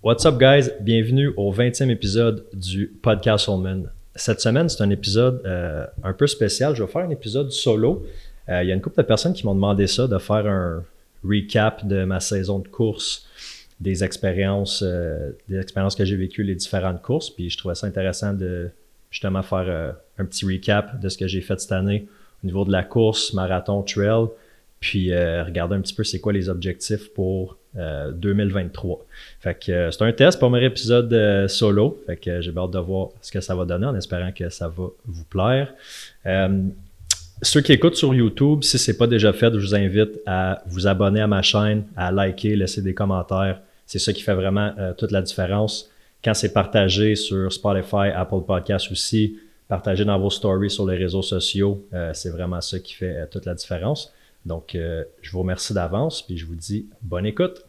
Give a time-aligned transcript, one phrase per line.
[0.00, 0.70] What's up, guys?
[0.80, 3.90] Bienvenue au 20e épisode du podcast Soulman.
[4.14, 6.76] Cette semaine, c'est un épisode euh, un peu spécial.
[6.76, 8.06] Je vais faire un épisode solo.
[8.48, 10.84] Euh, il y a une couple de personnes qui m'ont demandé ça, de faire un
[11.24, 13.26] recap de ma saison de course,
[13.80, 17.30] des expériences, euh, des expériences que j'ai vécues, les différentes courses.
[17.30, 18.70] Puis je trouvais ça intéressant de
[19.10, 22.06] justement faire un petit recap de ce que j'ai fait cette année
[22.44, 24.26] au niveau de la course, marathon, trail,
[24.78, 28.96] puis regarder un petit peu c'est quoi les objectifs pour 2023.
[28.96, 29.02] Euh,
[29.40, 32.02] fait que euh, c'est un test, premier épisode euh, solo.
[32.06, 34.68] Fait que j'ai hâte de voir ce que ça va donner en espérant que ça
[34.68, 35.72] va vous plaire.
[37.42, 40.62] ceux qui écoutent sur YouTube, si ce n'est pas déjà fait, je vous invite à
[40.66, 43.60] vous abonner à ma chaîne, à liker, laisser des commentaires.
[43.86, 45.88] C'est ça qui fait vraiment toute la différence.
[46.22, 49.38] Quand c'est partagé sur Spotify, Apple Podcasts aussi,
[49.68, 53.54] partagé dans vos stories sur les réseaux sociaux, c'est vraiment ça qui fait toute la
[53.54, 54.12] différence.
[54.48, 57.64] Donc, je vous remercie d'avance, puis je vous dis bonne écoute.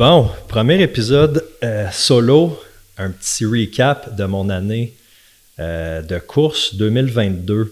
[0.00, 2.58] Bon, premier épisode euh, solo,
[2.96, 4.94] un petit recap de mon année
[5.58, 7.70] euh, de course 2022.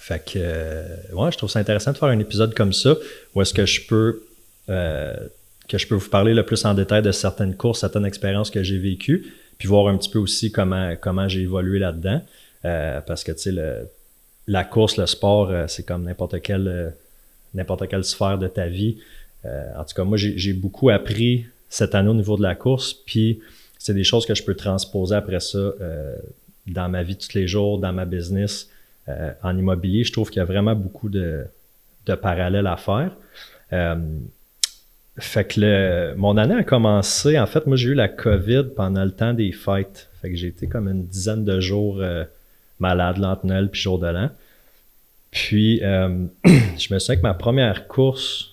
[0.00, 2.94] Fait que, euh, ouais, je trouve ça intéressant de faire un épisode comme ça,
[3.34, 4.22] où est-ce que je peux
[4.66, 8.62] que je peux vous parler le plus en détail de certaines courses, certaines expériences que
[8.62, 12.20] j'ai vécues, puis voir un petit peu aussi comment, comment j'ai évolué là-dedans.
[13.06, 13.86] parce que, tu sais,
[14.46, 16.92] la course, le sport, c'est comme n'importe quelle,
[17.54, 18.98] n'importe quelle sphère de ta vie.
[19.44, 22.92] Euh, en tout cas, moi, j'ai beaucoup appris cette année au niveau de la course,
[22.92, 23.40] puis
[23.78, 26.14] c'est des choses que je peux transposer après ça euh,
[26.66, 28.68] dans ma vie tous les jours, dans ma business,
[29.08, 30.04] euh, en immobilier.
[30.04, 31.46] Je trouve qu'il y a vraiment beaucoup de,
[32.20, 33.12] parallèles à faire.
[35.16, 39.12] fait que mon année a commencé, en fait, moi j'ai eu la COVID pendant le
[39.12, 40.08] temps des fêtes.
[40.20, 42.02] Fait que j'ai été comme une dizaine de jours
[42.80, 44.30] malade, l'entre Noël puis jour de l'an.
[45.30, 48.49] Puis je me souviens que ma première course,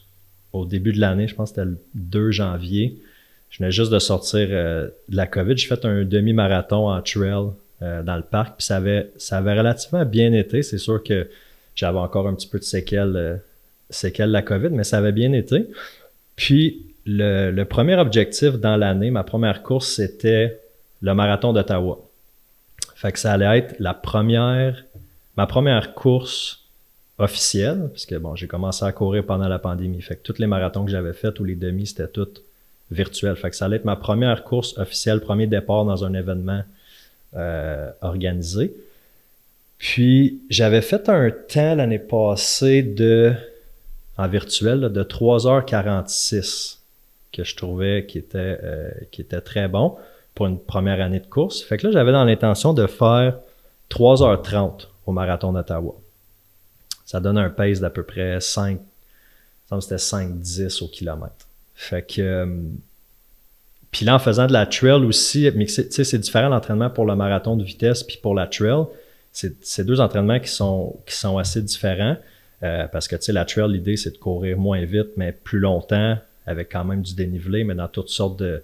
[0.54, 2.98] au début de l'année, je pense que c'était le 2 janvier.
[3.50, 5.58] Je venais juste de sortir euh, de la COVID.
[5.58, 7.48] J'ai fait un demi-marathon en trail
[7.82, 10.64] euh, dans le parc, puis ça avait, ça avait relativement bien été.
[10.64, 11.30] C'est sûr que
[11.76, 13.36] j'avais encore un petit peu de séquelles, euh,
[13.90, 15.68] séquelles de la COVID, mais ça avait bien été.
[16.36, 20.60] Puis le, le premier objectif dans l'année, ma première course, c'était
[21.02, 22.00] le marathon d'Ottawa.
[22.96, 24.84] Fait que ça allait être la première,
[25.38, 26.67] ma première course
[27.20, 30.02] officielle, parce que bon, j'ai commencé à courir pendant la pandémie.
[30.02, 32.30] Fait que tous les marathons que j'avais faits ou les demi, c'était tout
[32.92, 33.36] virtuel.
[33.36, 36.62] Fait que ça allait être ma première course officielle, premier départ dans un événement
[37.36, 38.74] euh, organisé.
[39.80, 43.34] Puis j'avais fait un temps l'année passée de
[44.18, 46.78] en virtuel de 3h46
[47.32, 49.96] que je trouvais qui était, euh, qui était très bon
[50.34, 51.62] pour une première année de course.
[51.62, 53.38] Fait que là, j'avais dans l'intention de faire
[53.92, 55.96] 3h30 au marathon d'Ottawa
[57.08, 58.80] ça donne un pace d'à peu près 5,
[59.80, 61.48] c'était 5-10 au kilomètre.
[61.74, 62.22] Fait que.
[62.22, 62.46] Euh,
[63.92, 67.56] puis là, en faisant de la trail aussi, mais c'est différent l'entraînement pour le marathon
[67.56, 68.84] de vitesse puis pour la trail.
[69.32, 72.18] C'est deux entraînements qui sont, qui sont assez différents.
[72.64, 76.70] Euh, parce que la trail, l'idée, c'est de courir moins vite, mais plus longtemps, avec
[76.72, 78.62] quand même du dénivelé, mais dans toutes sortes de,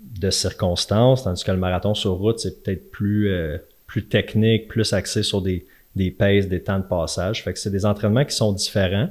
[0.00, 1.24] de circonstances.
[1.24, 3.56] Tandis que le marathon sur route, c'est peut-être plus, euh,
[3.86, 5.64] plus technique, plus axé sur des,
[5.96, 7.42] des paces, des temps de passage.
[7.42, 9.08] Fait que c'est des entraînements qui sont différents.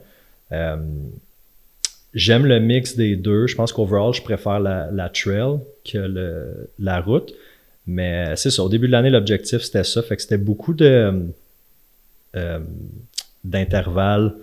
[0.51, 0.77] Euh,
[2.13, 3.47] j'aime le mix des deux.
[3.47, 7.33] Je pense qu'overall, je préfère la, trail que la route.
[7.87, 8.63] Mais c'est ça.
[8.63, 10.01] Au début de l'année, l'objectif, c'était ça.
[10.01, 11.25] Fait que c'était beaucoup de
[12.35, 12.59] euh,
[13.43, 14.33] d'intervalles,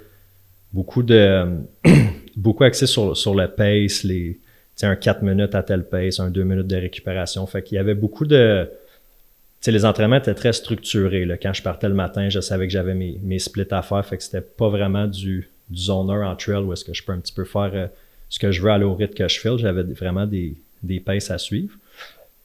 [0.72, 1.46] beaucoup de
[2.36, 4.38] beaucoup axé sur, sur le pace, les
[4.84, 7.46] un 4 minutes à tel pace, un 2 minutes de récupération.
[7.46, 8.68] Fait qu'il y avait beaucoup de
[9.70, 11.24] les entraînements étaient très structurés.
[11.24, 11.36] Là.
[11.36, 14.16] Quand je partais le matin, je savais que j'avais mes, mes splits à faire, fait
[14.16, 17.20] que c'était pas vraiment du, du zoner en trail où est-ce que je peux un
[17.20, 17.86] petit peu faire euh,
[18.28, 19.58] ce que je veux à au rythme que je file.
[19.58, 21.76] J'avais vraiment des, des paces à suivre.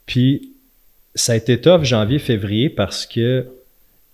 [0.05, 0.51] Puis,
[1.15, 3.47] ça a été tough janvier-février parce que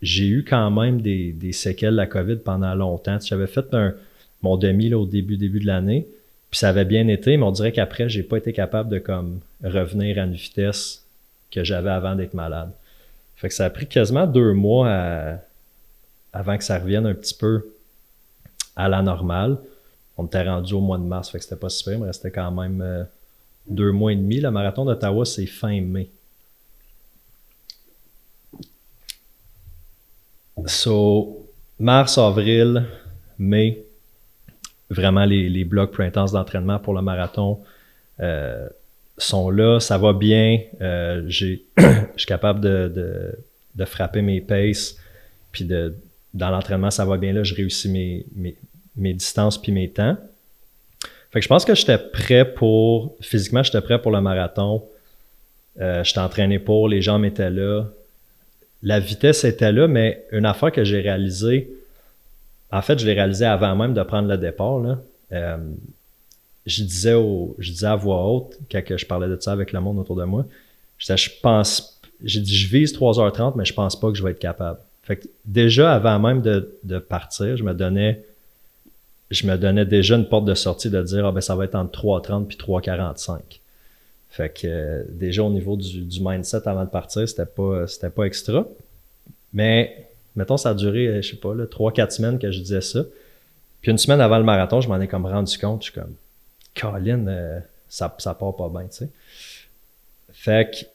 [0.02, 3.18] j'ai eu quand même des, des, séquelles de la COVID pendant longtemps.
[3.20, 3.94] J'avais fait un,
[4.42, 6.06] mon demi là, au début, début de l'année,
[6.52, 9.40] puis ça avait bien été, mais on dirait qu'après, j'ai pas été capable de comme
[9.64, 11.04] revenir à une vitesse
[11.52, 12.72] que j'avais avant d'être malade.
[13.36, 14.90] Fait que ça a pris quasiment deux mois
[16.32, 17.66] avant que ça revienne un petit peu
[18.76, 19.58] à la normale.
[20.18, 22.52] On était rendu au mois de mars, fait que c'était pas super, mais restait quand
[22.52, 23.04] même euh,
[23.68, 24.40] deux mois et demi.
[24.40, 26.10] Le marathon d'Ottawa, c'est fin mai.
[30.68, 31.48] So,
[31.80, 32.86] mars, avril,
[33.40, 33.84] mai,
[34.90, 37.60] vraiment les, les blocs plus intenses d'entraînement pour le marathon
[38.20, 38.70] euh,
[39.18, 39.80] sont là.
[39.80, 40.60] Ça va bien.
[40.82, 41.58] Euh, je
[42.16, 44.96] suis capable de, frapper mes paces.
[45.52, 45.66] Puis
[46.34, 47.44] dans l'entraînement, ça va bien là.
[47.44, 50.18] Je réussis mes, distances puis mes temps.
[51.32, 53.16] Fait que je pense que j'étais prêt pour.
[53.22, 54.84] Physiquement, j'étais prêt pour le marathon.
[55.82, 57.86] Euh, j'étais entraîné pour, les jambes étaient là.
[58.84, 61.70] La vitesse était là, mais une affaire que j'ai réalisée,
[62.72, 64.80] en fait, je l'ai réalisé avant même de prendre le départ.
[64.80, 65.00] Là.
[65.32, 65.58] Euh,
[66.66, 69.80] je, disais au, je disais à voix haute, quand je parlais de ça avec le
[69.80, 70.46] monde autour de moi,
[70.98, 74.24] je disais, je pense, j'ai dit, je vise 3h30, mais je pense pas que je
[74.24, 74.80] vais être capable.
[75.04, 78.24] Fait que déjà, avant même de, de partir, je me donnais
[79.34, 81.76] je me donnais déjà une porte de sortie de dire ah ben ça va être
[81.76, 83.40] entre 3,30 puis 3,45.
[84.30, 88.10] Fait que euh, déjà au niveau du, du, mindset avant de partir, c'était pas c'était
[88.10, 88.66] pas extra.
[89.54, 92.60] Mais mettons ça a duré euh, je sais pas là 3 4 semaines que je
[92.60, 93.04] disais ça.
[93.82, 96.14] Puis une semaine avant le marathon, je m'en ai comme rendu compte, je suis comme
[96.80, 97.60] Colin euh,
[97.90, 99.10] ça ça part pas bien, tu sais.
[100.34, 100.86] Fait que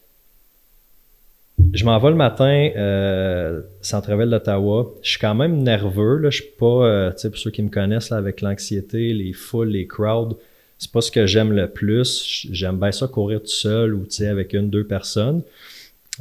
[1.73, 4.91] je m'en vais le matin, euh, centre-ville d'Ottawa.
[5.01, 6.17] Je suis quand même nerveux.
[6.17, 6.29] Là.
[6.29, 9.33] Je suis pas, euh, tu sais, pour ceux qui me connaissent, là, avec l'anxiété, les
[9.33, 10.37] foules, les crowds,
[10.77, 12.47] c'est pas ce que j'aime le plus.
[12.51, 15.41] J'aime bien ça courir tout seul ou, tu sais, avec une, deux personnes.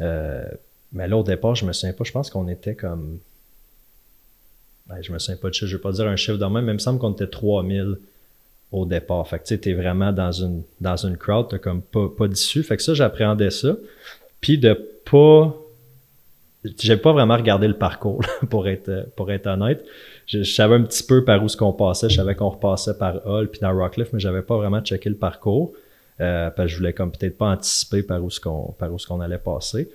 [0.00, 0.44] Euh,
[0.92, 2.04] mais là, au départ, je me souviens pas.
[2.04, 3.18] Je pense qu'on était comme...
[4.88, 5.66] Ben, je me souviens pas de chiffre.
[5.66, 7.96] Je vais pas dire un chiffre de même, mais il me semble qu'on était 3000
[8.72, 9.26] au départ.
[9.26, 11.48] Fait que, tu sais, vraiment dans une, dans une crowd.
[11.48, 12.62] T'as comme pas, pas d'issue.
[12.62, 13.76] Fait que ça, j'appréhendais ça.
[14.40, 14.78] Puis de
[15.10, 15.54] pas.
[16.78, 18.20] J'ai pas vraiment regardé le parcours,
[18.50, 19.84] pour être, pour être honnête.
[20.26, 22.10] Je, savais un petit peu par où ce qu'on passait.
[22.10, 25.16] Je savais qu'on repassait par Hull puis dans Rockcliffe, mais j'avais pas vraiment checké le
[25.16, 25.72] parcours.
[26.20, 28.98] Euh, parce que je voulais comme peut-être pas anticiper par où ce qu'on par où
[28.98, 29.88] ce qu'on allait passer.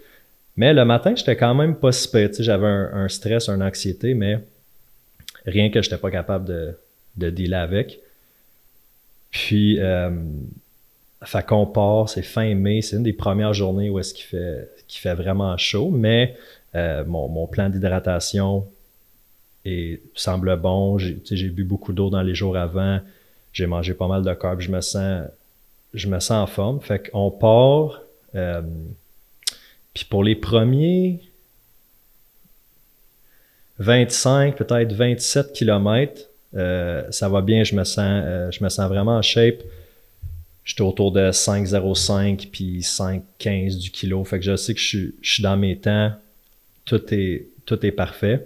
[0.56, 2.10] Mais le matin, j'étais quand même pas si
[2.40, 4.40] J'avais un, stress, une anxiété, mais
[5.46, 6.78] rien que j'étais pas capable de,
[7.18, 8.00] de dealer avec.
[9.34, 10.10] Puis euh,
[11.24, 14.70] fait qu'on part, c'est fin mai, c'est une des premières journées où est-ce qu'il fait,
[14.88, 16.38] qu'il fait vraiment chaud, mais
[16.76, 18.66] euh, mon, mon, plan d'hydratation
[20.16, 20.98] semble bon.
[20.98, 23.00] J'ai bu beaucoup d'eau dans les jours avant.
[23.54, 24.62] J'ai mangé pas mal de carbs.
[24.62, 25.28] Je me sens,
[25.94, 26.82] je me sens en forme.
[26.82, 28.02] Fait qu'on part.
[28.36, 28.62] Euh,
[29.94, 31.22] puis pour les premiers
[33.80, 36.22] 25, peut-être 27 kilomètres,
[36.56, 37.64] euh, ça va bien.
[37.64, 39.64] Je me sens, je me sens vraiment en shape.
[40.66, 44.24] J'étais autour de 5,05 puis 5,15 du kilo.
[44.24, 46.14] Fait que je sais que je suis, dans mes temps.
[46.86, 48.46] Tout est, tout est parfait.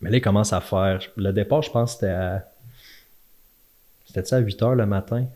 [0.00, 1.00] Mais là, il commence à faire.
[1.16, 2.46] Le départ, je pense, c'était à.
[4.06, 5.26] C'était à 8 heures le matin?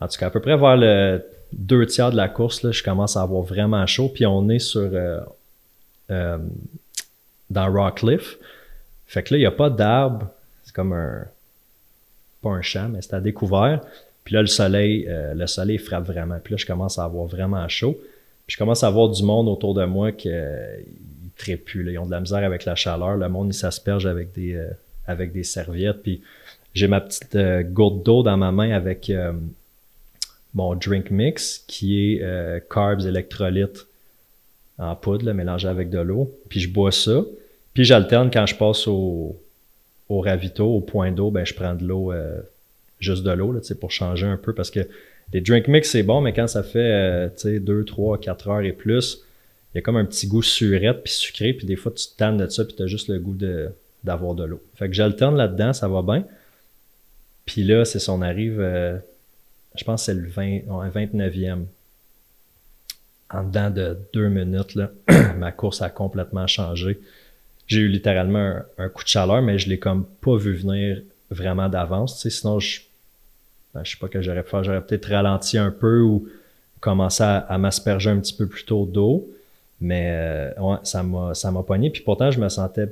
[0.00, 1.22] En tout cas, à peu près vers le
[1.52, 4.08] deux tiers de la course, là, je commence à avoir vraiment chaud.
[4.08, 4.88] Puis on est sur.
[4.92, 5.20] Euh,
[6.10, 6.38] euh,
[7.50, 8.36] dans Rockcliffe.
[9.10, 10.28] Fait que là, il n'y a pas d'arbre.
[10.62, 11.24] C'est comme un
[12.42, 13.80] pas un champ, mais c'était à découvert.
[14.22, 16.38] Puis là, le soleil, euh, le soleil frappe vraiment.
[16.42, 17.98] Puis là, je commence à avoir vraiment chaud.
[18.46, 20.76] Puis je commence à avoir du monde autour de moi qui euh,
[21.36, 21.90] trépuent.
[21.90, 23.16] Ils ont de la misère avec la chaleur.
[23.16, 24.70] Le monde, il s'asperge avec des, euh,
[25.08, 26.04] avec des serviettes.
[26.04, 26.22] Puis
[26.72, 27.36] j'ai ma petite
[27.72, 29.10] gourde d'eau dans ma main avec
[30.54, 33.88] mon drink mix qui est carbs électrolytes
[34.78, 36.30] en poudre, mélangé avec de l'eau.
[36.48, 37.24] Puis je bois ça.
[37.74, 39.36] Puis j'alterne quand je passe au,
[40.08, 42.40] au ravito, au point d'eau, ben, je prends de l'eau, euh,
[42.98, 44.80] juste de l'eau, pour changer un peu parce que
[45.32, 49.22] les drink mix, c'est bon, mais quand ça fait, 2, 3, 4 heures et plus,
[49.72, 52.16] il y a comme un petit goût surette puis sucré, puis des fois, tu te
[52.16, 53.70] tannes de ça, puis tu as juste le goût de,
[54.02, 54.60] d'avoir de l'eau.
[54.74, 56.24] Fait que j'alterne là-dedans, ça va bien.
[57.46, 58.98] Puis là, c'est son arrive, euh,
[59.76, 60.62] je pense c'est le 20,
[60.92, 61.64] 29e.
[63.32, 64.90] En dedans de deux minutes, là,
[65.36, 66.98] ma course a complètement changé
[67.70, 71.68] j'ai eu littéralement un, coup de chaleur, mais je l'ai comme pas vu venir vraiment
[71.68, 72.28] d'avance.
[72.28, 72.80] Sinon, je,
[73.72, 74.64] ben, je sais pas que j'aurais pu faire.
[74.64, 76.28] J'aurais peut-être ralenti un peu ou
[76.80, 79.30] commencé à, m'asperger un petit peu plus tôt d'eau.
[79.80, 81.90] Mais euh, ouais, ça m'a ça m'a pogné.
[81.90, 82.88] Puis pourtant, je me sentais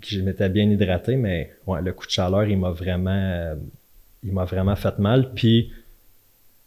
[0.00, 3.56] je m'étais bien hydraté, mais ouais, le coup de chaleur, il m'a vraiment euh,
[4.22, 5.32] il m'a vraiment fait mal.
[5.34, 5.72] Puis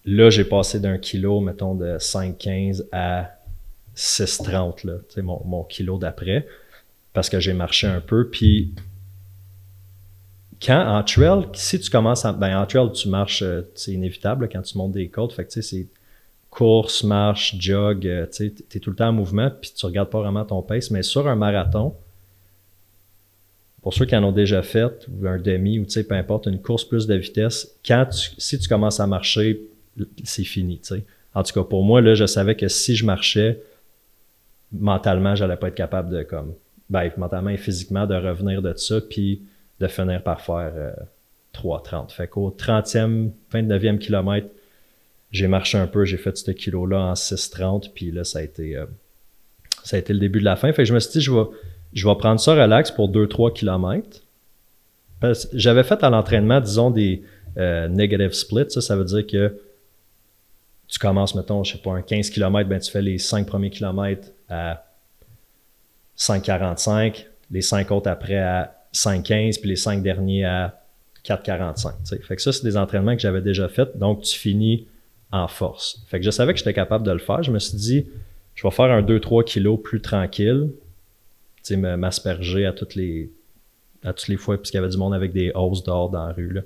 [0.03, 3.31] là, j'ai passé d'un kilo, mettons, de 5,15 à
[3.95, 6.45] 6,30, là, mon, mon kilo d'après
[7.19, 8.29] parce que j'ai marché un peu.
[8.29, 8.71] Puis
[10.65, 12.31] quand en trail, si tu commences à.
[12.31, 15.33] Ben en trail, tu marches, euh, c'est inévitable quand tu montes des côtes.
[15.33, 15.87] Fait que tu sais, c'est
[16.49, 20.21] course, marche, jog, euh, tu es tout le temps en mouvement, puis tu regardes pas
[20.21, 20.91] vraiment ton pace.
[20.91, 21.93] Mais sur un marathon,
[23.81, 26.45] pour ceux qui en ont déjà fait, ou un demi, ou tu sais, peu importe,
[26.45, 28.07] une course plus de vitesse, quand
[28.37, 29.59] si tu commences à marcher,
[30.23, 31.03] c'est fini, tu sais.
[31.33, 33.61] En tout cas, pour moi, là, je savais que si je marchais,
[34.71, 36.53] mentalement, j'allais pas être capable de, comme,
[36.89, 39.43] ben, mentalement et physiquement, de revenir de ça, puis
[39.79, 40.73] de finir par faire
[41.53, 41.95] 3,30.
[42.05, 44.47] Euh, fait qu'au 30e, 29e kilomètre,
[45.31, 48.75] j'ai marché un peu, j'ai fait ce kilo-là en 6,30, puis là, ça a été,
[48.75, 48.85] euh,
[49.83, 50.71] ça a été le début de la fin.
[50.73, 51.45] Fait que je me suis dit, je vais,
[51.93, 54.21] je vais prendre ça relax pour 2-3 km.
[55.53, 57.23] J'avais fait à l'entraînement, disons, des
[57.57, 58.69] euh, negative splits.
[58.69, 59.59] Ça, ça veut dire que
[60.87, 63.69] tu commences, mettons, je sais pas, un 15 km, ben, tu fais les 5 premiers
[63.69, 64.83] kilomètres à
[66.19, 70.79] 5,45, les 5 autres après à 5,15, puis les 5 derniers à
[71.25, 72.23] 4,45.
[72.23, 73.97] Fait que ça, c'est des entraînements que j'avais déjà fait.
[73.97, 74.87] Donc, tu finis
[75.31, 76.03] en force.
[76.07, 77.43] Fait que je savais que j'étais capable de le faire.
[77.43, 78.07] Je me suis dit,
[78.55, 80.69] je vais faire un 2-3 kilos plus tranquille,
[81.63, 83.31] tu m'asperger à toutes les
[84.03, 86.33] à toutes les fois, puisqu'il y avait du monde avec des hausses d'or dans la
[86.33, 86.61] rue.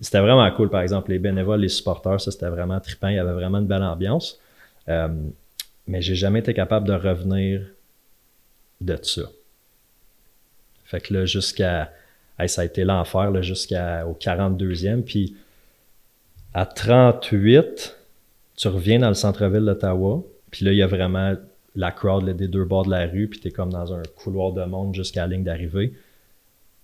[0.00, 3.18] C'était vraiment cool, par exemple, les bénévoles, les supporters, ça c'était vraiment trippant, il y
[3.18, 4.40] avait vraiment une belle ambiance.
[4.88, 5.08] Euh,
[5.86, 7.62] mais j'ai jamais été capable de revenir
[8.84, 9.22] de ça.
[10.84, 11.92] Fait que là, jusqu'à.
[12.46, 15.02] ça a été l'enfer, jusqu'au 42e.
[15.02, 15.36] Puis
[16.54, 17.96] à 38,
[18.56, 21.34] tu reviens dans le centre-ville d'Ottawa, puis là, il y a vraiment
[21.74, 24.52] la crowd des deux bords de la rue, puis tu es comme dans un couloir
[24.52, 25.94] de monde jusqu'à la ligne d'arrivée.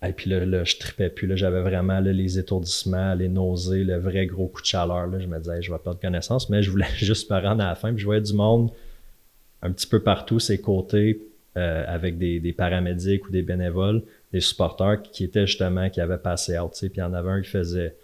[0.02, 1.36] Et puis là, là, je tripais plus.
[1.36, 5.08] J'avais vraiment les étourdissements, les nausées, le vrai gros coup de chaleur.
[5.08, 5.18] Là.
[5.18, 7.74] Je me disais, je vais perdre connaissance, mais je voulais juste me rendre à la
[7.74, 7.92] fin.
[7.92, 8.70] Puis je voyais du monde
[9.60, 11.20] un petit peu partout, ses côtés,
[11.58, 16.58] euh, avec des, paramédics ou des bénévoles, des supporters qui étaient justement, qui avaient passé
[16.58, 16.72] out.
[16.78, 17.94] Puis il y en avait un qui faisait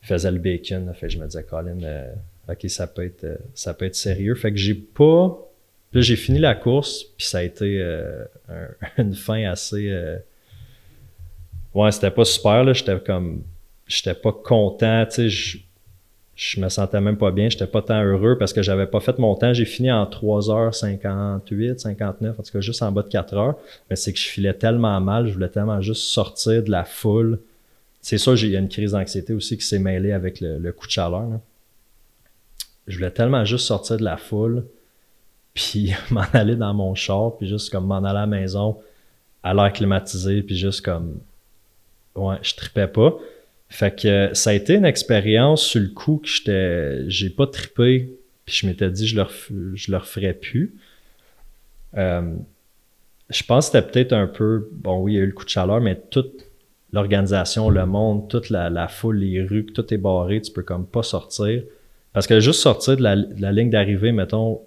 [0.00, 0.92] faisait le bacon.
[0.94, 2.12] Fait je me disais, Colin, euh,
[2.48, 4.34] OK, ça peut être euh, ça peut être sérieux.
[4.34, 5.38] Fait que j'ai pas.
[5.94, 7.82] J'ai fini la course, puis ça a été
[8.98, 9.90] une fin assez.
[11.74, 12.72] Ouais, c'était pas super, là.
[12.72, 13.42] J'étais comme.
[13.86, 15.58] J'étais pas content, tu sais.
[16.38, 17.50] Je, me sentais même pas bien.
[17.50, 19.52] J'étais pas tant heureux parce que j'avais pas fait mon temps.
[19.52, 23.56] J'ai fini en 3h58, 59, en tout cas juste en bas de 4 heures.
[23.90, 27.40] Mais c'est que je filais tellement mal, je voulais tellement juste sortir de la foule
[28.00, 30.86] c'est ça, il y a une crise d'anxiété aussi qui s'est mêlée avec le, coup
[30.86, 31.28] de chaleur.
[32.86, 34.64] Je voulais tellement juste sortir de la foule,
[35.52, 38.78] puis m'en aller dans mon char, puis juste comme m'en aller à la maison,
[39.42, 41.18] à l'air climatisé, puis juste comme.
[42.14, 43.14] Ouais, je tripais pas.
[43.68, 47.08] Fait que ça a été une expérience sur le coup que j'étais.
[47.08, 48.10] J'ai pas trippé,
[48.44, 50.74] puis je m'étais dit je leur, je plus.
[51.96, 52.34] Euh,
[53.30, 54.68] je pense que c'était peut-être un peu.
[54.72, 56.24] Bon, oui, il y a eu le coup de chaleur, mais tout
[56.92, 61.02] l'organisation, le monde, toute la, foule, les rues, tout est barré, tu peux comme pas
[61.02, 61.62] sortir.
[62.12, 64.62] Parce que juste sortir de la, ligne d'arrivée, mettons,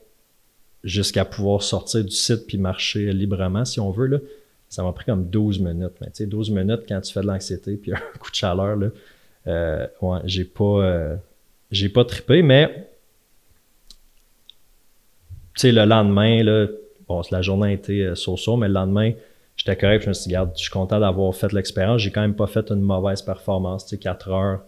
[0.84, 4.17] jusqu'à pouvoir sortir du site puis marcher librement, si on veut, là,
[4.72, 5.94] ça m'a pris comme 12 minutes.
[6.00, 8.78] Mais tu sais, 12 minutes quand tu fais de l'anxiété puis un coup de chaleur,
[8.78, 8.88] là,
[9.48, 11.16] euh, ouais, j'ai pas, euh,
[11.70, 12.90] j'ai pas trippé, mais
[15.56, 16.68] tu sais, le lendemain, là,
[17.06, 19.12] bon, la journée a été euh, so mais le lendemain,
[19.58, 20.04] j'étais correct.
[20.04, 22.00] Je me suis dit, je suis content d'avoir fait l'expérience.
[22.01, 23.86] J'ai quand même pas fait une mauvaise performance.
[23.86, 24.62] Tu sais, 4 heures,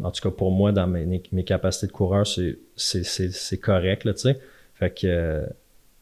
[0.00, 4.20] en tout cas pour moi, dans mes, mes capacités de coureur, c'est correct, là, tu
[4.20, 4.40] sais.
[4.76, 5.46] Fait que euh,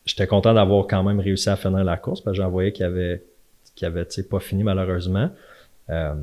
[0.05, 2.85] j'étais content d'avoir quand même réussi à finir la course parce que j'en voyais qu'il
[2.85, 3.23] avait,
[3.75, 5.31] qu'il avait pas fini malheureusement.
[5.89, 6.15] Euh,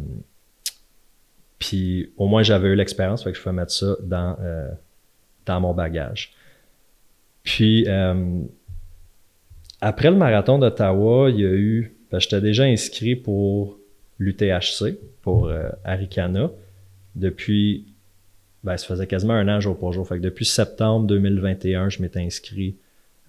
[1.60, 4.69] puis au moins j'avais eu l'expérience, fait que je peux mettre ça dans, euh,
[5.46, 6.34] dans mon bagage.
[7.43, 7.88] Puis
[9.81, 11.93] après le marathon d'Ottawa, il y a eu.
[12.12, 13.77] Ben, j'étais déjà inscrit pour
[14.19, 16.50] l'UTHC, pour euh, Aricana,
[17.15, 17.86] depuis.
[18.63, 20.07] Ben, ça faisait quasiment un an jour pour jour.
[20.07, 22.75] Fait que depuis septembre 2021, je m'étais inscrit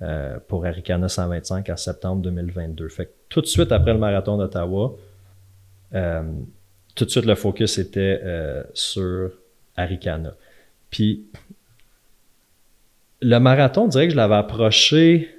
[0.02, 2.88] euh, pour Aricana 125 à septembre 2022.
[2.88, 4.96] Fait que tout de suite après le marathon d'Ottawa,
[5.94, 6.22] euh,
[6.94, 8.22] tout de suite le focus était
[8.74, 9.30] sur
[9.76, 10.34] Aricana.
[10.90, 11.26] Puis
[13.20, 15.38] le marathon, on dirait que je l'avais approché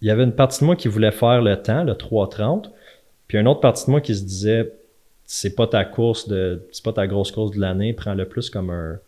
[0.00, 2.70] il y avait une partie de moi qui voulait faire le temps, le 3.30,
[3.26, 4.72] puis une autre partie de moi qui se disait
[5.24, 8.70] c'est pas ta course de c'est pas ta grosse course de l'année, prends-le plus comme
[8.70, 8.98] un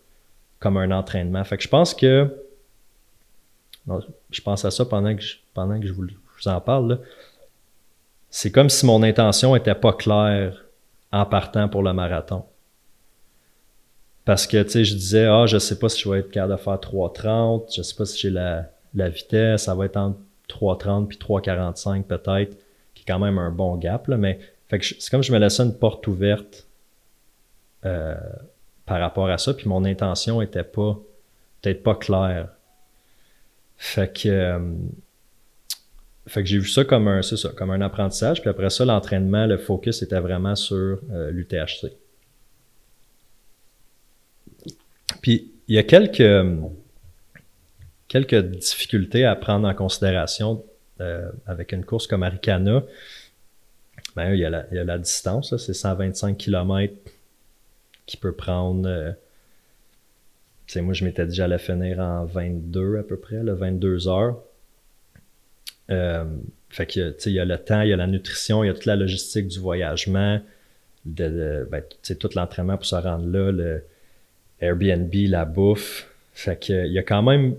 [0.58, 1.42] comme un entraînement.
[1.44, 2.28] Fait que je pense que
[4.30, 6.06] je pense à ça pendant que je, pendant que je vous,
[6.46, 7.00] en parle.
[8.30, 10.64] C'est comme si mon intention était pas claire
[11.12, 12.44] en partant pour le marathon.
[14.24, 16.52] Parce que, tu sais, je disais, ah, je sais pas si je vais être capable
[16.52, 20.18] de faire 3.30, je sais pas si j'ai la, la vitesse, ça va être entre
[20.48, 22.56] 3,30 puis 3,45 peut-être,
[22.94, 24.06] qui est quand même un bon gap.
[24.08, 24.38] Là, mais
[24.70, 26.66] c'est comme je me laissais une porte ouverte
[27.84, 28.14] euh,
[28.86, 30.98] par rapport à ça, puis mon intention était pas
[31.60, 32.48] peut-être pas claire.
[33.82, 34.58] Fait que euh,
[36.26, 38.42] fait que j'ai vu ça comme un, ça, comme un apprentissage.
[38.42, 41.90] Puis après ça, l'entraînement, le focus était vraiment sur euh, l'UTHC.
[45.22, 46.22] Puis il y a quelques,
[48.06, 50.62] quelques difficultés à prendre en considération
[51.00, 52.84] euh, avec une course comme Aricana.
[54.14, 56.94] Ben, il, y a la, il, y a la, distance, c'est 125 km
[58.04, 59.14] qui peut prendre.
[60.76, 64.42] Euh, moi, je m'étais dit j'allais finir en 22 à peu près, le 22 heures.
[65.90, 66.24] Euh,
[66.68, 68.74] fait que, il y a le temps, il y a la nutrition, il y a
[68.74, 70.40] toute la logistique du voyagement,
[71.04, 71.82] de, ben,
[72.18, 73.82] tout l'entraînement pour se rendre là, le
[74.60, 76.08] Airbnb, la bouffe.
[76.32, 77.56] Fait que, il y a quand même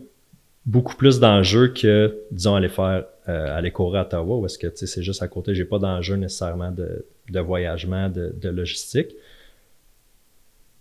[0.65, 4.67] beaucoup plus d'enjeux que, disons, aller faire, euh, aller courir à Ottawa, où est-ce que,
[4.73, 9.15] c'est juste à côté, j'ai pas d'enjeu nécessairement de, de voyagement, de, de, logistique.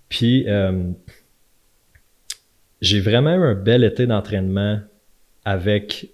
[0.09, 0.91] Puis, euh,
[2.81, 4.81] j'ai vraiment eu un bel été d'entraînement
[5.45, 6.11] avec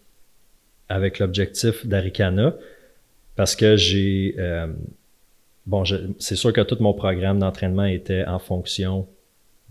[0.89, 2.55] avec l'objectif d'Aricana
[3.35, 4.35] parce que j'ai.
[4.39, 4.67] Euh,
[5.67, 5.85] bon,
[6.19, 9.07] c'est sûr que tout mon programme d'entraînement était en fonction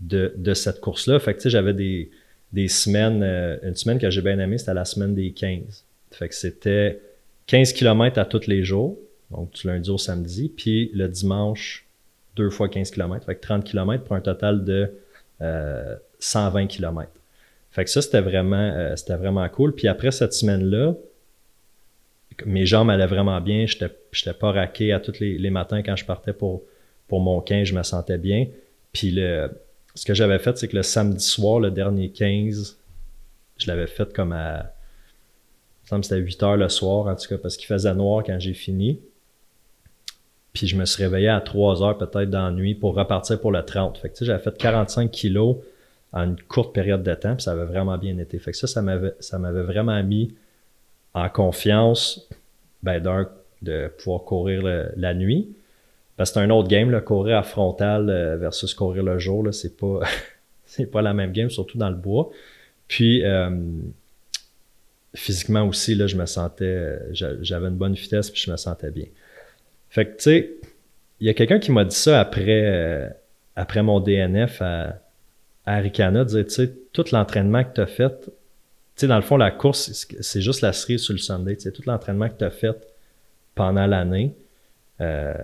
[0.00, 1.18] de, de cette course-là.
[1.18, 2.10] Fait que, tu sais, j'avais des,
[2.52, 3.22] des semaines.
[3.22, 5.84] Euh, une semaine que j'ai bien aimée, c'était la semaine des 15.
[6.12, 7.00] Fait que c'était
[7.46, 8.98] 15 km à tous les jours,
[9.30, 11.86] donc du lundi au samedi, puis le dimanche,
[12.36, 13.26] deux fois 15 km.
[13.26, 14.92] Fait que 30 km pour un total de
[15.42, 17.10] euh, 120 km.
[17.70, 19.74] Fait que ça, c'était vraiment, euh, vraiment cool.
[19.74, 20.94] Puis après cette semaine-là,
[22.44, 23.66] mes jambes allaient vraiment bien.
[23.66, 26.62] Je n'étais pas raqué à tous les, matins quand je partais pour,
[27.10, 28.46] mon 15, je me sentais bien.
[28.92, 32.78] Puis ce que j'avais fait, c'est que le samedi soir, le dernier 15,
[33.58, 34.72] je l'avais fait comme à.
[35.92, 38.54] Me c'était 8 heures le soir, en tout cas, parce qu'il faisait noir quand j'ai
[38.54, 39.00] fini.
[40.52, 43.52] Puis je me suis réveillé à 3 heures peut-être dans la nuit pour repartir pour
[43.52, 43.98] le 30.
[43.98, 45.58] Fait j'avais fait 45 kilos
[46.16, 48.38] en une courte période de temps, puis ça avait vraiment bien été.
[48.38, 50.34] Fait que ça, ça m'avait, ça m'avait vraiment mis
[51.12, 52.26] en confiance,
[52.82, 53.02] ben,
[53.62, 54.62] de pouvoir courir
[54.96, 55.54] la nuit.
[56.16, 59.52] Parce que c'est un autre game, courir à frontal euh, versus courir le jour, là,
[59.52, 60.00] c'est pas,
[60.64, 62.30] c'est pas la même game, surtout dans le bois.
[62.88, 63.50] Puis, euh,
[65.14, 69.06] physiquement aussi, là, je me sentais, j'avais une bonne vitesse, puis je me sentais bien.
[69.90, 70.54] Fait que, tu sais,
[71.20, 73.08] il y a quelqu'un qui m'a dit ça après, euh,
[73.54, 75.00] après mon DNF à,
[75.66, 78.30] à Aricana, tu sais, tout l'entraînement que tu as fait, tu
[78.94, 81.72] sais, dans le fond, la course, c'est juste la série sur le Sunday, tu sais,
[81.72, 82.76] tout l'entraînement que tu as fait
[83.54, 84.32] pendant l'année,
[85.00, 85.34] euh,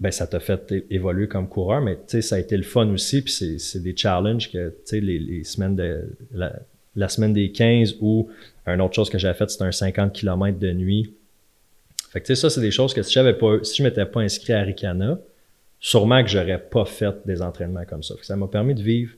[0.00, 2.88] ben ça t'a fait évoluer comme coureur, mais tu sais, ça a été le fun
[2.88, 7.96] aussi, puis c'est des challenges que, tu sais, les, semaines de, la, semaine des 15
[8.00, 8.28] ou
[8.66, 11.14] une autre chose que j'ai fait, c'était un 50 km de nuit.
[12.10, 14.06] Fait que, tu sais, ça, c'est des choses que si j'avais pas, si je m'étais
[14.06, 15.18] pas inscrit à Aricana,
[15.78, 18.14] sûrement que j'aurais pas fait des entraînements comme ça.
[18.22, 19.12] ça m'a permis de vivre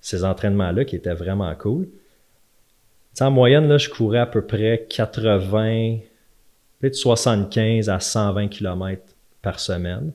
[0.00, 1.88] ces entraînements-là qui étaient vraiment cool.
[3.20, 5.98] en moyenne, là, je courais à peu près 80,
[6.78, 9.02] peut-être 75 à 120 km
[9.42, 10.12] par semaine,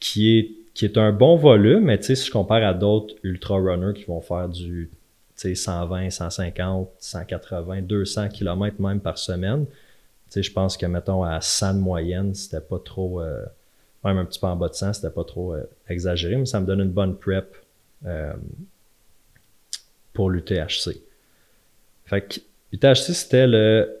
[0.00, 4.04] qui est, qui est un bon volume, mais si je compare à d'autres ultra-runners qui
[4.04, 4.90] vont faire du
[5.36, 9.66] 120, 150, 180, 200 km même par semaine,
[10.34, 13.44] je pense que, mettons, à 100 de moyenne, c'était pas trop, euh,
[14.04, 16.60] même un petit peu en bas de 100, c'était pas trop euh, exagéré, mais ça
[16.60, 17.54] me donne une bonne prep
[18.06, 18.32] euh,
[20.14, 21.02] pour l'UTHC.
[22.06, 22.40] Fait que
[22.72, 24.00] l'UTHC, c'était le.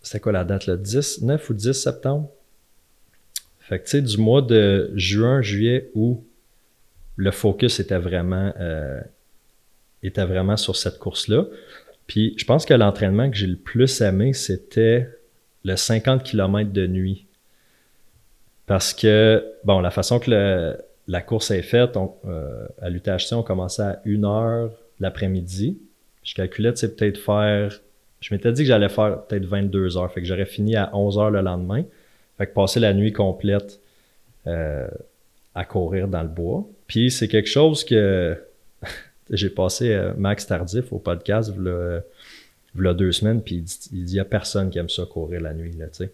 [0.00, 2.30] C'était quoi la date, le 10, 9 ou 10 septembre?
[3.60, 6.24] Fait que tu sais, du mois de juin, juillet, où
[7.16, 9.00] le focus était vraiment, euh,
[10.02, 11.44] était vraiment sur cette course-là.
[12.06, 15.08] Puis je pense que l'entraînement que j'ai le plus aimé, c'était
[15.64, 17.26] le 50 km de nuit.
[18.66, 23.82] Parce que, bon, la façon que la course est faite, euh, à l'UTHC, on commençait
[23.82, 25.78] à 1 heure l'après-midi.
[26.24, 27.80] Je calculais, tu peut-être faire.
[28.20, 30.12] Je m'étais dit que j'allais faire peut-être 22 heures.
[30.12, 31.84] Fait que j'aurais fini à 11 heures le lendemain.
[32.38, 33.80] Fait que passer la nuit complète
[34.46, 34.88] euh,
[35.54, 36.64] à courir dans le bois.
[36.86, 38.36] Puis c'est quelque chose que
[39.30, 41.52] j'ai passé euh, Max Tardif au podcast
[42.74, 45.74] il deux semaines, puis il dit, il a personne qui aime ça courir la nuit,
[45.78, 46.08] là, tu.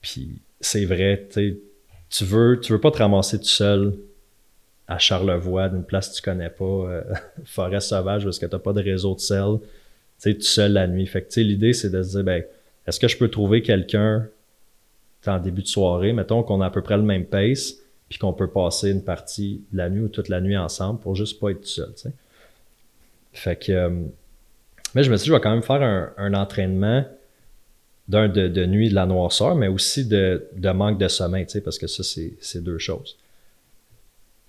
[0.00, 3.94] Puis c'est vrai, tu veux, tu veux pas te ramasser tout seul
[4.90, 7.02] à Charlevoix, d'une place que tu connais pas, euh,
[7.44, 9.68] forêt sauvage parce que tu n'as pas de réseau de sel, tu
[10.18, 11.06] sais, tout seul la nuit.
[11.06, 12.42] Fait que, l'idée, c'est de se dire, ben,
[12.86, 14.26] est-ce que je peux trouver quelqu'un
[15.26, 17.74] en début de soirée, mettons qu'on a à peu près le même pace,
[18.08, 21.14] puis qu'on peut passer une partie de la nuit ou toute la nuit ensemble pour
[21.14, 22.12] juste pas être tout seul, tu sais?
[23.32, 23.90] Fait que, euh,
[24.96, 25.82] mais je me suis dit, je vais quand même faire
[26.16, 27.04] un, entraînement
[28.08, 31.52] d'un de, de, nuit de la noirceur, mais aussi de, de manque de sommeil, tu
[31.52, 33.16] sais, parce que ça, c'est deux choses.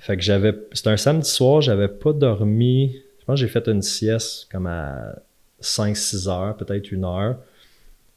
[0.01, 0.55] Fait que j'avais.
[0.73, 2.95] C'était un samedi soir, j'avais pas dormi.
[3.19, 5.13] Je pense que j'ai fait une sieste comme à
[5.61, 7.37] 5-6 heures, peut-être une heure.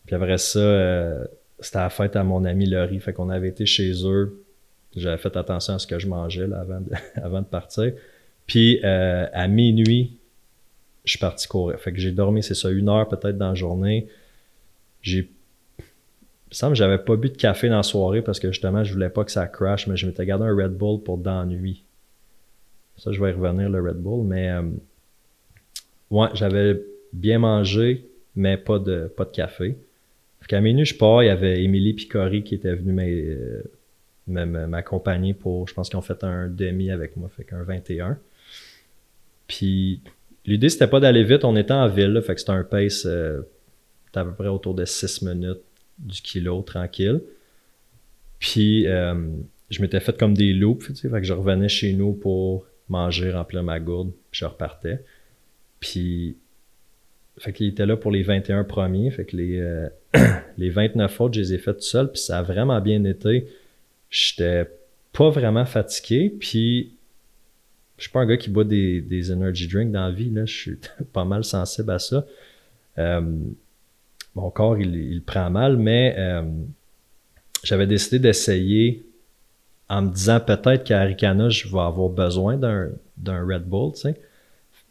[0.06, 1.24] Puis après ça, euh,
[1.60, 3.00] c'était la fête à mon ami Laurie.
[3.00, 4.42] Fait qu'on avait été chez eux.
[4.96, 6.90] J'avais fait attention à ce que je mangeais là, avant, de,
[7.22, 7.92] avant de partir.
[8.46, 10.16] Puis euh, à minuit,
[11.04, 11.78] je suis parti courir.
[11.78, 14.08] Fait que j'ai dormi, c'est ça, une heure peut-être dans la journée.
[15.02, 15.30] J'ai.
[16.54, 18.92] Me semble que j'avais pas bu de café dans la soirée parce que justement, je
[18.92, 21.82] voulais pas que ça crash, mais je m'étais gardé un Red Bull pour nuit.
[22.96, 24.24] Ça, je vais y revenir, le Red Bull.
[24.24, 24.62] Mais euh,
[26.12, 26.80] ouais, j'avais
[27.12, 29.76] bien mangé, mais pas de, pas de café.
[30.42, 32.94] Fait qu'à minuit, je pars, il y avait Émilie Picori qui était venue
[34.28, 38.16] m'accompagner pour, je pense qu'ils ont fait un demi avec moi, fait qu'un 21.
[39.48, 40.02] Puis
[40.46, 43.40] l'idée, c'était pas d'aller vite, on était en ville, fait que c'était un pace euh,
[44.14, 45.58] à peu près autour de 6 minutes
[45.98, 47.22] du kilo, tranquille.
[48.38, 49.14] Puis euh,
[49.70, 52.66] je m'étais fait comme des loops, tu sais, fait que je revenais chez nous pour
[52.88, 55.02] manger, remplir ma gourde, puis je repartais.
[55.80, 56.36] Puis,
[57.38, 59.88] fait qu'il était là pour les 21 premiers, fait que les, euh,
[60.58, 63.48] les 29 autres, je les ai fait tout seul, puis ça a vraiment bien été.
[64.10, 64.70] J'étais
[65.12, 66.96] pas vraiment fatigué, puis
[67.96, 70.44] je suis pas un gars qui boit des, des energy drinks dans la vie, là,
[70.44, 70.78] je suis
[71.12, 72.26] pas mal sensible à ça.
[72.98, 73.36] Euh,
[74.34, 76.42] mon corps, il, prend mal, mais euh,
[77.62, 79.06] j'avais décidé d'essayer
[79.88, 82.90] en me disant peut-être qu'à Aricana, je vais avoir besoin d'un,
[83.26, 84.08] Red Bull, tu.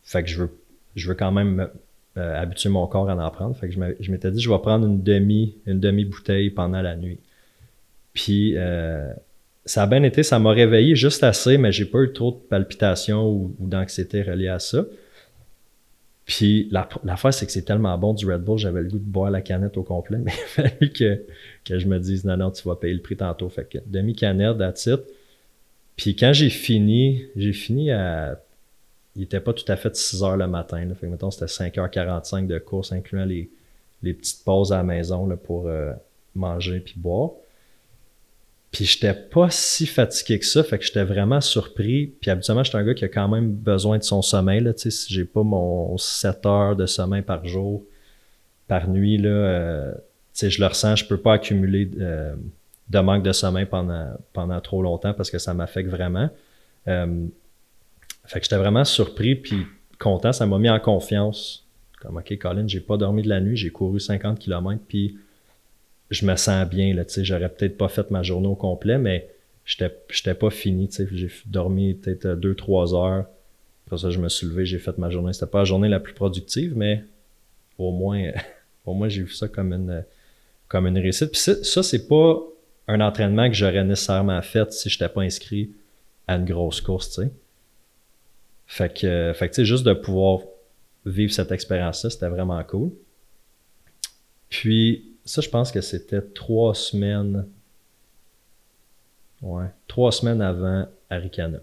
[0.04, 0.58] Fait que je veux,
[0.96, 1.70] je veux quand même
[2.18, 3.56] euh, habituer mon corps à en prendre.
[3.56, 7.20] Fait que je m'étais dit, je vais prendre une demi, une demi-bouteille pendant la nuit.
[8.14, 9.12] Puis, euh,
[9.66, 12.48] ça a bien été, ça m'a réveillé juste assez, mais j'ai pas eu trop de
[12.50, 14.86] palpitations ou, ou d'anxiété reliées à ça.
[16.26, 19.30] Puis l'affaire, c'est que c'est tellement bon du Red Bull, j'avais le goût de boire
[19.30, 21.26] la canette au complet, mais il fallait que,
[21.66, 23.50] que je me dise non, non, tu vas payer le prix tantôt.
[23.50, 25.02] Fait que demi-canette, that's it.
[25.98, 28.40] Puis quand j'ai fini, j'ai fini à.
[29.16, 30.84] Il était pas tout à fait 6 heures le matin.
[30.86, 30.96] Là.
[30.96, 33.48] Fait que mettons, c'était 5h45 de course, incluant les,
[34.02, 35.92] les petites pauses à la maison là, pour euh,
[36.36, 37.32] manger puis boire.
[38.74, 42.08] Puis j'étais pas si fatigué que ça, fait que j'étais vraiment surpris.
[42.20, 44.62] Puis habituellement, j'étais un gars qui a quand même besoin de son sommeil.
[44.62, 47.84] Là, si j'ai pas mon 7 heures de sommeil par jour,
[48.68, 49.94] par nuit, là, euh,
[50.34, 52.36] je le ressens, je peux pas accumuler euh,
[52.90, 56.32] de manque de sommeil pendant, pendant trop longtemps parce que ça m'affecte vraiment.
[56.88, 57.28] Euh,
[58.26, 59.68] fait que j'étais vraiment surpris puis
[60.00, 60.34] content.
[60.34, 61.68] Ça m'a mis en confiance.
[62.02, 65.16] Comme, OK, Colin, j'ai pas dormi de la nuit, j'ai couru 50 km, puis
[66.14, 66.94] je me sens bien.
[66.94, 69.30] Là, j'aurais peut-être pas fait ma journée au complet, mais
[69.66, 70.90] je n'étais pas fini.
[70.92, 73.26] J'ai dormi peut-être 2-3 heures.
[73.86, 75.34] Après ça, je me suis levé, j'ai fait ma journée.
[75.34, 77.04] C'était pas la journée la plus productive, mais
[77.78, 78.32] au moins,
[78.86, 80.06] au moins j'ai vu ça comme une,
[80.68, 81.32] comme une réussite.
[81.32, 82.42] Puis ça, c'est pas
[82.88, 85.72] un entraînement que j'aurais nécessairement fait si je n'étais pas inscrit
[86.28, 87.32] à une grosse course, tu sais.
[88.66, 90.40] Fait que, fait que juste de pouvoir
[91.06, 92.92] vivre cette expérience-là, c'était vraiment cool.
[94.50, 97.48] Puis, ça, je pense que c'était trois semaines.
[99.42, 101.60] Ouais, trois semaines avant Arikana.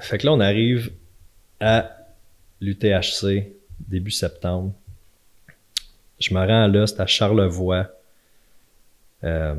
[0.00, 0.92] Fait que là, on arrive
[1.60, 1.96] à
[2.60, 3.52] l'UTHC
[3.88, 4.72] début septembre.
[6.18, 7.90] Je me rends là, c'est à Charlevoix,
[9.24, 9.54] euh,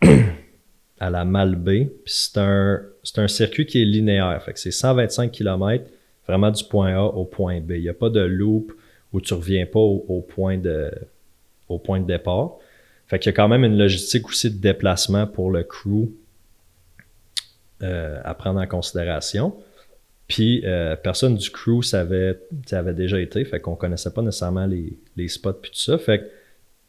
[1.00, 1.90] à la Malbaie.
[2.04, 4.42] Puis c'est un, c'est un circuit qui est linéaire.
[4.42, 5.84] Fait que c'est 125 km
[6.26, 7.72] vraiment du point A au point B.
[7.72, 8.72] Il n'y a pas de loop
[9.12, 10.90] où tu ne reviens pas au, point de,
[11.68, 12.56] au point de départ.
[13.06, 16.10] Fait qu'il y a quand même une logistique aussi de déplacement pour le crew
[17.82, 19.54] euh, à prendre en considération.
[20.28, 22.40] Puis euh, personne du crew savait,
[22.72, 25.98] avait déjà été, fait qu'on connaissait pas nécessairement les, les spots puis tout ça.
[25.98, 26.24] Fait que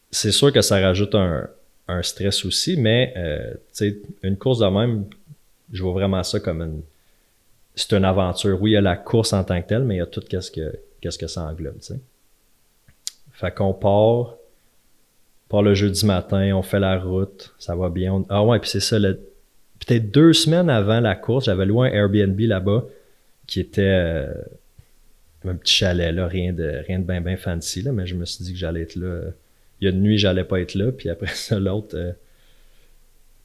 [0.09, 1.47] c'est sûr que ça rajoute un,
[1.87, 3.53] un stress aussi, mais euh,
[4.23, 5.05] une course de même,
[5.71, 6.81] je vois vraiment ça comme une,
[7.77, 8.59] c'est une aventure.
[8.59, 10.21] Oui, il y a la course en tant que telle, mais il y a tout
[10.21, 11.99] qu'est-ce que, qu'est-ce que ça englobe, tu sais.
[13.33, 14.35] Fait qu'on part,
[15.47, 18.23] part le jeudi matin, on fait la route, ça va bien.
[18.29, 22.39] ah ouais, puis c'est ça, peut-être deux semaines avant la course, j'avais loué un Airbnb
[22.39, 22.85] là-bas
[23.45, 24.33] qui était euh,
[25.45, 28.25] un petit chalet, là, rien de, rien de bien, bien fancy, là, mais je me
[28.25, 29.21] suis dit que j'allais être là.
[29.79, 32.11] Il y a une nuit, j'allais pas être là, puis après ça, l'autre, euh,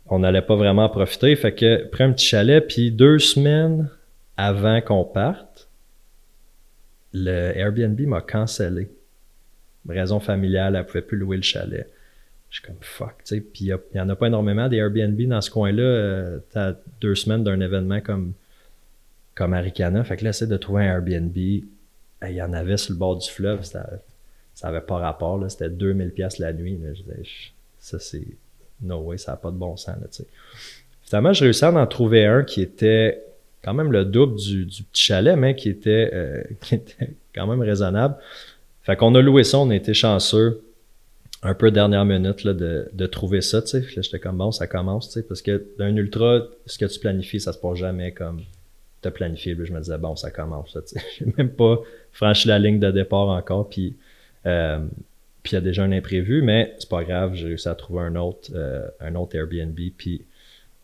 [0.06, 1.36] on n'allait pas vraiment profiter.
[1.36, 3.90] Fait que, un petit chalet, puis deux semaines
[4.36, 5.68] avant qu'on parte,
[7.12, 8.90] le Airbnb m'a cancellé.
[9.88, 11.90] Raison familiale, elle pouvait plus louer le chalet.
[12.50, 13.40] Je suis comme fuck, tu sais.
[13.40, 15.82] Puis il n'y en a pas énormément des Airbnb dans ce coin-là.
[15.82, 18.34] euh, T'as deux semaines d'un événement comme,
[19.34, 19.54] comme.
[19.54, 19.70] Fait
[20.16, 21.36] que là, essaie de trouver un Airbnb.
[21.36, 21.64] Il
[22.22, 23.64] y en avait sur le bord du fleuve.
[23.64, 23.88] Ça
[24.62, 25.42] n'avait pas rapport.
[25.50, 26.78] C'était 2000$ la nuit.
[26.94, 27.22] Je disais,
[27.80, 28.26] ça, c'est.
[28.82, 29.96] No way, ça n'a pas de bon sens.
[30.00, 30.24] Là,
[31.02, 33.22] Finalement, je réussis à en trouver un qui était
[33.62, 37.60] quand même le double du, petit chalet, mais qui était, euh, qui était quand même
[37.60, 38.16] raisonnable.
[38.82, 40.62] Fait qu'on a loué ça, on a été chanceux
[41.44, 43.84] un peu dernière minute là, de, de trouver ça, tu sais.
[44.00, 47.40] J'étais comme bon, ça commence, tu sais, parce que d'un ultra, ce que tu planifies,
[47.40, 48.42] ça se passe jamais comme
[49.00, 49.56] t'as planifié.
[49.60, 51.00] je me disais bon, ça commence, tu sais.
[51.18, 51.80] J'ai même pas
[52.12, 53.96] franchi la ligne de départ encore, puis
[54.46, 54.78] euh,
[55.42, 58.02] puis il y a déjà un imprévu, mais c'est pas grave, j'ai réussi à trouver
[58.02, 60.22] un autre, euh, un autre Airbnb, puis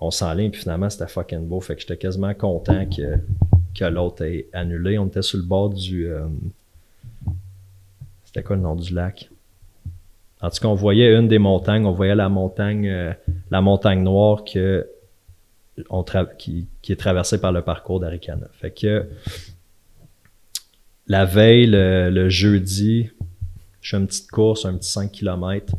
[0.00, 3.18] on s'enligne, puis finalement c'était fucking beau, fait que j'étais quasiment content que,
[3.74, 4.98] que l'autre ait annulé.
[4.98, 6.26] On était sur le bord du, euh,
[8.24, 9.30] c'était quoi le nom du lac?
[10.40, 13.12] En tout cas, on voyait une des montagnes, on voyait la montagne, euh,
[13.50, 14.88] la montagne noire que
[15.90, 16.04] on
[16.38, 18.48] qui, qui, est traversée par le parcours d'Aricana.
[18.52, 19.08] Fait que
[21.06, 23.10] la veille, le, jeudi,
[23.80, 25.74] je fais une petite course, un petit 5 km.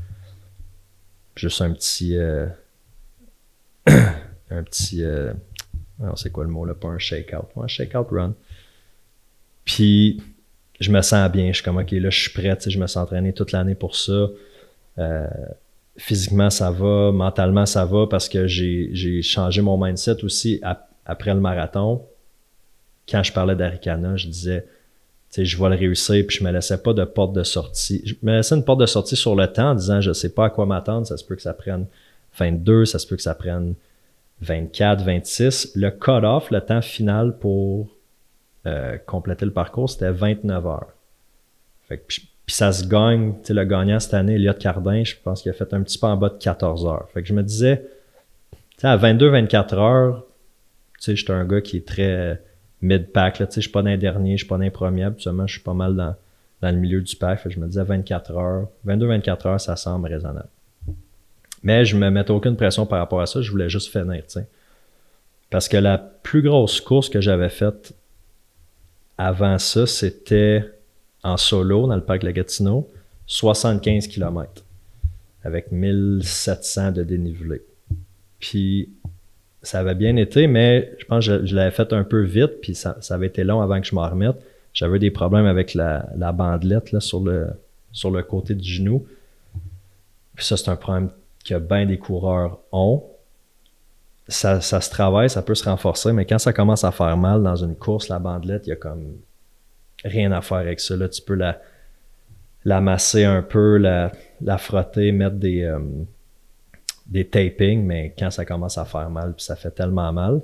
[1.36, 2.18] Juste un petit.
[2.18, 2.48] Euh,
[4.52, 5.04] un petit.
[5.04, 5.34] Euh,
[6.16, 7.48] sait quoi le mot là, pas un shake-out.
[7.62, 8.34] Un shake-out run.
[9.66, 10.22] Puis
[10.80, 11.48] je me sens bien.
[11.48, 12.58] Je suis comme, OK, là, je suis prêt.
[12.66, 14.28] Je me suis entraîné toute l'année pour ça.
[14.98, 15.28] Euh,
[15.98, 17.12] physiquement, ça va.
[17.12, 20.62] Mentalement, ça va parce que j'ai changé mon mindset aussi
[21.06, 22.06] après le marathon.
[23.08, 26.52] Quand je parlais d'Aricana, je disais, tu sais, je vais le réussir, puis je me
[26.52, 28.04] laissais pas de porte de sortie.
[28.06, 30.46] Je me laissais une porte de sortie sur le temps en disant, je sais pas
[30.46, 31.88] à quoi m'attendre, ça se peut que ça prenne
[32.38, 33.76] 22, ça se peut que ça prenne
[34.42, 35.72] 24, 26.
[35.76, 37.90] Le cut-off, le temps final pour
[38.66, 40.94] euh, compléter le parcours, c'était 29 heures.
[41.88, 45.54] puis, ça se gagne, tu le gagnant cette année, Elliot Cardin, je pense qu'il a
[45.54, 47.08] fait un petit peu en bas de 14 heures.
[47.14, 47.86] Fait que je me disais,
[48.52, 50.26] tu sais, à 22-24 heures,
[50.98, 52.42] tu sais, j'étais un gars qui est très
[52.82, 55.04] mid-pack, tu sais, je suis pas dans les derniers, je suis pas dans les premiers,
[55.04, 56.16] absolument, je suis pas mal dans,
[56.62, 57.48] le milieu du pack.
[57.48, 60.50] Je me disais 24 heures, 22-24 heures, ça semble raisonnable.
[61.64, 64.24] Mais je me mettais aucune pression par rapport à ça, je voulais juste finir.
[65.50, 67.94] Parce que la plus grosse course que j'avais faite
[69.18, 70.64] avant ça, c'était
[71.24, 72.90] en solo dans le parc La Gatineau,
[73.28, 74.64] 75 km
[75.44, 77.62] avec 1700 de dénivelé.
[78.40, 78.90] Puis
[79.62, 82.76] ça avait bien été, mais je pense que je, l'avais fait un peu vite, puis
[82.76, 84.38] ça, avait été long avant que je m'en remette.
[84.74, 87.48] J'avais des problèmes avec la, bandelette là, sur, le,
[87.92, 89.06] sur le côté du genou.
[90.36, 91.10] Puis ça, c'est un problème
[91.46, 93.04] que bien des coureurs ont.
[94.28, 97.42] Ça, ça, se travaille, ça peut se renforcer, mais quand ça commence à faire mal
[97.42, 99.18] dans une course, la bandelette, il y a comme
[100.04, 100.96] rien à faire avec ça.
[100.96, 101.60] Là, tu peux la,
[102.64, 105.80] la masser un peu, la, la frotter, mettre des, euh,
[107.08, 110.42] des tapings, mais quand ça commence à faire mal, puis ça fait tellement mal.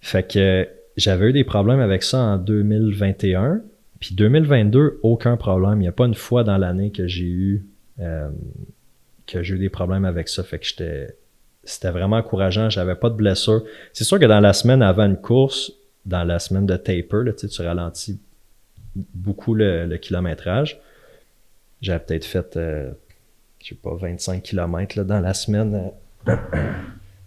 [0.00, 3.62] Fait que j'avais eu des problèmes avec ça en 2021.
[3.98, 5.78] Puis 2022, aucun problème.
[5.78, 7.66] Il n'y a pas une fois dans l'année que j'ai eu
[8.00, 8.28] euh,
[9.26, 10.42] que j'ai eu des problèmes avec ça.
[10.42, 11.16] Fait que j'étais.
[11.64, 12.70] C'était vraiment encourageant.
[12.70, 13.64] J'avais pas de blessure.
[13.92, 15.72] C'est sûr que dans la semaine avant une course,
[16.04, 18.20] dans la semaine de taper, là, tu ralentis
[18.94, 20.80] beaucoup le, kilométrage.
[21.82, 22.92] J'avais peut-être fait, euh,
[23.60, 25.90] je sais pas, 25 km là, dans la semaine
[26.28, 26.36] euh,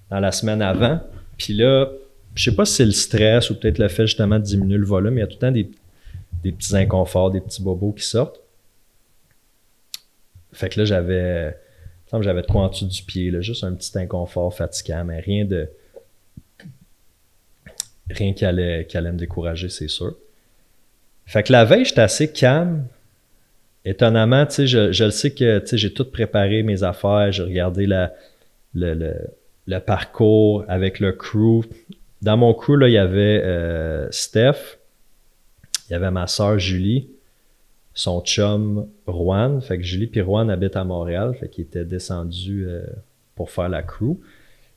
[0.10, 1.02] dans la semaine avant.
[1.38, 1.90] Puis là,
[2.36, 4.86] je sais pas si c'est le stress ou peut-être le fait justement de diminuer le
[4.86, 5.70] volume, il y a tout le temps des,
[6.44, 8.40] des petits inconforts, des petits bobos qui sortent.
[10.54, 11.56] Fait que là, j'avais
[12.22, 15.46] j'avais de quoi en dessous du pied, là, juste un petit inconfort fatigant, mais rien
[15.46, 15.70] de
[18.10, 20.16] rien qui allait, qui allait me décourager, c'est sûr.
[21.26, 22.86] Fait que la veille, j'étais assez calme.
[23.86, 27.88] Étonnamment, tu sais, je, je le sais que j'ai tout préparé mes affaires, j'ai regardé
[28.74, 31.64] le, parcours avec le crew.
[32.22, 34.80] Dans mon crew, il y avait euh, Steph,
[35.88, 37.10] il y avait ma soeur Julie,
[38.00, 39.60] son chum Juan.
[39.62, 42.82] Fait que Julie puis Juan habitent à Montréal, fait qu'ils étaient descendus euh,
[43.36, 44.16] pour faire la crew.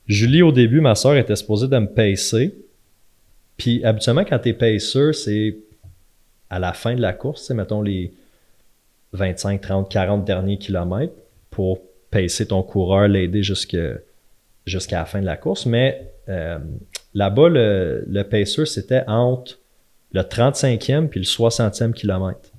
[0.08, 2.52] Julie, au début, ma soeur était supposée de me pacer.
[3.56, 5.56] Puis habituellement, quand t'es pacer, c'est
[6.50, 8.12] à la fin de la course, mettons les
[9.12, 11.14] 25, 30, 40 derniers kilomètres
[11.50, 11.78] pour
[12.10, 14.00] pacer ton coureur, l'aider jusqu'à
[14.90, 15.64] la fin de la course.
[15.66, 16.58] Mais euh,
[17.14, 19.60] là-bas, le, le c'était entre
[20.12, 22.51] le 35e puis le 60e kilomètre.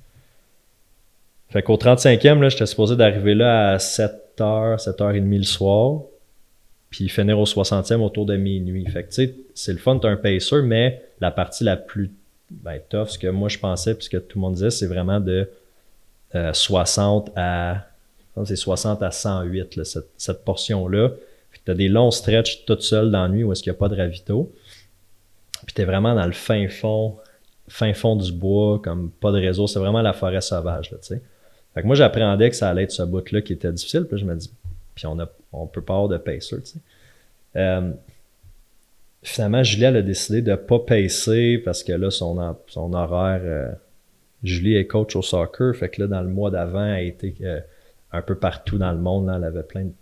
[1.50, 6.00] Fait qu'au 35e, là, j'étais supposé d'arriver là à 7h, 7h30 le soir,
[6.90, 8.86] puis finir au 60e autour de minuit.
[8.86, 12.10] Fait que tu sais, c'est le fun, t'as un pacer, mais la partie la plus
[12.50, 14.86] ben, tough, ce que moi je pensais, puis ce que tout le monde disait, c'est
[14.86, 15.48] vraiment de
[16.52, 17.86] 60 euh, à.
[18.44, 21.10] C'est 60 à 108, là, cette, portion-là.
[21.52, 23.78] Puis t'as des longs stretches toute seule dans la nuit où est-ce qu'il n'y a
[23.78, 24.52] pas de ravito.
[25.66, 27.16] Puis t'es vraiment dans le fin fond,
[27.68, 29.68] fin fond du bois, comme pas de réseau.
[29.68, 31.22] C'est vraiment la forêt sauvage, tu sais.
[31.74, 34.06] Fait que moi, j'appréhendais que ça allait être ce bout-là qui était difficile.
[34.08, 34.50] Puis je me dis,
[34.94, 36.78] puis on, a, on peut pas avoir de pacer, tu sais.
[37.56, 37.92] Euh,
[39.22, 43.40] finalement, Julie, elle a décidé de pas pacer parce que là, son, son horaire.
[43.42, 43.72] Euh,
[44.44, 47.60] Julie est coach au soccer, fait que là, dans le mois d'avant, elle était euh,
[48.12, 49.32] un peu partout dans le monde.
[49.34, 49.92] elle avait plein de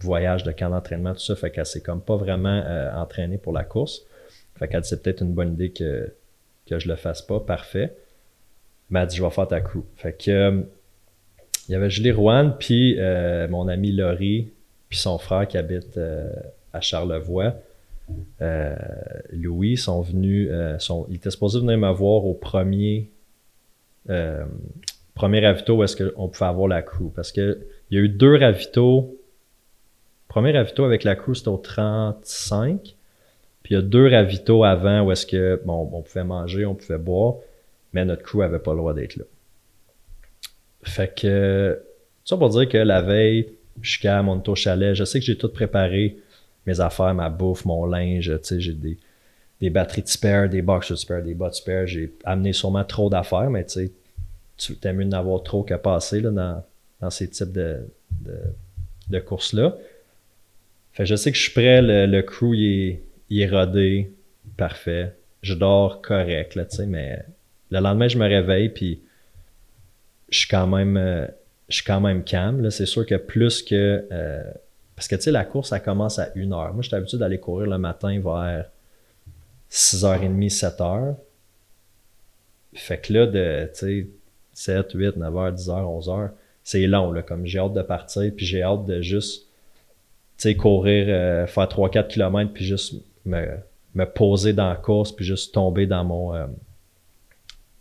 [0.00, 3.52] voyages de camp d'entraînement, tout ça, fait qu'elle s'est comme pas vraiment euh, entraînée pour
[3.52, 4.02] la course.
[4.56, 6.12] Fait qu'elle dit c'est peut-être une bonne idée que,
[6.66, 7.40] que je le fasse pas.
[7.40, 7.96] Parfait.
[8.90, 9.82] Mais elle dit je vais faire ta crew.
[9.96, 10.64] Fait que
[11.68, 12.96] il y avait Julie Rouen, puis
[13.50, 14.48] mon ami Laurie,
[14.88, 15.98] puis son frère qui habite
[16.72, 17.54] à Charlevoix.
[18.40, 18.76] Euh,
[19.32, 23.10] Louis sont venus, euh, sont, ils étaient venir me voir au premier,
[24.08, 24.44] euh,
[25.14, 27.10] premier ravito où est-ce qu'on pouvait avoir la crew.
[27.14, 27.58] Parce qu'il
[27.90, 29.16] y a eu deux ravitaux.
[30.28, 32.94] Premier ravito avec la crew, c'était au 35.
[33.62, 36.74] Puis il y a deux ravitaux avant où est-ce que, bon, on pouvait manger, on
[36.74, 37.34] pouvait boire,
[37.92, 39.24] mais notre crew avait pas le droit d'être là.
[40.82, 41.82] Fait que,
[42.24, 43.48] ça pour dire que la veille,
[43.82, 46.18] jusqu'à mon au chalet, je sais que j'ai tout préparé
[46.66, 48.98] mes affaires, ma bouffe, mon linge, tu sais, j'ai des,
[49.60, 51.86] des batteries de spare, des boxes de spare, des bottes de spare.
[51.86, 53.90] J'ai amené sûrement trop d'affaires, mais tu
[54.56, 56.64] sais, mieux d'en avoir trop qu'à passer là, dans,
[57.00, 57.78] dans, ces types de,
[59.08, 59.76] de, courses-là.
[60.92, 64.12] Fait je sais que je suis prêt, le, crew il est, rodé,
[64.56, 65.14] parfait.
[65.42, 67.24] Je dors correct, là, tu sais, mais
[67.70, 69.00] le lendemain, je me réveille, puis
[70.28, 71.26] je suis quand même, euh,
[71.68, 72.70] je suis quand même calme.
[72.70, 74.42] C'est sûr que plus que euh,
[74.98, 76.74] parce que, tu sais, la course, ça commence à 1 heure.
[76.74, 78.68] Moi, j'étais habitué d'aller courir le matin vers
[79.70, 81.14] 6h30, 7h.
[82.74, 84.08] Fait que là, de, tu sais,
[84.54, 86.30] 7, 8, 9h, 10h, 11h,
[86.64, 87.22] c'est long, là.
[87.22, 89.42] Comme j'ai hâte de partir, puis j'ai hâte de juste,
[90.36, 93.56] tu sais, courir, euh, faire 3-4 km, puis juste me,
[93.94, 96.34] me, poser dans la course, puis juste tomber dans mon.
[96.34, 96.46] Euh,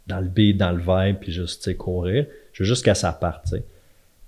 [0.07, 2.25] dans le beat, dans le vibe, puis juste, tu courir.
[2.53, 3.63] Je veux juste que ça parte, tu sais.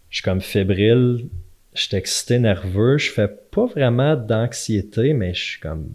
[0.09, 1.27] Je suis comme fébrile,
[1.73, 2.97] je suis excité, nerveux.
[2.97, 5.93] Je fais pas vraiment d'anxiété, mais je suis comme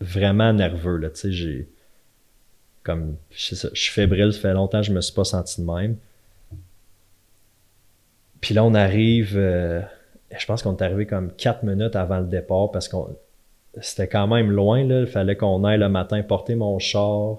[0.00, 0.96] vraiment nerveux.
[0.96, 1.68] Là, tu sais, j'ai
[2.82, 5.96] comme je, suis fébrile, ça fait longtemps que je me suis pas senti de même.
[8.40, 9.82] Puis là, on arrive, euh,
[10.36, 13.14] je pense qu'on est arrivé comme quatre minutes avant le départ parce qu'on
[13.80, 14.82] c'était quand même loin.
[14.84, 15.00] Là.
[15.00, 17.38] Il fallait qu'on aille le matin porter mon char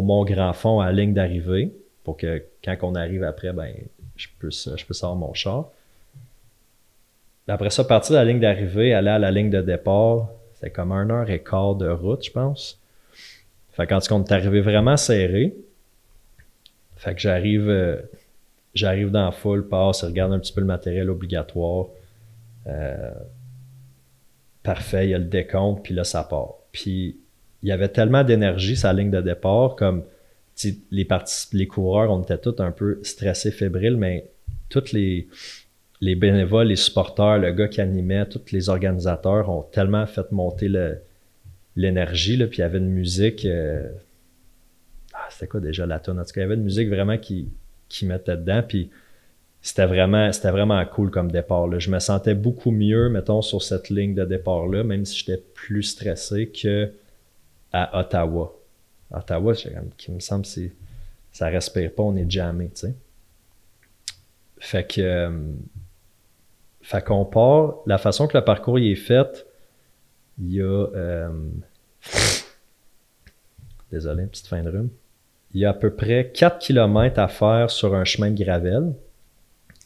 [0.00, 1.72] au Grand Fond à la ligne d'arrivée
[2.04, 3.72] pour que quand on arrive après, ben,
[4.16, 5.70] je puisse, je avoir mon char.
[7.48, 10.92] Après ça, partir de la ligne d'arrivée, aller à la ligne de départ, c'est comme
[10.92, 12.80] un heure et quart de route, je pense.
[13.72, 15.54] Fait quand on est arrivé vraiment serré,
[16.96, 17.96] fait que j'arrive euh,
[18.74, 21.86] j'arrive dans la foule, passe, regarde un petit peu le matériel obligatoire.
[22.66, 23.10] Euh,
[24.62, 26.54] parfait, il y a le décompte, puis là, ça part.
[26.70, 27.16] Puis
[27.62, 30.04] il y avait tellement d'énergie, sa ligne de départ, comme
[30.90, 31.08] les,
[31.52, 34.30] les coureurs, on était tous un peu stressés, fébriles, mais
[34.68, 35.28] toutes les
[36.02, 40.68] les bénévoles, les supporters, le gars qui animait, tous les organisateurs ont tellement fait monter
[41.76, 43.44] l'énergie, puis il y avait une musique.
[43.44, 43.88] Euh,
[45.14, 46.18] ah, c'était quoi déjà la tonne?
[46.18, 47.48] En tout cas, il y avait une musique vraiment qui,
[47.88, 48.90] qui mettait dedans, puis
[49.60, 51.68] c'était vraiment, c'était vraiment cool comme départ.
[51.68, 51.78] Là.
[51.78, 55.84] Je me sentais beaucoup mieux, mettons, sur cette ligne de départ-là, même si j'étais plus
[55.84, 56.90] stressé que
[57.72, 58.52] à Ottawa.
[59.12, 59.54] Ottawa,
[59.96, 60.72] qui me semble, c'est,
[61.32, 62.94] ça respire pas, on est jamais, tu sais.
[64.58, 65.30] Fait que, euh,
[66.82, 69.46] fait qu'on part, la façon que le parcours est fait,
[70.38, 70.64] il y a.
[70.64, 71.50] Euh,
[73.90, 74.90] désolé, petite fin de rhume.
[75.54, 78.94] Il y a à peu près 4 km à faire sur un chemin de gravel,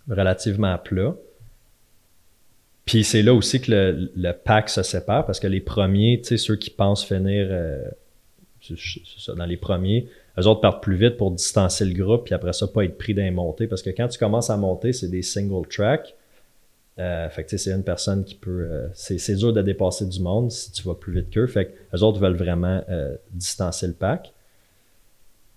[0.09, 1.14] relativement plat.
[2.87, 3.70] Puis c'est là aussi que
[4.14, 7.83] le, pack se sépare parce que les premiers, tu sais, ceux qui pensent finir euh,
[9.18, 12.53] ça, dans les premiers, eux autres partent plus vite pour distancer le groupe, puis après
[12.53, 13.66] ça, pas être pris d'un montée.
[13.66, 16.14] Parce que quand tu commences à monter, c'est des single track.
[16.99, 18.68] Euh, fait que c'est une personne qui peut.
[18.70, 21.46] Euh, c'est dur de dépasser du monde si tu vas plus vite qu'eux.
[21.46, 24.33] Fait que les autres veulent vraiment euh, distancer le pack.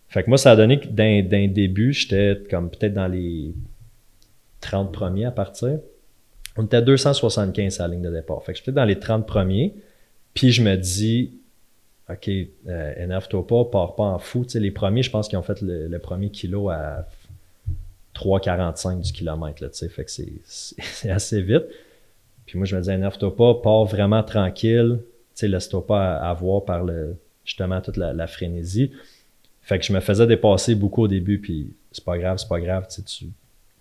[0.10, 3.54] Fait que moi, ça a donné que d'un début, j'étais comme peut-être dans les
[4.62, 5.80] 30 premiers à partir.
[6.60, 8.44] On était à 275 à la ligne de départ.
[8.44, 9.74] Fait que j'étais dans les 30 premiers.
[10.34, 11.32] Puis je me dis,
[12.10, 14.44] OK, euh, énerve-toi pas, pars pas en fou.
[14.44, 17.08] Tu les premiers, je pense qu'ils ont fait le premier kilo à
[18.14, 20.12] 3,45 du kilomètre, là, fait que
[20.44, 21.64] c'est assez vite.
[22.46, 25.00] Puis moi, je me disais, énerve-toi pas, pars vraiment tranquille,
[25.36, 27.16] tu laisse-toi pas avoir par le,
[27.46, 28.92] justement toute la, frénésie.
[29.62, 32.60] Fait que je me faisais dépasser beaucoup au début, puis c'est pas grave, c'est pas
[32.60, 33.28] grave, tu,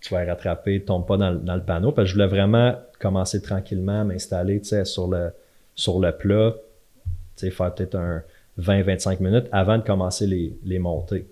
[0.01, 1.91] tu vas rattraper, tombe pas dans, le panneau.
[1.91, 5.31] Parce que je voulais vraiment commencer tranquillement, m'installer, sur le,
[5.75, 6.55] sur le plat,
[7.37, 8.23] faire peut-être un
[8.59, 11.25] 20-25 minutes avant de commencer les, les montées.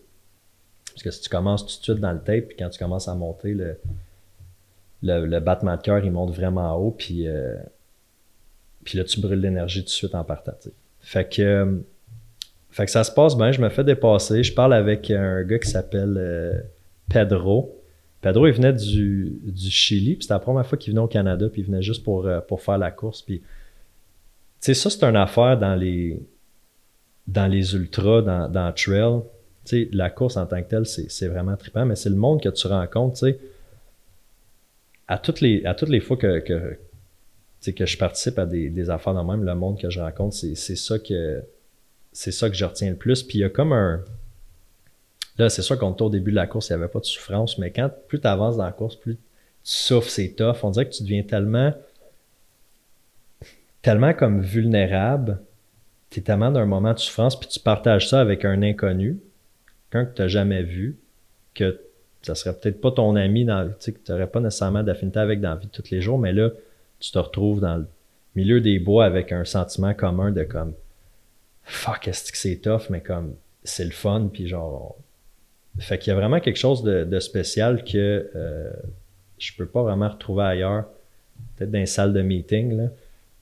[0.94, 3.08] Parce que si tu commences tout de suite dans le tape, puis quand tu commences
[3.08, 3.78] à monter, le,
[5.04, 6.92] le, battement de cœur, il monte vraiment haut.
[6.92, 7.56] Puis, euh,
[8.84, 10.54] Puis là, tu brûles l'énergie tout de suite en partant.
[11.02, 11.84] Fait que,
[12.72, 14.44] fait que ça se passe bien, je me fais dépasser.
[14.44, 16.60] Je parle avec un gars qui s'appelle euh,
[17.10, 17.77] Pedro.
[18.22, 19.40] Pedro, il venait du,
[19.70, 22.26] Chili, puis c'était la première fois qu'il venait au Canada, puis il venait juste pour,
[22.26, 23.22] euh, pour faire la course.
[23.22, 23.46] Puis, tu
[24.60, 26.20] sais, ça, c'est une affaire dans les,
[27.28, 29.22] dans les ultras, dans, dans trail.
[29.66, 32.42] Tu sais, la course en tant que telle, c'est vraiment trippant, mais c'est le monde
[32.42, 33.40] que tu rencontres, tu sais.
[35.08, 36.78] À toutes les, à toutes les fois que, que,
[37.72, 40.56] que je participe à des, des affaires de même, le monde que je rencontre, c'est
[40.56, 41.44] ça que
[42.12, 43.22] c'est ça que je retiens le plus.
[43.22, 44.04] Puis il y a comme un.
[45.38, 47.58] Là, c'est sûr qu'on au début de la course, il n'y avait pas de souffrance,
[47.58, 49.22] mais quand plus tu avances dans la course, plus tu
[49.64, 50.64] souffres, c'est tough.
[50.64, 51.74] On dirait que tu deviens tellement.
[53.82, 55.40] tellement comme vulnérable.
[56.10, 59.20] Tu es tellement dans un moment de souffrance, puis tu partages ça avec un inconnu,
[59.92, 60.98] quelqu'un que tu n'as jamais vu,
[61.54, 61.82] que
[62.22, 65.50] ça serait peut-être pas ton ami, dans, que tu n'aurais pas nécessairement d'affinité avec dans
[65.50, 66.50] la vie de tous les jours, mais là,
[67.00, 67.88] tu te retrouves dans le
[68.36, 70.74] milieu des bois avec un sentiment commun de comme
[71.64, 74.96] fuck, est-ce que c'est tough, mais comme c'est le fun, puis genre.
[75.80, 78.72] Fait qu'il y a vraiment quelque chose de, spécial que euh,
[79.38, 80.86] je peux pas vraiment retrouver ailleurs.
[81.56, 82.90] Peut-être dans les salles de meeting, là.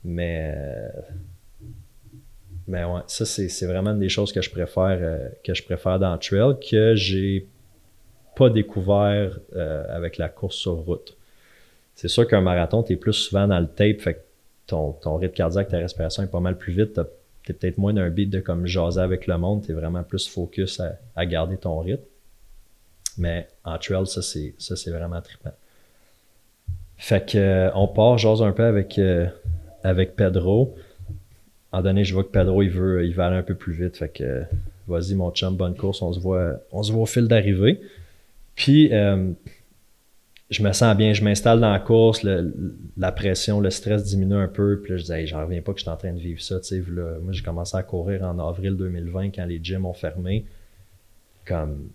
[0.04, 0.54] Mais.
[0.56, 0.90] Euh,
[2.68, 6.00] mais ouais, ça, c'est vraiment une des choses que je préfère, euh, que je préfère
[6.00, 7.48] dans trail que j'ai
[8.36, 9.38] pas découvert
[9.90, 11.16] avec la course sur route.
[11.94, 14.20] C'est sûr qu'un marathon, tu es plus souvent dans le tape, fait que
[14.66, 17.00] ton, ton rythme cardiaque, ta respiration est pas mal plus vite
[17.46, 20.82] t'es peut-être moins d'un beat de comme jaser avec le monde, t'es vraiment plus focus
[21.16, 22.04] à, garder ton rythme.
[23.18, 25.54] Mais en trail, ça c'est, ça, c'est vraiment trippant.
[26.98, 29.28] Fait que euh, on part, jase un peu avec, euh,
[29.84, 30.76] avec Pedro.
[31.72, 33.98] En donné, je vois que Pedro il veut, il veut aller un peu plus vite.
[33.98, 34.44] Fait que
[34.88, 37.82] vas-y mon chum, bonne course, on se voit, on se voit au fil d'arrivée.
[38.56, 39.32] Puis euh,
[40.50, 42.26] je me sens bien, je m'installe dans la course,
[42.98, 45.80] la pression, le stress diminue un peu, puis là, je dis, j'en reviens pas que
[45.80, 46.60] je suis en train de vivre ça,
[47.22, 50.46] moi, j'ai commencé à courir en avril 2020 quand les gyms ont fermé,
[51.46, 51.90] comme,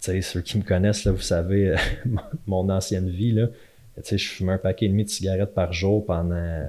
[0.00, 1.74] sais, ceux qui me connaissent, là, vous savez,
[2.46, 3.48] mon ancienne vie, là,
[4.10, 6.66] je fumais un paquet et demi de cigarettes par jour pendant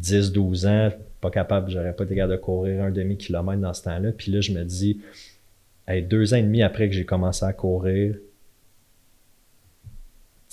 [0.00, 4.12] 10-12 ans, pas capable, j'aurais pas été capable de courir un demi-kilomètre dans ce temps-là,
[4.12, 5.00] puis là, je me dis,
[5.88, 8.16] hey, deux ans et demi après que j'ai commencé à courir,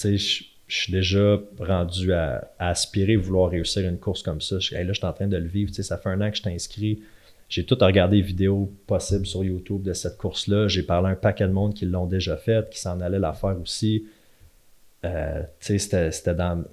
[0.01, 4.59] je, suis déjà rendu à, aspirer, vouloir réussir une course comme ça.
[4.59, 5.73] Je, là, je suis en train de le vivre.
[5.73, 7.01] Ça fait un an que je inscrit.
[7.53, 10.67] J'ai tout regardé les vidéos possibles sur YouTube de cette course-là.
[10.67, 13.33] J'ai parlé à un paquet de monde qui l'ont déjà fait, qui s'en allait la
[13.33, 14.07] faire aussi.
[15.05, 16.63] Euh, c'était dans,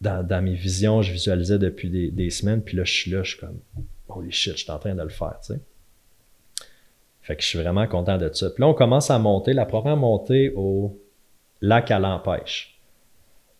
[0.00, 3.38] dans, mes visions, je visualisais depuis des, semaines, puis là, je suis là, je suis
[3.38, 3.60] comme,
[4.08, 5.38] holy shit, je suis en train de le faire.
[7.20, 8.50] Fait que je suis vraiment content de ça.
[8.50, 9.52] Puis là, on commence à monter.
[9.52, 11.00] La première montée au
[11.60, 12.76] lac à l'empêche.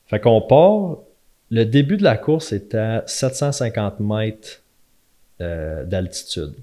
[0.07, 1.05] Fait qu'on part,
[1.51, 4.62] le début de la course est à 750 mètres
[5.43, 6.55] euh, d'altitude.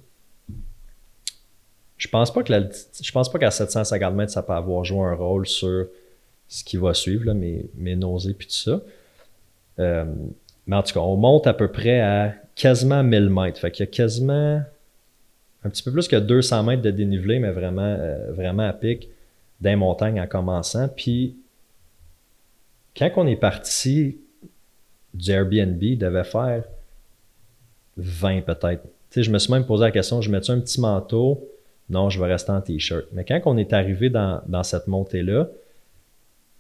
[1.98, 5.16] Je pense pas que je pense pas qu'à 750 mètres, ça peut avoir joué un
[5.16, 5.88] rôle sur
[6.48, 8.82] ce qui va suivre, là, mes, nausées puis tout ça.
[9.80, 10.06] Euh,
[10.66, 13.60] mais en tout cas, on monte à peu près à quasiment 1000 mètres.
[13.60, 14.62] Fait qu'il y a quasiment
[15.64, 19.10] un petit peu plus que 200 mètres de dénivelé, mais vraiment, euh, vraiment à pic
[19.60, 20.88] d'un montagne en commençant.
[20.88, 21.36] Puis,
[22.98, 24.18] quand on est parti
[25.14, 26.64] du Airbnb, il devait faire
[28.00, 28.84] 20 peut-être.
[28.84, 31.48] Tu sais, je me suis même posé la question, je mets un petit manteau?
[31.90, 33.06] Non, je vais rester en t-shirt.
[33.14, 35.50] Mais quand on est arrivé dans, cette montée-là,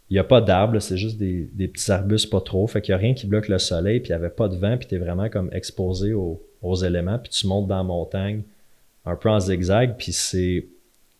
[0.09, 2.65] il n'y a pas d'arbres, c'est juste des, petits arbustes pas trop.
[2.65, 4.55] Fait qu'il n'y a rien qui bloque le soleil, puis il n'y avait pas de
[4.55, 7.83] vent, puis tu es vraiment comme exposé aux, aux éléments, puis tu montes dans la
[7.83, 8.41] montagne
[9.05, 10.65] un peu en zigzag, puis c'est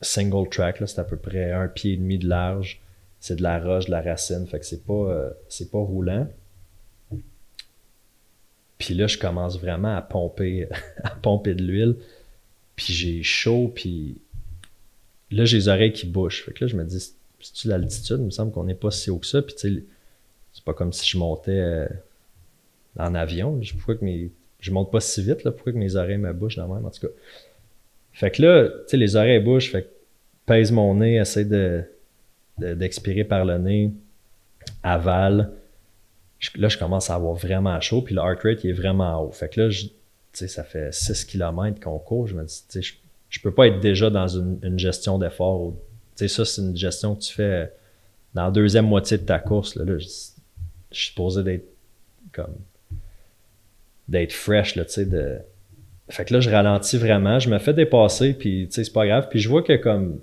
[0.01, 2.81] single track, c'est à peu près un pied et demi de large.
[3.19, 6.27] C'est de la roche, de la racine, fait que c'est pas, euh, c'est pas roulant.
[8.79, 10.67] Puis là, je commence vraiment à pomper,
[11.03, 11.95] à pomper de l'huile.
[12.75, 14.19] Puis j'ai chaud, puis
[15.29, 16.45] là, j'ai les oreilles qui bouchent.
[16.45, 16.99] Fait que là, je me dis,
[17.39, 18.17] c'est-tu l'altitude?
[18.19, 19.41] Il me semble qu'on n'est pas si haut que ça.
[19.43, 19.83] Puis tu sais,
[20.53, 21.87] c'est pas comme si je montais euh,
[22.97, 23.59] en avion.
[23.77, 24.31] Pourquoi que mes...
[24.61, 25.51] Je monte pas si vite, là?
[25.51, 26.85] Pourquoi que mes oreilles me bouchent de même?
[26.85, 27.13] En tout cas,
[28.19, 29.87] fait que là, tu sais, les oreilles bouchent, fait que
[30.45, 31.83] pèse mon nez, essaie de,
[32.57, 33.91] d'expirer par le nez,
[34.83, 35.51] avale.
[36.55, 39.31] Là, je commence à avoir vraiment chaud, puis le heart rate il est vraiment haut.
[39.31, 39.69] Fait que là,
[40.33, 42.27] sais, ça fait 6 km qu'on court.
[42.27, 42.97] Je me dis, tu sais,
[43.29, 45.73] je, peux pas être déjà dans une, gestion d'effort.
[46.15, 47.71] Tu sais, ça, c'est une gestion que tu fais
[48.33, 49.75] dans la deuxième moitié de ta course.
[49.75, 50.33] Là, je, suis
[50.91, 51.67] supposé d'être
[52.31, 52.55] comme
[54.07, 55.37] d'être fresh, là, tu sais, de
[56.09, 59.05] fait que là, je ralentis vraiment, je me fais dépasser, puis tu sais, c'est pas
[59.05, 59.27] grave.
[59.29, 60.19] Puis je vois que comme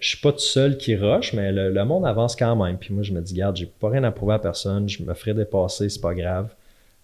[0.00, 2.78] je suis pas tout seul qui rush, mais le, monde avance quand même.
[2.78, 5.14] Puis moi, je me dis, garde, j'ai pas rien à prouver à personne, je me
[5.14, 6.52] ferai dépasser, c'est pas grave.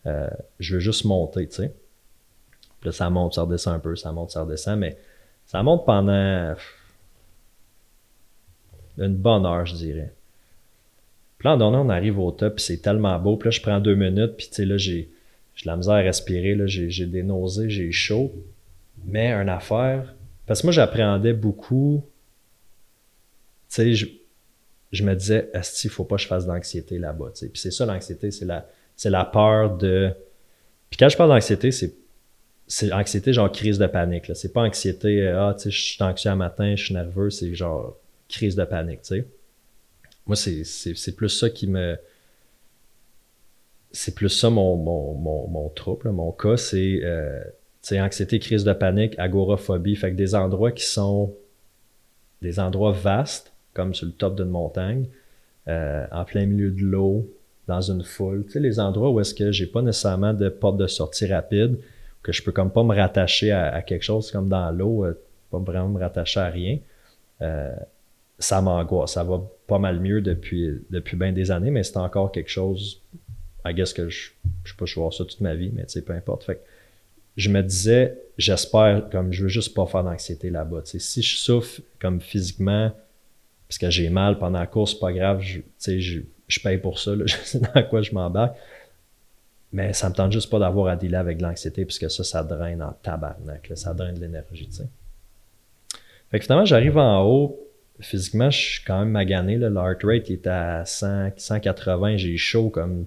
[0.07, 0.29] Euh,
[0.59, 1.75] je veux juste monter, tu sais.
[2.81, 4.97] Puis là, ça monte, ça redescend un peu, ça monte, ça redescend, mais
[5.45, 6.55] ça monte pendant
[8.99, 10.13] une bonne heure, je dirais.
[11.39, 13.37] Puis là, on arrive au top, puis c'est tellement beau.
[13.37, 15.11] Puis là, je prends deux minutes, puis tu sais, là, j'ai,
[15.55, 18.33] j'ai la misère à respirer, là, j'ai, des nausées, j'ai chaud.
[19.05, 20.15] Mais une affaire,
[20.47, 22.03] parce que moi, j'appréhendais beaucoup,
[23.79, 24.07] je,
[24.93, 27.33] je me disais, est-ce qu'il faut pas que je fasse d'anxiété là-bas.
[27.35, 30.11] Puis c'est ça, l'anxiété, c'est la, c'est la peur de...
[30.91, 31.95] Puis quand je parle d'anxiété, c'est
[32.69, 34.29] c'est anxiété genre crise de panique.
[34.29, 34.35] Là.
[34.35, 37.31] C'est pas anxiété, euh, ah, tu sais, je suis anxieux un matin, je suis nerveux,
[37.31, 37.97] c'est genre
[38.29, 39.27] crise de panique, tu sais.
[40.27, 41.97] Moi, c'est plus ça qui me.
[43.93, 47.45] C'est plus ça mon, mon, mon, mon trouble, mon cas, c'est euh,
[47.93, 49.95] anxiété, crise de panique, agoraphobie.
[49.95, 51.33] Fait que des endroits qui sont
[52.43, 55.07] des endroits vastes, comme sur le top d'une montagne,
[55.69, 57.29] euh, en plein milieu de l'eau,
[57.69, 58.45] dans une foule.
[58.47, 61.77] Tu sais, les endroits où est-ce que j'ai pas nécessairement de porte de sortie rapide,
[62.23, 65.21] que je peux comme pas me rattacher à, quelque chose comme dans l'eau, euh,
[65.51, 66.79] pas vraiment me rattacher à rien.
[67.43, 67.75] Euh,
[68.39, 69.13] ça m'angoisse.
[69.13, 73.03] Ça va pas mal mieux depuis, depuis bien des années, mais c'est encore quelque chose,
[73.67, 74.31] I guess que je,
[74.65, 76.45] je sais pas, je vais voir ça toute ma vie, mais tu sais, peu importe.
[76.45, 76.63] Fait
[77.37, 80.83] je me disais, j'espère, comme je veux juste pas faire d'anxiété là-bas.
[80.85, 82.93] Si je souffre comme physiquement,
[83.69, 87.15] parce que j'ai mal pendant la course, pas grave, je, je, je paye pour ça,
[87.15, 88.57] là, je sais dans quoi je m'embarque.
[89.73, 92.83] Mais ça me tente juste pas d'avoir à dealer avec l'anxiété, puisque ça, ça draine
[92.83, 94.87] en tabarnak, ça draine de l'énergie, tu sais.
[96.31, 97.67] Fait que finalement, j'arrive en haut,
[98.01, 99.57] physiquement, je suis quand même magané.
[99.57, 99.69] Là.
[99.69, 102.17] Le heart rate est à 100, 180.
[102.17, 103.07] J'ai chaud comme.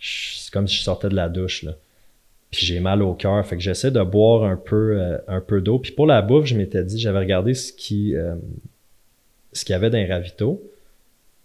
[0.00, 1.62] C'est comme si je sortais de la douche.
[1.62, 1.72] Là.
[2.50, 3.44] Puis j'ai mal au cœur.
[3.46, 5.78] Fait que j'essaie de boire un peu, euh, un peu d'eau.
[5.78, 8.34] Puis pour la bouffe, je m'étais dit, j'avais regardé ce qui euh,
[9.54, 10.62] ce qu'il y avait dans les ravitaux.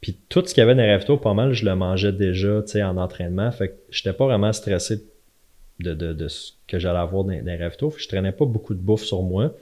[0.02, 2.62] Puis tout ce qu'il y avait dans les ravitaux, pas mal, je le mangeais déjà
[2.84, 3.52] en entraînement.
[3.52, 5.02] Fait que j'étais pas vraiment stressé
[5.80, 7.90] de, de, de ce que j'allais avoir dans, dans les ravitaux.
[7.90, 9.54] Fait je traînais pas beaucoup de bouffe sur moi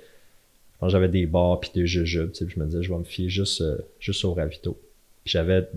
[0.86, 3.30] j'avais des bars puis des jujubes, tu sais, je me disais, je vais me fier
[3.30, 4.80] juste, euh, juste au ravito.
[5.26, 5.68] J'avais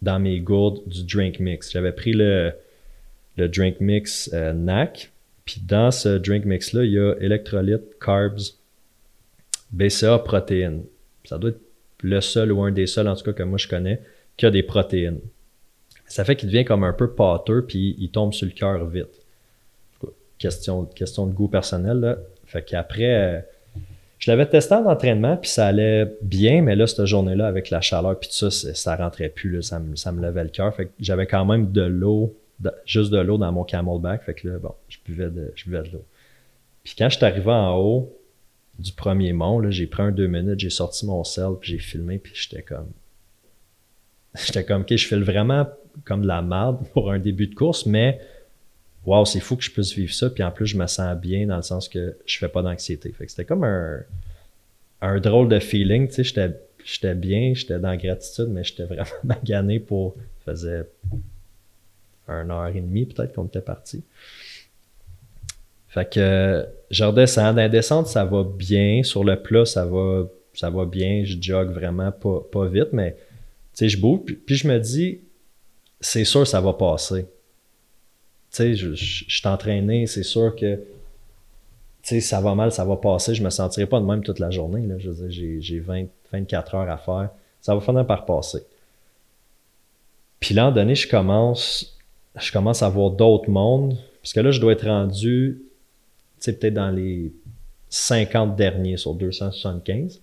[0.00, 1.72] dans mes gourdes du drink mix.
[1.72, 2.52] J'avais pris le,
[3.36, 5.10] le drink mix euh, NAC.
[5.44, 8.38] Puis dans ce drink mix-là, il y a électrolytes, carbs,
[9.72, 10.84] BCA, protéines.
[11.32, 11.60] Ça doit être
[12.02, 14.02] le seul ou un des seuls, en tout cas, que moi je connais,
[14.36, 15.20] qui a des protéines.
[16.04, 19.22] Ça fait qu'il devient comme un peu pâteux, puis il tombe sur le cœur vite.
[20.36, 22.18] Question, question de goût personnel, là.
[22.44, 23.40] Fait qu'après, euh,
[24.18, 27.80] je l'avais testé en entraînement, puis ça allait bien, mais là, cette journée-là, avec la
[27.80, 30.74] chaleur, puis tout ça, ça rentrait plus, ça, me, ça me levait le cœur.
[30.74, 32.36] Fait que j'avais quand même de l'eau,
[32.84, 34.24] juste de l'eau dans mon camelback.
[34.24, 36.04] Fait que là, bon, je buvais de, je buvais de l'eau.
[36.84, 38.12] Puis quand je suis arrivé en haut
[38.82, 42.18] du premier mont, j'ai pris un deux minutes, j'ai sorti mon sel, puis j'ai filmé,
[42.18, 42.90] puis j'étais comme.
[44.46, 45.68] J'étais comme, ok, je file vraiment
[46.04, 48.18] comme de la merde pour un début de course, mais
[49.04, 50.30] wow, c'est fou que je puisse vivre ça.
[50.30, 53.12] Puis en plus, je me sens bien dans le sens que je fais pas d'anxiété.
[53.12, 54.00] Fait que c'était comme un,
[55.02, 56.08] un drôle de feeling.
[56.08, 56.54] Tu sais,
[56.84, 60.16] j'étais, bien, j'étais dans la gratitude, mais j'étais vraiment magané pour.
[60.44, 60.88] Ça faisait
[62.26, 64.02] une heure et demie peut-être qu'on était parti.
[65.88, 67.52] Fait que je redescends.
[67.52, 69.02] Dans la descente, ça va bien.
[69.02, 71.24] Sur le plat, ça va, ça va bien.
[71.24, 73.16] Je jog vraiment pas, pas vite, mais
[73.80, 74.20] je bouge.
[74.46, 75.22] puis je me dis,
[76.00, 77.26] c'est sûr, ça va passer
[78.52, 80.78] sais, je, suis entraîné, c'est sûr que
[82.02, 84.86] ça va mal, ça va passer, je me sentirai pas de même toute la journée.
[84.86, 84.96] Là.
[84.98, 87.30] Je j'ai 24 heures à faire.
[87.60, 88.60] Ça va finir par passer.
[90.40, 91.98] Puis là, donné, je commence,
[92.36, 93.96] je commence à voir d'autres mondes.
[94.20, 95.62] Parce que là, je dois être rendu,
[96.44, 97.32] sais, peut-être dans les
[97.90, 100.20] 50 derniers sur 275.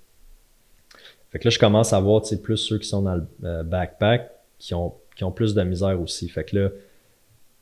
[1.32, 3.28] Fait que là, je commence à voir, tu sais, plus ceux qui sont dans le
[3.44, 6.28] euh, backpack qui ont, qui ont plus de misère aussi.
[6.28, 6.70] Fait que là,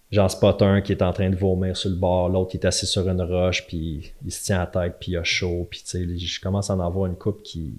[0.10, 2.66] J'en spot un qui est en train de vomir sur le bord, l'autre qui est
[2.66, 5.68] assis sur une roche, puis il se tient à tête, puis il a chaud.
[5.70, 7.74] Puis tu sais, je commence à en avoir une couple qui,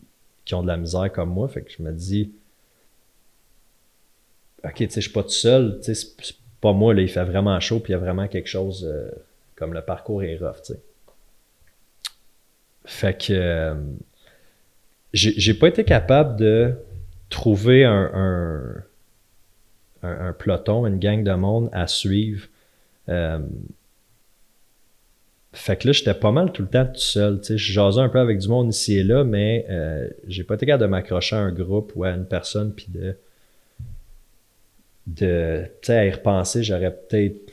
[0.45, 1.49] qui ont de la misère comme moi.
[1.49, 2.33] Fait que je me dis,
[4.63, 5.79] ok, tu sais, je suis pas tout seul.
[5.83, 8.29] Tu sais, c'est pas moi, là, il fait vraiment chaud, puis il y a vraiment
[8.29, 9.11] quelque chose euh,
[9.59, 10.81] comme le parcours est rough, tu sais.
[12.85, 13.75] Fait que euh,
[15.13, 16.75] j'ai pas été capable de
[17.29, 18.83] trouver un
[20.03, 22.47] un, peloton, une gang de monde à suivre.
[23.09, 23.41] Euh,
[25.53, 27.41] fait que là, j'étais pas mal tout le temps tout seul.
[27.43, 30.67] Je jasais un peu avec du monde ici et là, mais euh, j'ai pas été
[30.67, 33.17] capable de m'accrocher à un groupe ou à une personne puis de.
[35.07, 37.48] de tu sais, à y repenser, j'aurais peut-être.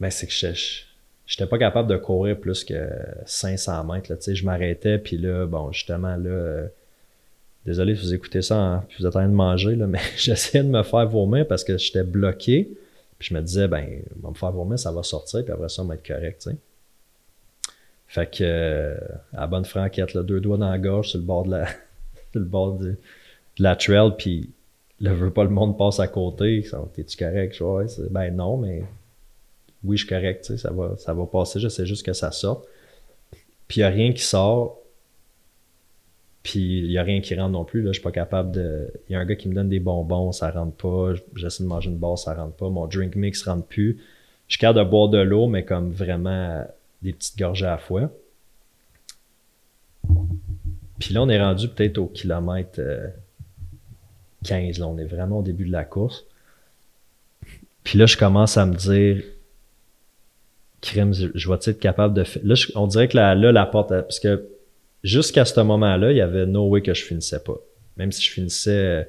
[0.00, 0.82] Mais c'est que je
[1.26, 2.88] j'étais pas capable de courir plus que
[3.26, 4.12] 500 mètres.
[4.12, 6.68] Là, je m'arrêtais, puis là, bon, justement, là, euh,
[7.68, 10.00] Désolé si vous écoutez ça, hein, puis vous êtes en train de manger, là, mais
[10.16, 12.70] j'essayais de me faire vomir parce que j'étais bloqué.
[13.18, 13.84] Puis je me disais, ben,
[14.16, 16.40] on va me faire vomir, ça va sortir, puis après ça, on va être correct,
[16.40, 16.56] tu sais.
[18.06, 18.96] Fait que, euh,
[19.34, 21.66] à bonne franquette, là, deux doigts dans la gorge sur le bord de la,
[22.32, 22.96] sur le bord de,
[23.58, 24.48] la trail, puis
[25.00, 26.64] là, veux pas le monde passe à côté.
[26.94, 27.54] T'es-tu correct?
[27.54, 28.84] Je ouais, ben non, mais
[29.84, 32.64] oui, je suis correct, ça va, ça va passer, je sais juste que ça sort.
[33.66, 34.78] Puis il n'y a rien qui sort,
[36.42, 37.82] puis il n'y a rien qui rentre non plus.
[37.82, 38.90] Là, je suis pas capable de.
[39.08, 41.12] Il y a un gars qui me donne des bonbons, ça rentre pas.
[41.36, 42.70] J'essaie de manger une barre, ça rentre pas.
[42.70, 43.98] Mon drink mix rentre plus.
[44.46, 46.64] Je suis capable de boire de l'eau, mais comme vraiment
[47.02, 48.10] des petites gorgées à la fois.
[50.98, 52.80] Puis là, on est rendu peut-être au kilomètre
[54.44, 54.78] 15.
[54.78, 56.24] Euh, là, on est vraiment au début de la course.
[57.84, 59.22] Puis là, je commence à me dire,
[60.80, 62.24] crème, je, vais être capable de.
[62.42, 64.48] Là, on dirait que là, la porte, parce que
[65.02, 67.58] jusqu'à ce moment-là, il y avait no way que je finissais pas.
[67.96, 69.02] Même si je finissais euh,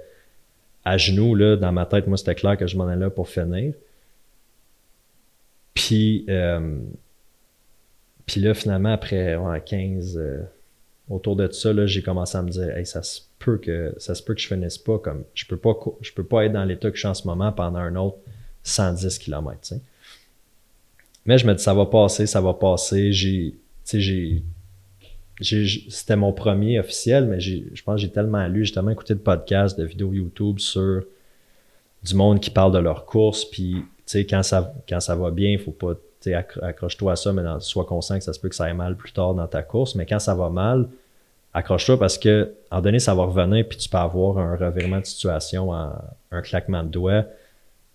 [0.86, 3.30] à genoux, là, dans ma tête, moi, c'était clair que je m'en allais là pour
[3.30, 3.74] finir.
[5.74, 6.80] Puis, euh,
[8.26, 10.41] puis là, finalement, après 15, euh,
[11.09, 14.15] autour de ça, là, j'ai commencé à me dire, hey, ça se peut que ça
[14.15, 16.65] se peut que je finisse pas comme je peux pas je peux pas être dans
[16.65, 18.17] l'état que je suis en ce moment pendant un autre
[18.63, 19.76] 110 km.
[21.30, 23.13] Mais je me dis ça va passer, ça va passer.
[23.13, 23.53] J'ai,
[23.86, 24.43] j'ai
[25.39, 29.19] c'était mon premier officiel, mais je pense que j'ai tellement lu, j'ai tellement écouté de
[29.19, 31.03] podcasts, de vidéos YouTube sur
[32.01, 33.86] du monde qui parle de leur course, puis
[34.27, 35.93] quand ça, quand ça va bien, il faut pas,
[36.63, 39.11] accroche-toi à ça, mais sois conscient que ça se peut que ça aille mal plus
[39.11, 40.89] tard dans ta course, mais quand ça va mal,
[41.53, 45.05] accroche-toi parce que, en donné, ça va revenir, puis tu peux avoir un revirement de
[45.05, 47.25] situation, un claquement de doigts,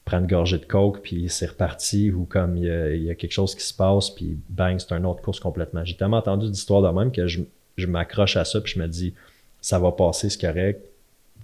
[0.05, 3.55] prendre une gorgée de coke, puis c'est reparti, ou comme il y, a, quelque chose
[3.55, 5.85] qui se passe, puis bang, c'est une autre course complètement.
[5.85, 7.43] J'ai tellement entendu d'histoires de même que je,
[7.87, 9.15] m'accroche à ça, puis je me dis,
[9.61, 10.85] ça va passer, c'est correct.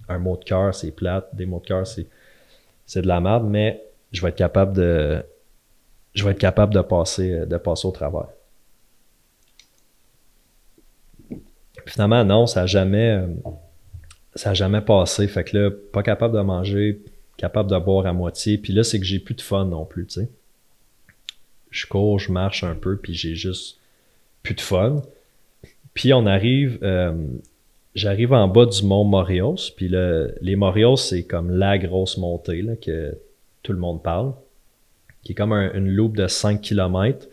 [0.07, 1.29] Un mot de cœur, c'est plate.
[1.33, 2.05] Des mots de cœur, c'est,
[2.85, 5.23] c'est de la merde, mais je vais être capable de,
[6.13, 8.27] je vais être capable de passer, de passer au travers.
[11.85, 13.23] finalement, non, ça n'a jamais,
[14.35, 15.27] ça jamais passé.
[15.27, 17.01] Fait que là, pas capable de manger,
[17.41, 18.59] capable de boire à moitié.
[18.59, 20.29] Puis là, c'est que j'ai plus de fun non plus, tu sais.
[21.71, 23.79] Je cours, je marche un peu, puis j'ai juste
[24.43, 25.01] plus de fun.
[25.95, 27.13] Puis on arrive, euh,
[27.95, 32.61] j'arrive en bas du mont Morios, puis le, les Morios, c'est comme la grosse montée
[32.61, 33.17] là, que
[33.63, 34.33] tout le monde parle,
[35.23, 37.27] qui est comme une loupe de 5 km.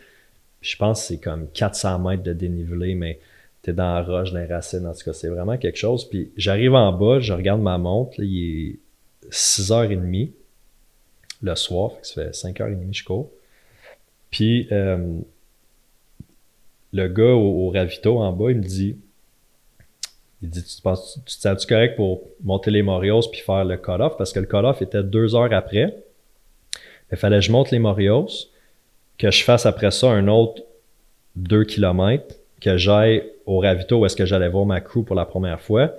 [0.63, 3.21] je pense que c'est comme 400 mètres de dénivelé, mais
[3.63, 6.09] t'es dans la roche, dans les racines, en tout cas, c'est vraiment quelque chose.
[6.09, 8.79] Puis j'arrive en bas, je regarde ma montre, là, il est
[9.31, 10.31] 6h30
[11.43, 13.31] le soir, ça fait 5h30 je cours.
[14.31, 15.19] Puis euh,
[16.93, 18.97] le gars au, ravito en bas, il me dit
[20.43, 24.17] il dit Tu, te sens-tu correct pour monter les Morios puis faire le cut-off?
[24.17, 25.97] Parce que le cut-off était deux heures après.
[27.11, 28.29] Il fallait que je monte les Morios,
[29.17, 30.63] que je fasse après ça un autre
[31.37, 35.25] 2 km, que j'aille au ravito où est-ce que j'allais voir ma crew pour la
[35.25, 35.93] première fois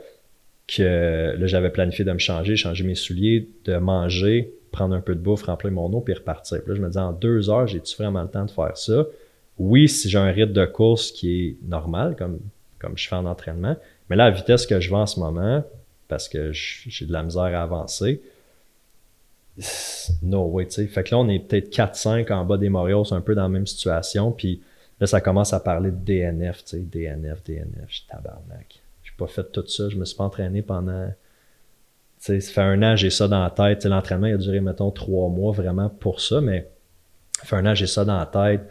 [0.78, 5.16] que là, j'avais planifié de me changer, changer mes souliers, de manger, prendre un peu
[5.16, 6.62] de bouffe, remplir mon eau, puis repartir.
[6.62, 9.06] Puis là, je me disais, en deux heures, j'ai-tu vraiment le temps de faire ça?
[9.58, 12.40] Oui, si j'ai un rythme de course qui est normal, comme,
[12.80, 13.76] comme je fais en entraînement,
[14.10, 15.64] mais là, la vitesse que je vais en ce moment,
[16.08, 18.22] parce que j'ai de la misère à avancer,
[20.24, 20.88] no way, tu sais.
[20.88, 23.50] Fait que là, on est peut-être 4-5 en bas des Morios, un peu dans la
[23.50, 24.62] même situation, puis
[25.00, 28.79] là, ça commence à parler de DNF, tu sais, DNF, DNF, je tabarnak
[29.20, 29.90] pas fait tout ça.
[29.90, 31.12] Je me suis pas entraîné pendant.
[32.20, 33.86] Ça fait un an, j'ai ça dans la tête.
[33.86, 36.70] L'entraînement a duré, mettons, trois mois vraiment pour ça, mais
[37.38, 38.62] ça fait un an, j'ai ça dans la tête.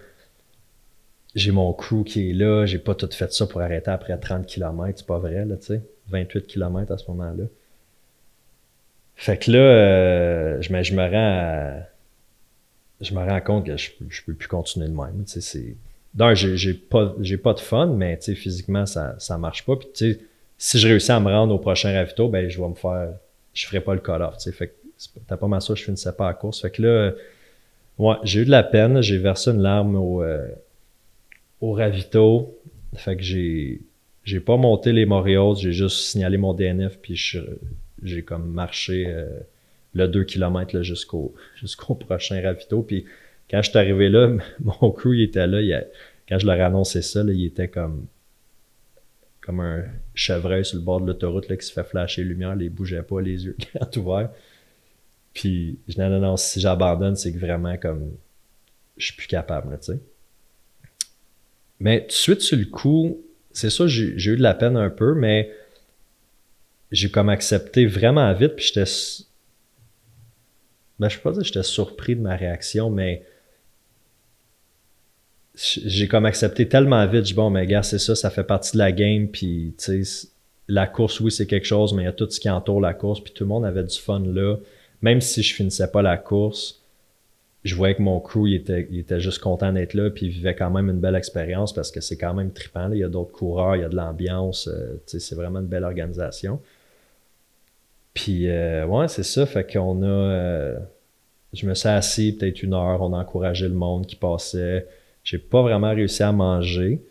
[1.34, 2.66] J'ai mon crew qui est là.
[2.66, 4.98] J'ai pas tout fait ça pour arrêter après 30 km.
[4.98, 5.82] C'est pas vrai, là, tu sais.
[6.08, 7.44] 28 km à ce moment-là.
[9.14, 11.82] Fait que là, euh, je, me, rends
[13.00, 13.90] je me rends compte que je,
[14.26, 15.24] peux plus continuer de même.
[15.26, 15.76] Tu sais, c'est.
[16.34, 19.76] J'ai pas, pas de fun, mais tu sais, physiquement, ça, ça marche pas.
[19.76, 20.20] Puis tu sais,
[20.58, 23.14] si je réussis à me rendre au prochain ravito, ben je vais me faire.
[23.54, 24.36] Je ferai pas le call-off.
[24.52, 24.74] Fait
[25.26, 26.60] t'as pas mal ça, je finissais pas la course.
[26.60, 27.12] Fait que là,
[27.98, 30.48] ouais, j'ai eu de la peine, j'ai versé une larme au, euh,
[31.60, 32.58] au ravito.
[32.96, 33.80] Fait que j'ai.
[34.24, 37.16] J'ai pas monté les Morios, j'ai juste signalé mon DNF, puis
[38.02, 39.26] j'ai comme marché euh,
[39.94, 42.82] le 2 km jusqu'au jusqu'au prochain ravito.
[42.82, 43.06] Puis
[43.50, 45.80] quand je suis arrivé là, mon crew il était là.
[46.28, 48.06] quand je leur ai annoncé ça, là, il était comme
[49.48, 49.82] comme un
[50.12, 53.46] chevreuil sur le bord de l'autoroute qui se fait flasher lumière, il bougeait pas, les
[53.46, 54.30] yeux grands ouverts.
[55.32, 58.12] Puis je dis non, non, si j'abandonne, c'est que vraiment comme
[58.98, 60.00] je suis plus capable, tu sais.
[61.80, 64.90] Mais tout de suite sur le coup, c'est ça, j'ai eu de la peine un
[64.90, 65.50] peu, mais
[66.92, 68.90] j'ai comme accepté vraiment vite, puis j'étais
[70.98, 73.24] Ben, je peux pas dire que j'étais surpris de ma réaction, mais
[75.58, 77.20] j'ai comme accepté tellement vite.
[77.20, 79.28] Je dis, bon, mais gars, c'est ça, ça fait partie de la game.
[79.28, 80.28] Puis, tu sais,
[80.68, 82.94] la course, oui, c'est quelque chose, mais il y a tout ce qui entoure la
[82.94, 83.20] course.
[83.20, 84.56] Puis tout le monde avait du fun là.
[85.02, 86.82] Même si je finissais pas la course,
[87.64, 90.10] je voyais que mon crew, il était, il était juste content d'être là.
[90.10, 92.90] Puis il vivait quand même une belle expérience parce que c'est quand même trippant.
[92.92, 94.68] Il y a d'autres coureurs, il y a de l'ambiance.
[94.68, 96.60] Euh, sais, c'est vraiment une belle organisation.
[98.14, 99.46] Puis, euh, ouais, c'est ça.
[99.46, 100.06] Fait qu'on a.
[100.06, 100.78] Euh,
[101.52, 104.86] je me suis assis peut-être une heure, on a encouragé le monde qui passait.
[105.28, 107.02] J'ai pas vraiment réussi à manger.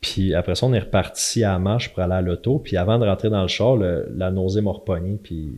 [0.00, 2.58] Puis après ça, on est reparti à la marche pour aller à l'auto.
[2.58, 5.18] Puis avant de rentrer dans le char, la nausée m'a repogné.
[5.22, 5.52] Puis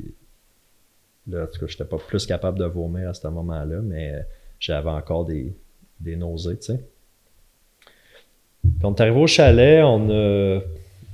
[1.30, 4.26] là, en tout cas, j'étais pas plus capable de vomir à ce moment-là, mais
[4.58, 5.54] j'avais encore des,
[6.00, 6.80] des nausées, tu sais.
[8.62, 10.58] Puis on est arrivé au chalet, on a,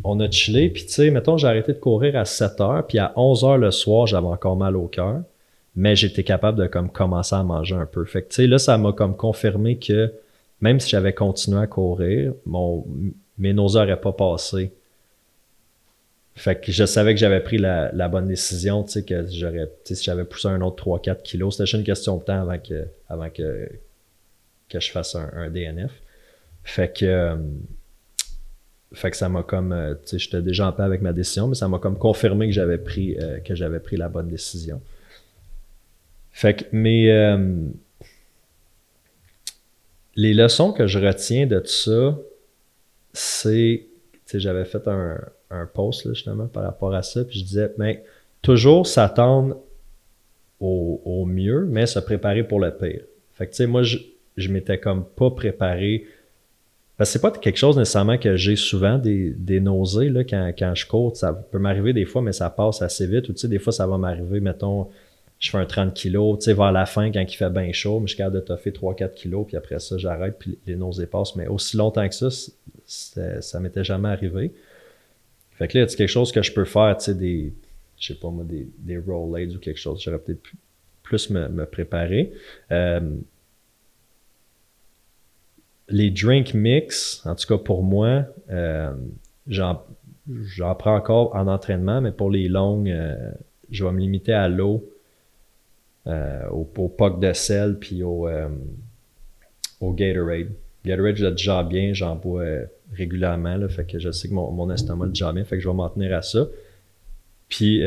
[0.03, 0.71] on a chillé.
[0.71, 2.87] Puis tu sais, mettons, j'ai arrêté de courir à 7 heures.
[2.87, 5.25] Puis à 11 heures le soir, j'avais encore mal au cœur
[5.75, 8.05] mais j'étais capable de comme commencer à manger un peu.
[8.05, 10.13] Fait que tu sais là ça m'a comme confirmé que
[10.63, 12.87] même si j'avais continué à courir, mon,
[13.37, 14.73] mes nausées n'auraient pas passé.
[16.35, 20.03] Fait que je savais que j'avais pris la, bonne décision, tu sais, que j'aurais, si
[20.03, 23.29] j'avais poussé un autre 3-4 kilos, c'était juste une question de temps avant que, avant
[23.29, 23.69] que,
[24.71, 25.91] que je fasse un, DNF.
[26.65, 27.37] Fait que, euh,
[28.93, 31.49] fait que ça m'a comme, euh, tu sais, j'étais déjà en paix avec ma décision,
[31.49, 34.81] mais ça m'a comme confirmé que j'avais pris, euh, que j'avais pris la bonne décision.
[36.31, 37.11] Fait que mes,
[40.15, 42.19] les leçons que je retiens de tout ça,
[43.13, 43.87] c'est,
[44.33, 45.19] j'avais fait un,
[45.75, 48.03] post là, justement par rapport à ça, puis je disais, mais ben,
[48.41, 49.59] toujours s'attendre
[50.61, 53.03] au, au, mieux, mais se préparer pour le pire.
[53.35, 53.99] Fait que tu sais, moi, je,
[54.37, 56.07] je m'étais comme pas préparé.
[56.97, 60.53] Parce que c'est pas quelque chose nécessairement que j'ai souvent des, des nausées là, quand,
[60.57, 61.17] quand je cours.
[61.17, 63.29] Ça peut m'arriver des fois, mais ça passe assez vite.
[63.29, 64.89] Ou tu sais, des fois, ça va m'arriver, mettons,
[65.43, 67.99] je fais un 30 kilos, tu sais, vers la fin, quand il fait bien chaud,
[67.99, 71.35] mais je capable de toffer 3-4 kilos, puis après ça, j'arrête, puis les nausées passent.
[71.35, 72.31] Mais aussi longtemps que ça,
[73.41, 74.53] ça m'était jamais arrivé.
[75.51, 77.53] Fait que là, c'est quelque chose que je peux faire, tu sais, des,
[77.99, 80.01] je sais pas moi, des, des ou quelque chose.
[80.01, 80.43] J'aurais peut-être
[81.03, 82.33] plus me, préparer.
[82.71, 83.01] Euh,
[85.89, 88.95] les drink mix, en tout cas pour moi, euh,
[89.49, 89.83] j'en
[90.79, 93.33] prends encore en entraînement, mais pour les longues, euh,
[93.73, 94.89] je vais me limiter à l'eau
[96.09, 98.49] euh, au, au puck de sel puis au, euh,
[99.81, 100.49] au Gatorade.
[100.85, 104.69] Gatorade, je déjà bien, j'en bois euh, régulièrement, fait que je sais que mon, mon
[104.71, 106.49] estomac est déjà bien, fait que je vais m'en tenir à ça.
[107.49, 107.83] Puis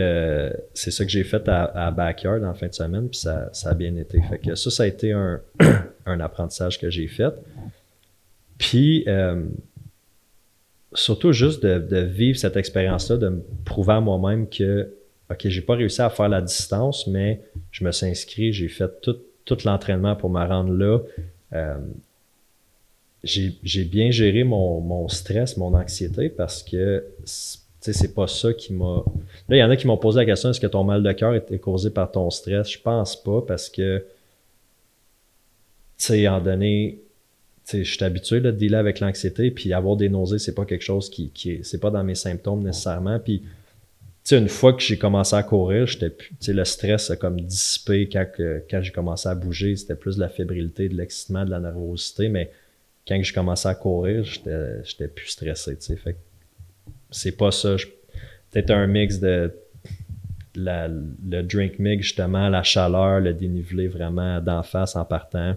[0.75, 3.71] c'est ça que j'ai fait à, à, Backyard en fin de semaine, puis ça, ça,
[3.71, 4.21] a bien été.
[4.21, 5.41] Fait que ça, ça a été un,
[6.05, 7.33] un apprentissage que j'ai fait.
[8.59, 9.05] Puis
[10.93, 14.93] surtout juste de, de vivre cette expérience-là, de me prouver à moi-même que
[15.31, 19.01] OK, j'ai pas réussi à faire la distance, mais je me suis inscrit, j'ai fait
[19.01, 20.99] tout, tout l'entraînement pour me rendre là.
[21.53, 21.77] Euh,
[23.23, 27.03] j'ai bien géré mon, mon, stress, mon anxiété parce que
[27.93, 29.03] c'est pas ça qui m'a.
[29.49, 31.11] Là, il y en a qui m'ont posé la question est-ce que ton mal de
[31.11, 32.69] cœur était causé par ton stress?
[32.71, 34.05] Je pense pas parce que,
[35.97, 36.99] tu sais, en donné,
[37.71, 40.83] je suis habitué là, de dealer avec l'anxiété, puis avoir des nausées, c'est pas quelque
[40.83, 41.63] chose qui, qui est.
[41.63, 43.19] C'est pas dans mes symptômes nécessairement.
[43.19, 43.41] Puis
[44.25, 47.15] sais, une fois que j'ai commencé à courir, j'étais plus, tu sais, le stress a
[47.15, 48.25] comme dissipé quand,
[48.69, 49.75] quand j'ai commencé à bouger.
[49.75, 52.51] C'était plus de la fébrilité, de l'excitement, de la nervosité, mais
[53.07, 55.95] quand j'ai commencé à courir, j'étais, plus stressé, tu sais.
[55.95, 56.17] Fait
[57.11, 57.75] c'est pas ça.
[58.51, 59.53] Peut-être un mix de
[60.55, 65.55] la, le drink mix, justement, la chaleur, le dénivelé vraiment d'en face en partant.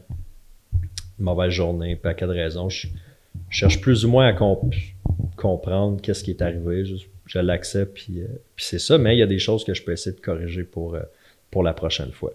[1.18, 2.68] Mauvaise journée, paquet de raisons.
[2.68, 2.86] Je,
[3.50, 4.74] cherche plus ou moins à comprendre
[6.02, 6.84] qu'est-ce qui est arrivé.
[7.26, 8.26] Je l'accepte, puis, euh,
[8.56, 8.98] puis c'est ça.
[8.98, 11.02] Mais il y a des choses que je peux essayer de corriger pour, euh,
[11.50, 12.32] pour la prochaine fois.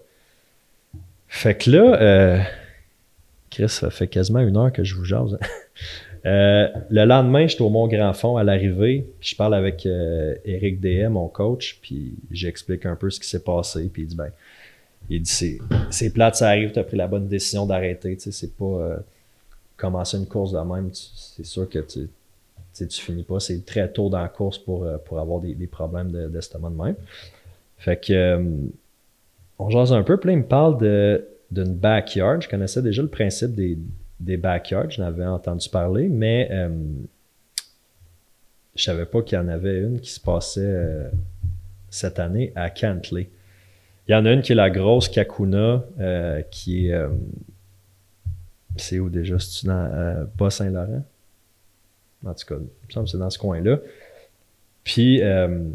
[1.28, 2.40] Fait que là, euh,
[3.50, 5.38] Chris, ça fait quasiment une heure que je vous jase.
[6.24, 9.06] le lendemain, j'étais au Mont Grand Fond à l'arrivée.
[9.20, 13.90] Je parle avec Eric DM, mon coach, puis j'explique un peu ce qui s'est passé.
[13.92, 14.30] Puis il dit ben,
[15.10, 15.58] il dit
[15.90, 18.16] c'est plate, ça arrive, tu as pris la bonne décision d'arrêter.
[18.16, 19.02] Tu sais, c'est pas
[19.76, 20.90] commencer une course de même.
[20.92, 22.08] C'est sûr que tu
[22.74, 23.40] tu finis pas.
[23.40, 26.96] C'est très tôt dans la course pour, euh, pour avoir des, problèmes d'estomac de, même.
[27.78, 28.44] Fait que euh,
[29.58, 30.18] on jase un peu.
[30.18, 30.78] Puis là, il me parle
[31.50, 32.42] d'une backyard.
[32.42, 33.78] Je connaissais déjà le principe des,
[34.20, 34.90] des backyards.
[34.90, 36.68] Je n'avais entendu parler, mais euh,
[38.74, 41.10] je savais pas qu'il y en avait une qui se passait
[41.90, 43.28] cette année à Cantley.
[44.08, 45.84] Il y en a une qui est la grosse Kakuna,
[46.50, 47.00] qui est.
[48.76, 49.38] c'est où déjà?
[49.38, 51.04] C'est dans Bas-Saint-Laurent?
[52.26, 53.78] En tout cas, il me semble que c'est dans ce coin-là.
[54.82, 55.68] Puis, euh,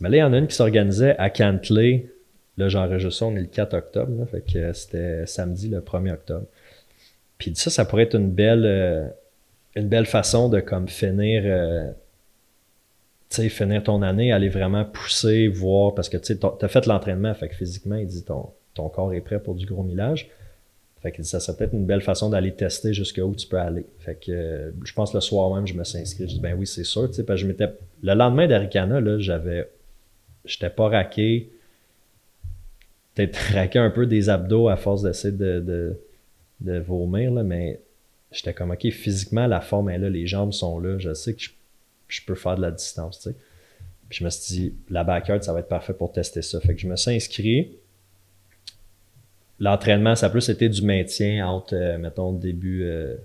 [0.00, 2.06] mais là, il y en a une qui s'organisait à Cantley
[2.56, 6.46] là, j'enregistre ça, on est le 4 octobre, fait que c'était samedi le 1er octobre.
[7.38, 9.08] Puis ça, ça pourrait être une belle, euh,
[9.74, 11.90] une belle façon de comme finir, euh,
[13.30, 17.54] finir ton année, aller vraiment pousser, voir, parce que tu t'as fait l'entraînement, fait que
[17.54, 20.30] physiquement, il dit ton, ton corps est prêt pour du gros millage.
[21.04, 23.84] Fait que ça serait peut-être une belle façon d'aller tester jusqu'où tu peux aller.
[23.98, 26.26] Fait que euh, je pense le soir même, je me suis inscrit.
[26.26, 27.02] Je dis ben oui, c'est sûr.
[27.02, 27.68] Parce que je m'étais.
[28.02, 29.70] Le lendemain d'Aricana, là, j'avais.
[30.46, 31.50] J'étais pas raqué.
[33.14, 35.94] Peut-être raqué un peu des abdos à force d'essayer de,
[36.62, 37.82] de, vomir, là, mais
[38.32, 40.96] j'étais comme OK, physiquement, la forme est là, les jambes sont là.
[40.98, 41.42] Je sais que
[42.08, 43.20] je, peux faire de la distance.
[43.20, 43.34] Sais.
[44.08, 46.60] Puis je me suis dit, la backyard, ça va être parfait pour tester ça.
[46.60, 47.72] Fait que je me suis inscrit
[49.60, 53.16] l'entraînement, ça a plus été du maintien entre, euh, mettons, début, euh,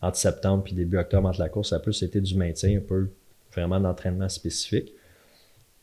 [0.00, 2.80] entre septembre puis début octobre entre la course, ça a plus été du maintien, un
[2.80, 3.10] peu
[3.52, 4.92] vraiment d'entraînement spécifique.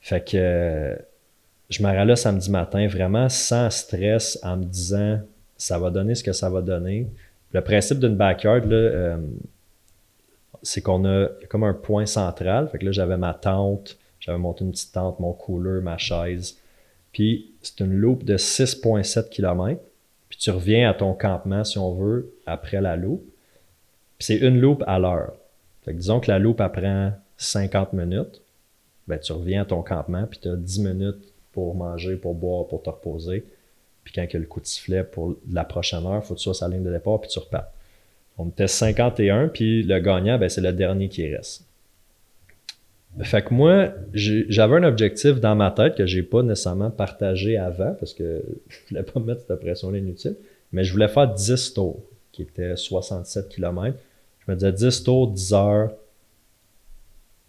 [0.01, 0.95] Fait que euh,
[1.69, 5.19] je me là samedi matin, vraiment sans stress, en me disant
[5.57, 7.07] ça va donner ce que ça va donner.
[7.51, 9.17] Le principe d'une backyard, là,
[10.61, 12.69] c'est qu'on a comme un point central.
[12.69, 16.57] Fait que là, j'avais ma tente, j'avais monté une petite tente, mon cooler, ma chaise.
[17.18, 19.82] Puis c'est une loupe de 6,7 km.
[20.30, 23.26] Puis tu reviens à ton campement, si on veut, après la loupe.
[24.20, 25.34] Puis c'est une loupe à l'heure.
[25.84, 28.43] Fait disons que la loupe apprend 50 minutes.
[29.07, 32.68] Ben, tu reviens à ton campement, puis tu as 10 minutes pour manger, pour boire,
[32.68, 33.43] pour te reposer.
[34.03, 36.39] Puis quand il y a le coup de sifflet pour la prochaine heure, faut que
[36.39, 37.72] tu sois sur la ligne de départ, puis tu repars.
[38.38, 41.66] On était 51, puis le gagnant, ben, c'est le dernier qui reste.
[43.24, 47.93] Fait que moi, j'avais un objectif dans ma tête que j'ai pas nécessairement partagé avant
[47.93, 50.36] parce que je voulais pas mettre cette pression-là inutile,
[50.72, 53.97] mais je voulais faire 10 tours, qui était 67 km.
[54.39, 55.91] Je me disais 10 tours, 10 heures,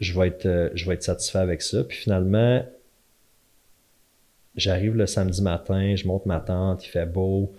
[0.01, 1.85] je vais être, euh, je vais être satisfait avec ça.
[1.85, 2.65] Puis finalement,
[4.57, 7.53] j'arrive le samedi matin, je monte ma tente, il fait beau.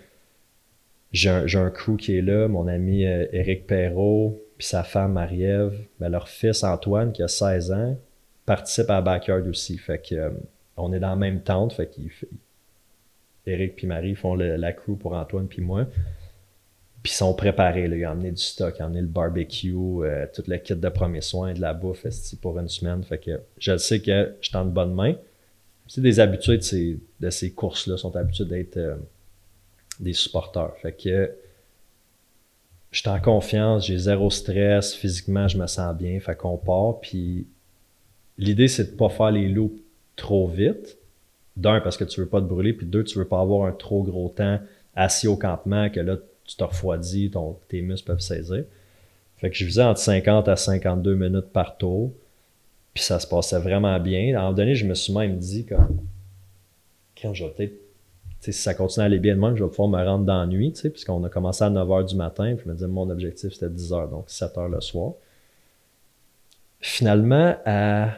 [1.12, 5.14] J'ai un, un, crew qui est là, mon ami Eric euh, Perrault, puis sa femme
[5.14, 7.96] Marie-Ève, ben, leur fils Antoine, qui a 16 ans,
[8.44, 9.78] participe à la Backyard aussi.
[9.78, 10.30] Fait que euh,
[10.76, 12.10] on est dans la même tente, fait qu'ils
[13.46, 15.86] Eric puis Marie font la crew pour Antoine puis moi.
[17.02, 20.26] Puis ils sont préparés, ils ont amené du stock, ils ont amené le barbecue, euh,
[20.30, 22.04] tout le kit de premiers soins, de la bouffe
[22.42, 23.02] pour une semaine.
[23.02, 25.14] Fait que je sais que je suis en bonne main.
[25.86, 28.96] C'est des habitués de ces, de ces courses-là, sont habitués d'être euh,
[29.98, 30.76] des supporters.
[30.82, 31.30] Fait que
[32.90, 37.00] je suis en confiance, j'ai zéro stress, physiquement, je me sens bien, fait qu'on part.
[37.00, 37.46] Puis
[38.36, 39.78] l'idée, c'est de pas faire les loups
[40.16, 40.96] trop vite.
[41.56, 43.72] D'un, parce que tu veux pas te brûler, puis deux, tu veux pas avoir un
[43.72, 44.58] trop gros temps
[44.94, 48.64] assis au campement que là, tu te refroidis, ton, tes muscles peuvent saisir.
[49.36, 52.12] Fait que je visais entre 50 à 52 minutes par tour.
[52.92, 54.34] Puis ça se passait vraiment bien.
[54.34, 56.00] À un moment donné, je me suis même dit comme
[57.20, 57.89] quand je vais peut-être
[58.40, 60.46] si ça continue à aller bien de même, je vais pouvoir me rendre dans la
[60.46, 63.68] nuit, puisqu'on a commencé à 9h du matin, puis je me disais, mon objectif, c'était
[63.68, 65.12] 10h, donc 7h le soir.
[66.80, 68.12] Finalement, à,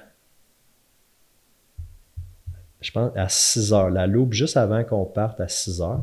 [2.80, 6.02] je pense, à 6h, la loupe, juste avant qu'on parte à 6h,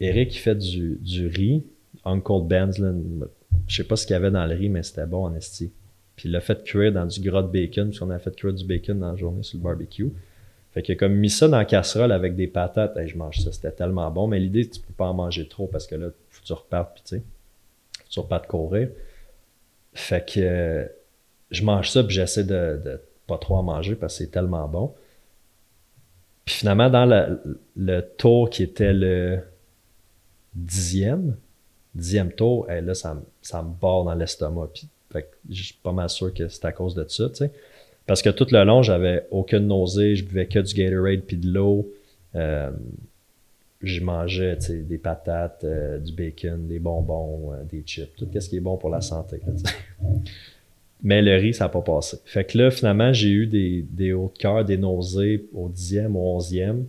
[0.00, 1.64] Eric, il fait du, du riz,
[2.04, 2.80] Uncle Ben's,
[3.66, 5.70] je sais pas ce qu'il y avait dans le riz, mais c'était bon en esti.
[6.16, 8.64] Puis il l'a fait cuire dans du gras de bacon, puisqu'on a fait cuire du
[8.64, 10.10] bacon dans la journée sur le barbecue.
[10.86, 12.96] Fait comme mis ça dans la casserole avec des patates.
[12.98, 14.28] et je mange ça, c'était tellement bon.
[14.28, 16.94] Mais l'idée, tu peux pas en manger trop parce que là, faut que tu repartes,
[16.94, 17.22] puis tu sais,
[18.08, 18.88] tu repartes courir.
[19.92, 20.86] Fait que euh,
[21.50, 24.68] je mange ça, puis j'essaie de, de pas trop en manger parce que c'est tellement
[24.68, 24.94] bon.
[26.44, 27.04] Puis finalement, dans
[27.76, 29.40] le, tour qui était le
[30.54, 31.36] dixième,
[31.94, 34.70] dixième tour, là, ça, ça me barre dans l'estomac.
[34.72, 37.28] Puis, fait je suis pas mal sûr que c'est à cause de ça.
[38.08, 41.52] Parce que tout le long, j'avais aucune nausée, je buvais que du Gatorade puis de
[41.52, 41.92] l'eau.
[42.34, 42.70] Euh,
[43.82, 48.56] je mangeais des patates, euh, du bacon, des bonbons, euh, des chips, tout ce qui
[48.56, 49.40] est bon pour la santé.
[51.02, 52.16] Mais le riz, ça n'a pas passé.
[52.24, 56.16] Fait que là, finalement, j'ai eu des, des hauts de cœur, des nausées au dixième,
[56.16, 56.86] au onzième.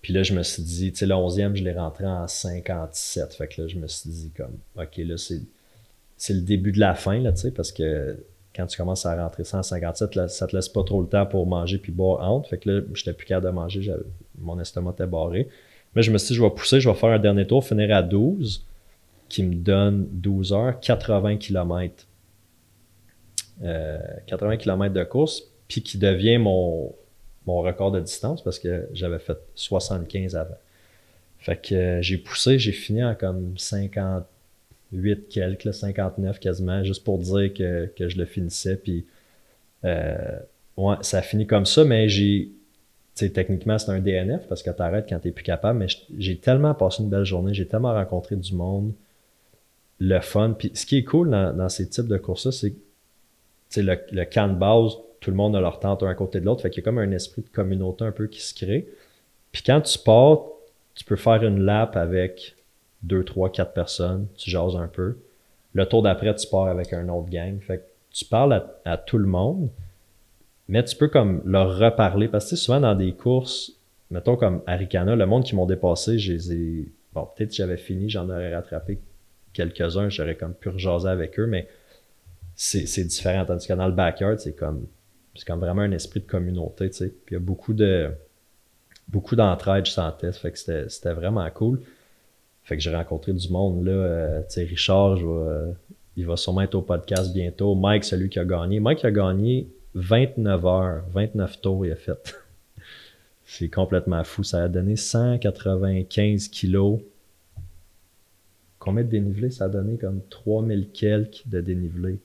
[0.00, 3.34] Puis là, je me suis dit, tu sais, le onzième, je l'ai rentré en 57.
[3.34, 5.42] Fait que là, je me suis dit comme, OK, là, c'est,
[6.16, 8.16] c'est le début de la fin, là, tu sais, parce que
[8.56, 11.46] quand tu commences à rentrer 157, là, ça te laisse pas trop le temps pour
[11.46, 12.48] manger puis boire entre.
[12.48, 13.94] Fait que là, j'étais plus capable de manger,
[14.38, 15.48] mon estomac était barré.
[15.94, 17.94] Mais je me suis dit, je vais pousser, je vais faire un dernier tour, finir
[17.94, 18.64] à 12,
[19.28, 22.06] qui me donne 12 heures, 80 km.
[23.60, 26.94] 80 km de course, puis qui devient mon,
[27.46, 30.56] mon record de distance parce que j'avais fait 75 avant.
[31.38, 34.24] Fait que euh, j'ai poussé, j'ai fini en comme 50,
[34.92, 38.76] 8 quelques, 59 quasiment, juste pour dire que, je le finissais.
[38.76, 39.06] Puis,
[39.84, 40.38] euh,
[40.76, 42.52] ouais, ça a fini comme ça, mais j'ai
[43.14, 45.86] techniquement, c'est un DNF parce que tu arrêtes quand tu n'es plus capable, mais
[46.18, 48.92] j'ai tellement passé une belle journée, j'ai tellement rencontré du monde,
[49.98, 50.54] le fun.
[50.58, 54.48] Puis ce qui est cool dans, ces types de courses-là, c'est que le, le camp
[54.48, 56.82] de base, tout le monde a leur tente un à côté de l'autre, fait qu'il
[56.82, 58.86] y a comme un esprit de communauté un peu qui se crée.
[59.50, 60.44] Puis quand tu pars,
[60.94, 62.55] tu peux faire une lap avec
[63.06, 65.16] deux, trois, quatre personnes, tu jases un peu.
[65.74, 67.60] Le tour d'après, tu pars avec un autre gang.
[67.60, 69.68] Fait que tu parles à tout le monde,
[70.68, 72.28] mais tu peux comme leur reparler.
[72.28, 73.72] Parce que souvent dans des courses,
[74.10, 78.28] mettons comme Aricana, le monde qui m'ont dépassé, j'ai Bon, peut-être que j'avais fini, j'en
[78.28, 78.98] aurais rattrapé
[79.54, 81.66] quelques-uns, j'aurais comme pu rejaser avec eux, mais
[82.54, 83.46] c'est différent.
[83.46, 84.86] Tandis que dans le backyard, c'est comme
[85.46, 87.08] comme vraiment un esprit de communauté, tu sais.
[87.08, 88.10] Puis il y a beaucoup de
[89.08, 90.30] beaucoup d'entraide, je sentais.
[90.32, 91.80] Fait que c'était vraiment cool.
[92.66, 93.92] Fait que j'ai rencontré du monde là.
[93.92, 95.72] Euh, tu sais, Richard, euh,
[96.16, 97.76] il va sûrement être au podcast bientôt.
[97.76, 98.80] Mike, celui qui a gagné.
[98.80, 102.36] Mike a gagné 29 heures, 29 tours il a fait.
[103.44, 104.42] C'est complètement fou.
[104.42, 106.98] Ça a donné 195 kilos.
[108.80, 109.52] Combien de dénivelé?
[109.52, 109.96] Ça a donné?
[109.96, 112.18] Comme 3000 quelques de dénivelé.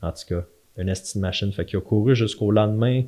[0.00, 0.44] En tout cas,
[0.76, 1.50] une estime machine.
[1.50, 3.02] Fait qu'il a couru jusqu'au lendemain.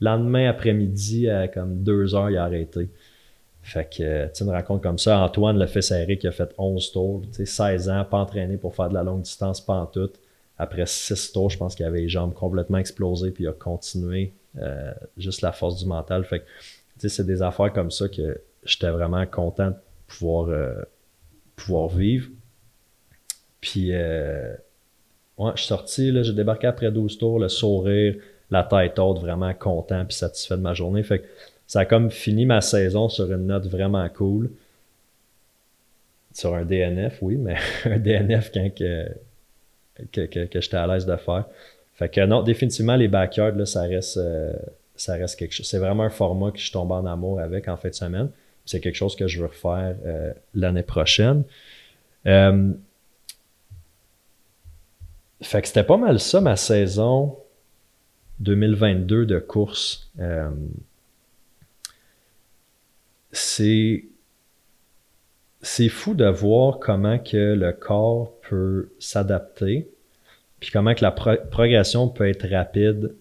[0.00, 2.90] Lendemain après-midi, à comme 2 heures, il a arrêté.
[3.66, 5.18] Fait que, tu une rencontre comme ça.
[5.18, 7.22] Antoine le fait serrer qui a fait 11 tours.
[7.32, 10.10] 16 ans, pas entraîné pour faire de la longue distance, pas en tout
[10.58, 14.32] après six tours, je pense qu'il avait les jambes complètement explosées, puis il a continué.
[14.58, 16.24] Euh, juste la force du mental.
[16.24, 20.82] Fait que, c'est des affaires comme ça que j'étais vraiment content de pouvoir, euh,
[21.56, 22.30] pouvoir vivre.
[23.60, 24.54] Puis, euh,
[25.36, 28.16] ouais, je suis sorti, là, j'ai débarqué après 12 tours, le sourire,
[28.50, 31.02] la tête haute, vraiment content puis satisfait de ma journée.
[31.02, 31.26] Fait que
[31.66, 34.50] ça a comme fini ma saison sur une note vraiment cool.
[36.32, 39.08] Sur un DNF, oui, mais un DNF que
[40.12, 41.46] que, que, j'étais à l'aise de faire.
[41.94, 44.52] Fait que non, définitivement, les backyards, là, ça reste, euh,
[44.94, 45.66] ça reste quelque chose.
[45.66, 48.28] C'est vraiment un format que je tombe en amour avec en fin de semaine.
[48.66, 51.44] C'est quelque chose que je veux refaire euh, l'année prochaine.
[52.26, 52.72] Euh,
[55.40, 57.38] fait que c'était pas mal ça, ma saison
[58.40, 60.10] 2022 de course.
[63.36, 64.04] C'est
[65.62, 69.88] c'est fou de voir comment que le corps peut s'adapter,
[70.60, 73.16] puis comment que la progression peut être rapide.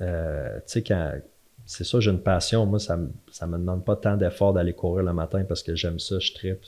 [0.00, 1.22] Euh, tu sais,
[1.66, 2.66] c'est ça, j'ai une passion.
[2.66, 2.98] Moi, ça,
[3.30, 6.32] ça me demande pas tant d'efforts d'aller courir le matin parce que j'aime ça, je
[6.32, 6.64] tripe.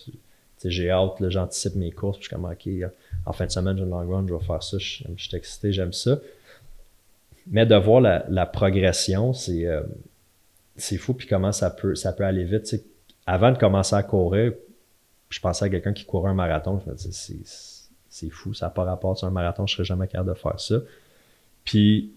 [0.65, 2.93] J'ai hâte, j'anticipe mes courses, puis je suis comme, OK,
[3.27, 5.73] en fin de semaine, j'ai une long run, je vais faire ça, je, suis excité,
[5.73, 6.19] j'aime ça.
[7.47, 9.83] Mais de voir la, progression, c'est euh,
[10.77, 12.75] c'est fou, puis comment ça peut, ça peut aller vite
[13.27, 14.53] avant de commencer à courir,
[15.29, 16.81] je pensais à quelqu'un qui courait un marathon.
[16.85, 17.43] Je me disais,
[18.09, 20.61] c'est fou, ça n'a pas rapport sur un marathon, je serais jamais capable de faire
[20.61, 20.77] ça.
[21.65, 22.13] Puis,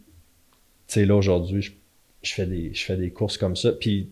[0.88, 1.76] tu sais, là, aujourd'hui,
[2.22, 3.72] je, fais des, je fais des courses comme ça.
[3.72, 4.12] Puis,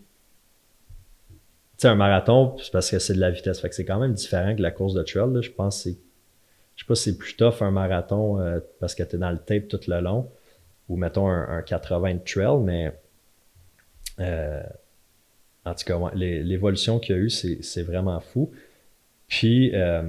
[1.29, 1.37] tu
[1.77, 3.59] sais, un marathon, c'est parce que c'est de la vitesse.
[3.59, 5.29] Fait que c'est quand même différent que la course de trail.
[5.41, 5.97] Je pense que c'est.
[6.75, 9.31] Je sais pas si c'est plus tough un marathon euh, parce que tu es dans
[9.31, 10.29] le tape tout le long.
[10.89, 12.99] Ou mettons un, 80 de trail, mais.
[14.20, 14.63] Euh,
[15.65, 18.51] en tout cas, l'évolution qu'il y a eu, c'est vraiment fou.
[19.28, 20.01] Puis, euh,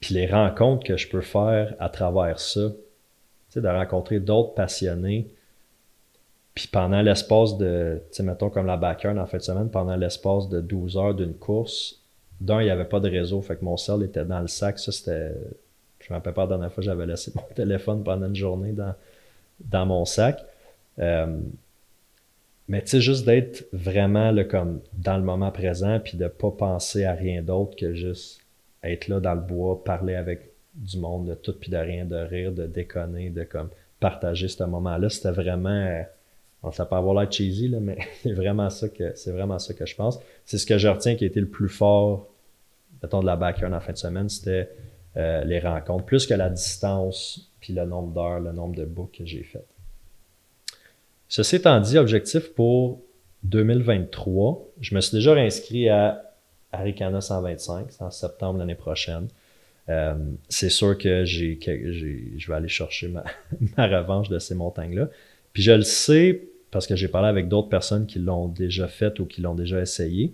[0.00, 2.70] puis les rencontres que je peux faire à travers ça,
[3.54, 5.28] de rencontrer d'autres passionnés.
[6.54, 9.96] Puis pendant l'espace de, tu sais, mettons comme la backyard en fin de semaine, pendant
[9.96, 12.00] l'espace de 12 heures d'une course,
[12.40, 14.78] d'un, il n'y avait pas de réseau, fait que mon cell était dans le sac.
[14.78, 15.32] Ça, c'était.
[15.98, 18.94] Je me rappelle pas la dernière fois, j'avais laissé mon téléphone pendant une journée dans,
[19.60, 20.42] dans mon sac.
[20.98, 21.38] Euh,
[22.70, 26.52] mais tu sais, juste d'être vraiment là, comme dans le moment présent, puis de pas
[26.52, 28.42] penser à rien d'autre que juste
[28.84, 32.14] être là dans le bois, parler avec du monde, de tout, puis de rien, de
[32.14, 35.08] rire, de déconner, de comme partager ce moment-là.
[35.08, 35.68] C'était vraiment.
[35.68, 39.74] Euh, ça peut avoir l'air cheesy, là, mais c'est vraiment ça que c'est vraiment ça
[39.74, 40.20] que je pense.
[40.44, 42.28] C'est ce que je retiens qui a été le plus fort,
[43.02, 44.70] mettons, de la backyard en fin de semaine, c'était
[45.16, 49.18] euh, les rencontres, plus que la distance, puis le nombre d'heures, le nombre de books
[49.18, 49.66] que j'ai fait.
[51.30, 53.00] Ceci étant dit, objectif pour
[53.44, 56.34] 2023, je me suis déjà réinscrit à
[56.72, 59.28] Aricana 125, c'est en septembre l'année prochaine.
[59.88, 60.16] Euh,
[60.48, 63.22] c'est sûr que je vais aller chercher ma,
[63.76, 65.08] ma revanche de ces montagnes-là.
[65.52, 69.20] Puis je le sais parce que j'ai parlé avec d'autres personnes qui l'ont déjà fait
[69.20, 70.32] ou qui l'ont déjà essayé.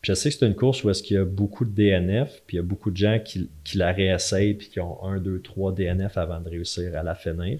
[0.00, 2.42] Puis je sais que c'est une course où est-ce qu'il y a beaucoup de DNF,
[2.46, 5.40] puis il y a beaucoup de gens qui, la réessayent puis qui ont un, deux,
[5.40, 7.58] trois DNF avant de réussir à la finir.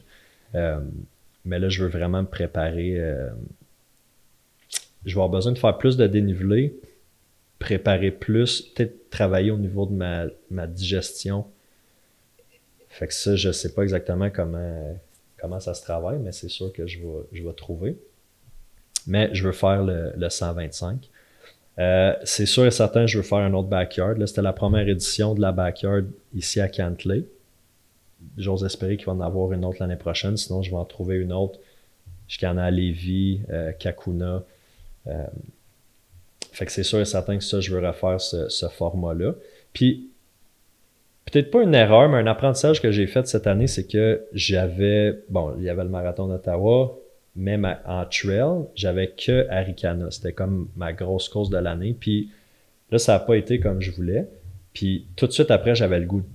[0.54, 0.78] Euh,
[1.46, 2.98] mais là, je veux vraiment me préparer.
[2.98, 3.30] Euh,
[5.04, 6.78] je vais avoir besoin de faire plus de dénivelé,
[7.60, 11.46] préparer plus, peut-être travailler au niveau de ma, digestion.
[12.88, 14.98] Fait que ça, je sais pas exactement comment,
[15.38, 17.96] comment ça se travaille, mais c'est sûr que je vais, je vais trouver.
[19.06, 21.08] Mais je veux faire le, 125.
[21.78, 24.18] Euh, c'est sûr et certain, je veux faire un autre backyard.
[24.18, 27.24] Là, c'était la première édition de la backyard ici à Cantley.
[28.36, 31.16] J'ose espérer qu'il va en avoir une autre l'année prochaine, sinon je vais en trouver
[31.16, 31.58] une autre
[32.28, 34.44] jusqu'en à euh, Kakuna.
[35.06, 35.26] Euh,
[36.52, 39.34] fait que c'est sûr et certain que ça, je veux refaire ce, format-là.
[39.72, 40.08] Puis,
[41.26, 45.18] peut-être pas une erreur, mais un apprentissage que j'ai fait cette année, c'est que j'avais,
[45.28, 46.98] bon, il y avait le marathon d'Ottawa,
[47.36, 50.10] mais en trail, j'avais que Arikana.
[50.10, 51.94] C'était comme ma grosse course de l'année.
[51.98, 52.30] Puis
[52.90, 54.26] là, ça n'a pas été comme je voulais.
[54.72, 56.26] Puis tout de suite après, j'avais le goût de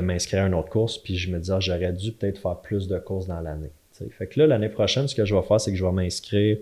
[0.00, 0.98] m'inscrire à une autre course.
[0.98, 3.70] Puis je me disais, ah, j'aurais dû peut-être faire plus de courses dans l'année.
[4.10, 6.58] Fait que là, l'année prochaine, ce que je vais faire, c'est que je vais m'inscrire.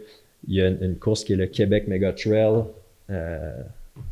[0.48, 2.64] Il y a une, course qui est le Québec Mega Trail.
[3.10, 3.52] Euh,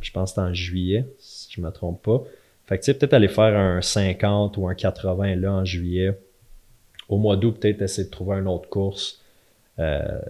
[0.01, 2.23] je pense que en juillet, si je ne me trompe pas.
[2.67, 6.19] Fait que tu sais, peut-être aller faire un 50 ou un 80 là en juillet.
[7.09, 9.23] Au mois d'août, peut-être essayer de trouver une autre course.
[9.79, 10.21] Euh,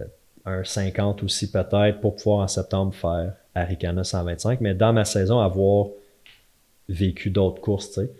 [0.45, 4.61] un 50 aussi peut-être pour pouvoir en septembre faire Arikana 125.
[4.61, 5.87] Mais dans ma saison, avoir
[6.87, 8.11] vécu d'autres courses, tu sais.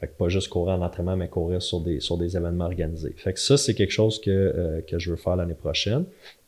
[0.00, 3.12] Fait que pas juste courir en entraînement, mais courir sur des, sur des événements organisés.
[3.16, 6.04] Fait que ça, c'est quelque chose que, euh, que je veux faire l'année prochaine.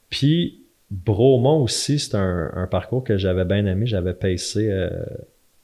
[0.08, 3.86] Puis, Bromont aussi, c'est un, parcours que j'avais bien aimé.
[3.86, 4.90] J'avais payé euh,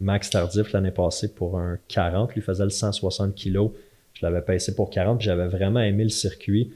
[0.01, 2.35] Max Tardif l'année passée pour un 40.
[2.35, 3.71] Lui faisait le 160 kg.
[4.13, 5.23] Je l'avais payé pour 40.
[5.23, 6.73] J'avais vraiment aimé le circuit.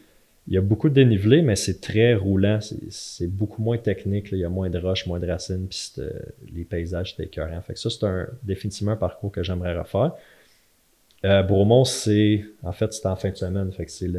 [0.48, 2.58] Il y a beaucoup de dénivelé, mais c'est très roulant.
[2.90, 4.28] C'est beaucoup moins technique.
[4.32, 5.66] Il y a moins de roches, moins de racines.
[5.68, 5.92] Puis
[6.54, 7.60] les paysages, c'était écœurant.
[7.62, 10.12] Fait que ça, c'est un, définitivement un parcours que j'aimerais refaire.
[11.24, 12.44] Euh, Bromont, c'est.
[12.62, 13.72] En fait, c'est en fin de semaine.
[13.72, 14.10] Fait que c'est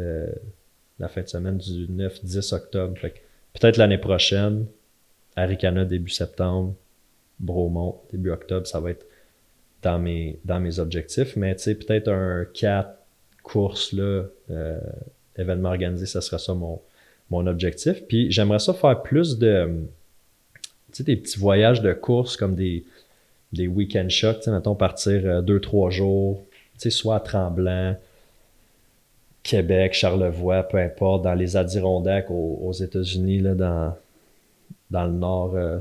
[0.99, 2.97] la fin de semaine du 9-10 octobre.
[2.97, 3.20] Fait que
[3.60, 4.66] peut-être l'année prochaine,
[5.36, 6.76] Arikana début septembre,
[7.39, 9.06] Bromont début octobre, ça va être
[9.82, 11.36] dans mes, dans mes objectifs.
[11.36, 12.89] Mais tu sais, peut-être un 4
[13.43, 14.80] courses là, euh,
[15.38, 16.82] événement organisé, ça sera ça mon,
[17.30, 18.04] mon objectif.
[18.08, 19.70] Puis j'aimerais ça faire plus de,
[20.64, 22.86] tu sais, des petits voyages de course comme des,
[23.51, 26.45] des week-end shocks, tu sais, mettons partir 2-3 euh, jours,
[26.91, 27.95] soit à Tremblant,
[29.43, 33.95] Québec, Charlevoix, peu importe, dans les Adirondacks aux, États-Unis, là, dans,
[34.89, 35.79] dans le nord, euh,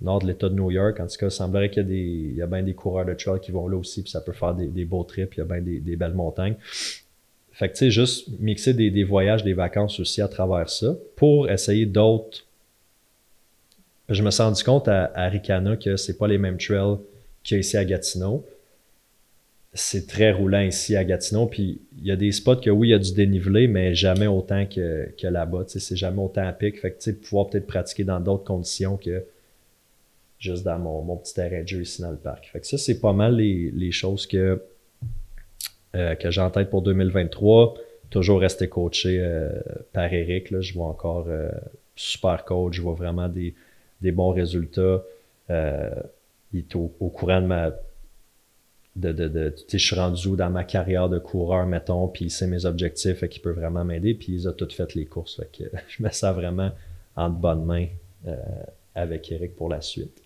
[0.00, 1.00] nord de l'État de New York.
[1.00, 3.50] En tout cas, il semblerait qu'il y a, des, bien des coureurs de trail qui
[3.50, 5.96] vont là aussi, puis ça peut faire des, beaux trips, il y a bien des,
[5.96, 6.54] belles montagnes.
[7.52, 11.50] Fait que, tu sais, juste mixer des, voyages, des vacances aussi à travers ça pour
[11.50, 12.44] essayer d'autres.
[14.08, 16.98] Je me suis rendu compte à, Ricana que c'est pas les mêmes trails
[17.42, 18.44] qu'il à Gatineau.
[19.74, 21.46] C'est très roulant ici à Gatineau.
[21.46, 24.26] Puis il y a des spots que oui, il y a du dénivelé, mais jamais
[24.26, 25.64] autant que, que là-bas.
[25.66, 26.80] C'est jamais autant à pic.
[26.80, 29.24] Fait que, tu sais, pouvoir peut-être pratiquer dans d'autres conditions que
[30.38, 32.46] juste dans mon, petit terrain de jeu ici dans le parc.
[32.52, 34.60] Fait que ça, c'est pas mal les, les choses que
[35.94, 37.74] euh, que j'ai en tête pour 2023.
[38.10, 39.50] Toujours rester coaché euh,
[39.92, 40.50] par Eric.
[40.50, 41.48] Là, je vois encore euh,
[41.94, 42.74] super coach.
[42.74, 43.54] Je vois vraiment des,
[44.02, 45.02] bons résultats.
[45.48, 47.72] il est au, courant de ma.
[48.96, 52.46] De, de, de je suis rendu dans ma carrière de coureur, mettons, puis il sait
[52.46, 55.36] mes objectifs, et qu'il peut vraiment m'aider, puis il a tout fait les courses.
[55.36, 56.70] Fait que je me sens vraiment
[57.16, 57.88] en de bonnes mains
[58.94, 60.22] avec Eric pour la suite.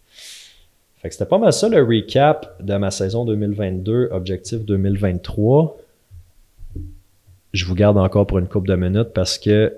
[0.99, 5.79] Fait que c'était pas mal ça le recap de ma saison 2022, objectif 2023.
[7.53, 9.73] Je vous garde encore pour une couple de minutes parce que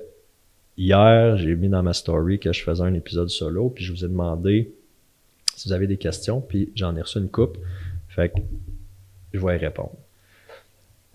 [0.78, 4.04] hier, j'ai mis dans ma story que je faisais un épisode solo, puis je vous
[4.04, 4.72] ai demandé
[5.54, 7.58] si vous avez des questions, puis j'en ai reçu une coupe.
[8.08, 8.40] Fait que
[9.32, 9.96] je vais y répondre.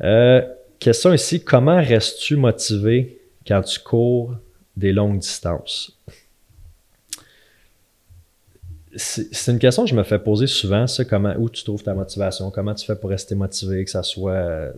[0.01, 0.41] Euh,
[0.79, 4.35] question ici, comment restes-tu motivé quand tu cours
[4.75, 5.97] des longues distances?
[8.97, 11.93] c'est une question que je me fais poser souvent, ça, comment, où tu trouves ta
[11.93, 14.71] motivation, comment tu fais pour rester motivé, que ça soit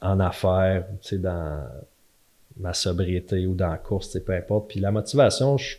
[0.00, 1.66] en affaires, tu sais, dans
[2.56, 4.68] ma sobriété ou dans la course, peu importe.
[4.68, 5.76] Puis la motivation, je,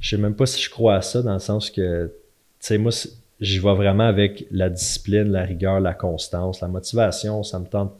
[0.00, 2.12] je sais même pas si je crois à ça, dans le sens que, tu
[2.60, 2.92] sais, moi,
[3.40, 7.92] j'y vais vraiment avec la discipline, la rigueur, la constance, la motivation, ça me tente.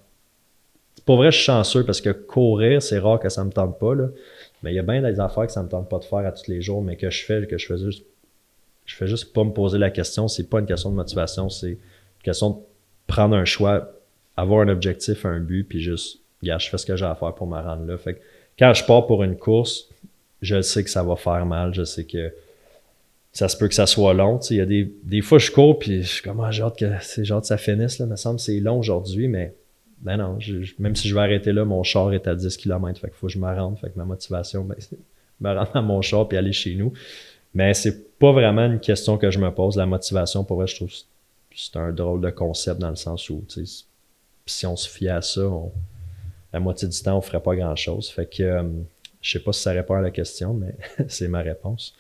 [1.05, 3.95] Pour vrai, je suis chanceux parce que courir, c'est rare que ça me tente pas,
[3.95, 4.09] là.
[4.63, 6.33] Mais il y a bien des affaires que ça me tente pas de faire à
[6.33, 8.05] tous les jours, mais que je fais, que je fais juste.
[8.87, 10.29] Je fais juste pas me poser la question.
[10.29, 11.79] C'est pas une question de motivation, c'est une
[12.23, 12.57] question de
[13.07, 13.93] prendre un choix,
[14.37, 17.35] avoir un objectif, un but, puis juste, gars, je fais ce que j'ai à faire
[17.35, 17.99] pour me rendre là.
[17.99, 18.21] Fait que
[18.59, 19.89] quand je pars pour une course,
[20.43, 22.33] je sais que ça va faire mal, je sais que
[23.35, 24.39] ça se peut que ça soit long.
[24.49, 26.87] Il y a des, des fois, je cours, puis je suis comme, ah, j'ai que,
[27.03, 28.07] c'est genre que ça finisse, là.
[28.07, 29.55] Il me semble que c'est long aujourd'hui, mais
[29.99, 30.39] ben non,
[30.79, 33.01] même si je vais arrêter là, mon char est à 10 km.
[33.01, 33.79] Fait qu'il faut que je me rende.
[33.79, 34.99] Fait que ma motivation, ben, c'est
[35.41, 36.93] me rendre à mon char puis aller chez nous.
[37.55, 39.77] Mais c'est pas vraiment une question que je me pose.
[39.77, 40.95] La motivation, pour vrai, je trouve que
[41.57, 43.45] c'est un drôle de concept dans le sens où,
[44.47, 45.49] si on se fiait à ça,
[46.53, 48.11] la moitié du temps, on ferait pas grand chose.
[48.11, 48.63] Fait que euh,
[49.21, 50.77] Je sais pas si ça répond à la question, mais
[51.09, 51.95] c'est ma réponse.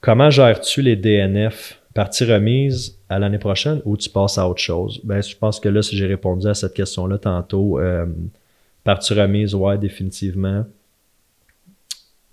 [0.00, 1.76] Comment gères-tu les DNF?
[1.92, 5.00] Partie remise à l'année prochaine ou tu passes à autre chose?
[5.04, 8.06] Ben, je pense que là, si j'ai répondu à cette question-là tantôt, euh,
[8.84, 10.64] partie remise, ouais, définitivement.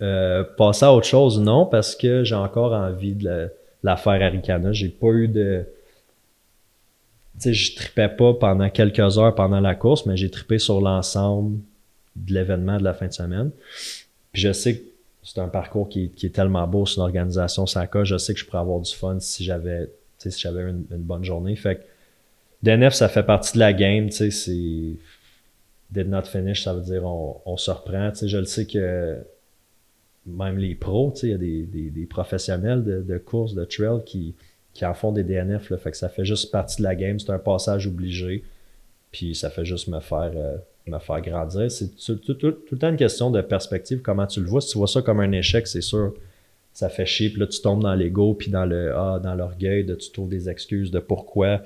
[0.01, 3.49] Euh, passer à autre chose, non, parce que j'ai encore envie de
[3.83, 4.71] la, faire à Ricana.
[4.71, 5.65] J'ai pas eu de.
[7.39, 10.81] Tu sais, je tripais pas pendant quelques heures pendant la course, mais j'ai trippé sur
[10.81, 11.59] l'ensemble
[12.15, 13.51] de l'événement de la fin de semaine.
[14.31, 14.83] Puis je sais que
[15.27, 18.05] c'est un parcours qui, est tellement beau, c'est une organisation SACA.
[18.05, 21.55] Je sais que je pourrais avoir du fun si j'avais si j'avais une, bonne journée.
[21.57, 21.81] Fait que
[22.63, 24.09] DNF, ça fait partie de la game.
[24.09, 24.29] C'est
[25.91, 28.11] did not finish, ça veut dire on, on se reprend.
[28.13, 29.17] Je le sais que
[30.25, 34.33] même les pros, il y a des, des, professionnels de, de, course, de trail qui,
[34.73, 35.69] qui en font des DNF.
[35.71, 37.19] Là, fait que ça fait juste partie de la game.
[37.19, 38.45] C'est un passage obligé.
[39.11, 40.57] Puis ça fait juste me faire, euh,
[40.91, 41.71] me faire grandir.
[41.71, 44.61] C'est tout, le temps une question de perspective, comment tu le vois.
[44.61, 46.13] Si tu vois ça comme un échec, c'est sûr,
[46.73, 47.29] ça fait chier.
[47.29, 50.29] Puis là, tu tombes dans l'ego, puis dans le ah, dans l'orgueil, de tu trouves
[50.29, 51.61] des excuses de pourquoi.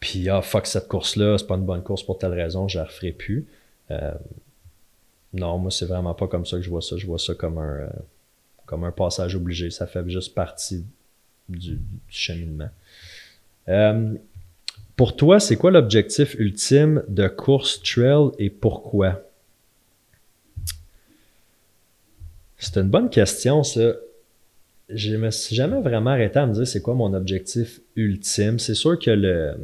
[0.00, 2.84] Puis ah, fuck cette course-là, c'est pas une bonne course pour telle raison, je la
[2.84, 3.46] referai plus.
[3.90, 4.12] Euh,
[5.32, 6.96] non, moi, c'est vraiment pas comme ça que je vois ça.
[6.96, 7.88] Je vois ça comme un, euh,
[8.66, 9.70] comme un passage obligé.
[9.70, 10.84] Ça fait juste partie
[11.48, 11.78] du,
[12.08, 12.70] cheminement.
[13.68, 14.14] Euh,
[14.96, 19.22] pour toi, c'est quoi l'objectif ultime de course trail et pourquoi?
[22.58, 23.94] C'est une bonne question, ça.
[24.88, 28.58] Je me suis jamais vraiment arrêté à me dire c'est quoi mon objectif ultime.
[28.58, 29.56] C'est sûr que le,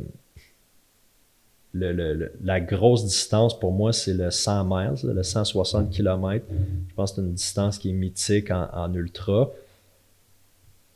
[2.42, 6.44] la grosse distance pour moi, c'est le 100 miles, le 160 km.
[6.88, 9.50] Je pense que c'est une distance qui est mythique en, ultra.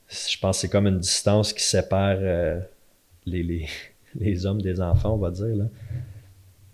[0.09, 2.59] Je pense que c'est comme une distance qui sépare euh,
[3.25, 3.67] les, les,
[4.45, 5.55] hommes des enfants, on va dire.
[5.55, 5.65] Là.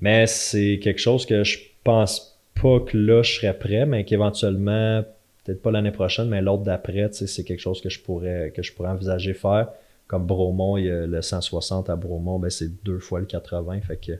[0.01, 5.03] Mais c'est quelque chose que je pense pas que là, je serais prêt, mais qu'éventuellement,
[5.43, 8.71] peut-être pas l'année prochaine, mais l'autre d'après, c'est quelque chose que je pourrais, que je
[8.79, 9.69] envisager faire
[10.09, 13.81] comme Bromont, il y a le 160 à Bromont, ben c'est deux fois le 80.
[13.81, 14.13] Fait que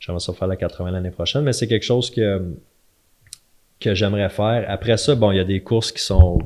[0.00, 1.44] j'aimerais ça faire la 80 l'année prochaine.
[1.44, 2.52] Mais c'est quelque chose que,
[3.78, 4.64] que j'aimerais faire.
[4.68, 6.40] Après ça, bon, il y a des courses qui sont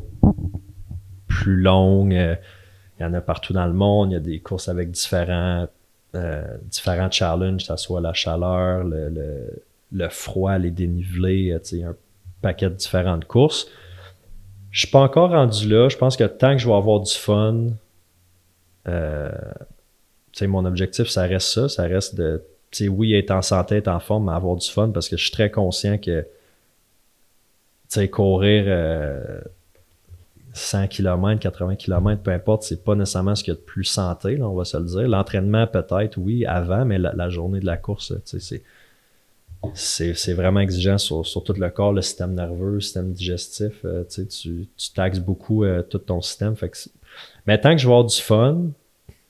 [1.26, 2.12] plus longues.
[2.12, 4.10] Il y en a partout dans le monde.
[4.10, 5.66] Il y a des courses avec différents,
[6.14, 9.62] euh, différents challenges, que ce soit la chaleur, le,
[9.92, 11.52] le, froid, les dénivelés.
[11.52, 11.96] A un
[12.42, 13.66] paquet de différentes courses.
[14.70, 15.88] Je suis pas encore rendu là.
[15.88, 17.68] Je pense que tant que je vais avoir du fun,
[18.88, 19.30] euh,
[20.42, 21.68] mon objectif, ça reste ça.
[21.68, 22.42] Ça reste de,
[22.88, 25.32] oui, être en santé, être en forme, mais avoir du fun parce que je suis
[25.32, 26.26] très conscient que,
[28.10, 28.64] courir
[30.54, 33.84] 100 km, 80 km, peu importe, c'est pas nécessairement ce qu'il y a de plus
[33.84, 35.08] santé, on va se le dire.
[35.08, 38.62] L'entraînement, peut-être, oui, avant, mais la, journée de la course, c'est
[39.74, 43.72] c'est vraiment exigeant sur, tout le corps, le système nerveux, le système digestif.
[43.84, 46.54] Euh, tu, tu, taxes beaucoup euh, tout ton système.
[46.54, 46.76] Fait que
[47.46, 48.66] mais tant que je vais avoir du fun,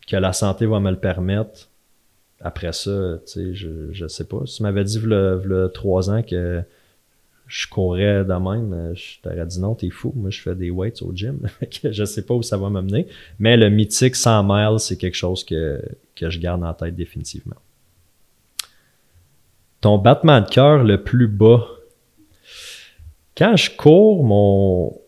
[0.09, 1.69] que la santé va me le permettre,
[2.41, 4.43] après ça, je, je sais pas.
[4.45, 6.65] Tu m'avais dit, le trois ans que
[7.47, 10.13] je courais de même, je t'aurais dit non, t'es fou.
[10.17, 11.41] Moi, je fais des weights au gym.
[11.85, 13.07] je sais pas où ça va m'amener.
[13.39, 15.81] Mais le mythique 100 miles, c'est quelque chose que,
[16.17, 17.57] que je garde en tête définitivement.
[19.81, 21.67] Ton battement de cœur le plus bas.
[23.37, 24.99] Quand je cours, mon,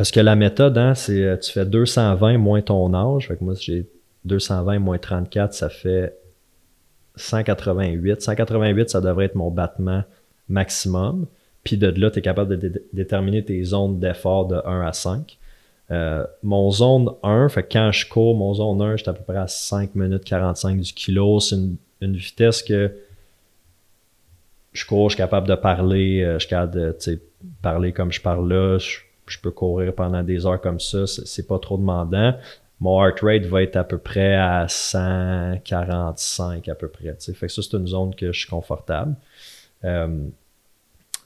[0.00, 3.28] parce que la méthode, hein, c'est euh, tu fais 220 moins ton âge.
[3.28, 3.86] Fait que moi, j'ai
[4.24, 6.16] 220 moins 34, ça fait
[7.16, 8.22] 188.
[8.22, 10.04] 188, ça devrait être mon battement
[10.50, 11.26] maximum.
[11.64, 15.38] Puis de là, tu es capable de déterminer tes zones d'effort de 1 à 5.
[15.90, 19.38] Euh, mon zone 1, fait quand je cours, mon zone 1, j'étais à peu près
[19.38, 21.40] à 5 minutes 45 du kilo.
[21.40, 22.92] C'est une, vitesse que
[24.72, 26.96] je cours, je suis capable de parler, euh, je suis capable de
[27.60, 28.78] parler comme je parle là
[29.30, 32.34] je peux courir pendant des heures comme ça, c'est pas trop demandant.
[32.80, 37.16] Mon heart rate va être à peu près à 145 à peu près.
[37.18, 39.14] Fait que ça, c'est une zone que je suis confortable.
[39.84, 40.24] Euh,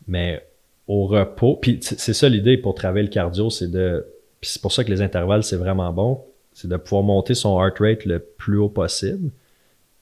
[0.06, 0.46] mais
[0.86, 4.06] au repos, puis c'est ça l'idée pour travailler le cardio, c'est de.
[4.40, 6.20] Puis c'est pour ça que les intervalles, c'est vraiment bon.
[6.52, 9.30] C'est de pouvoir monter son heart rate le plus haut possible.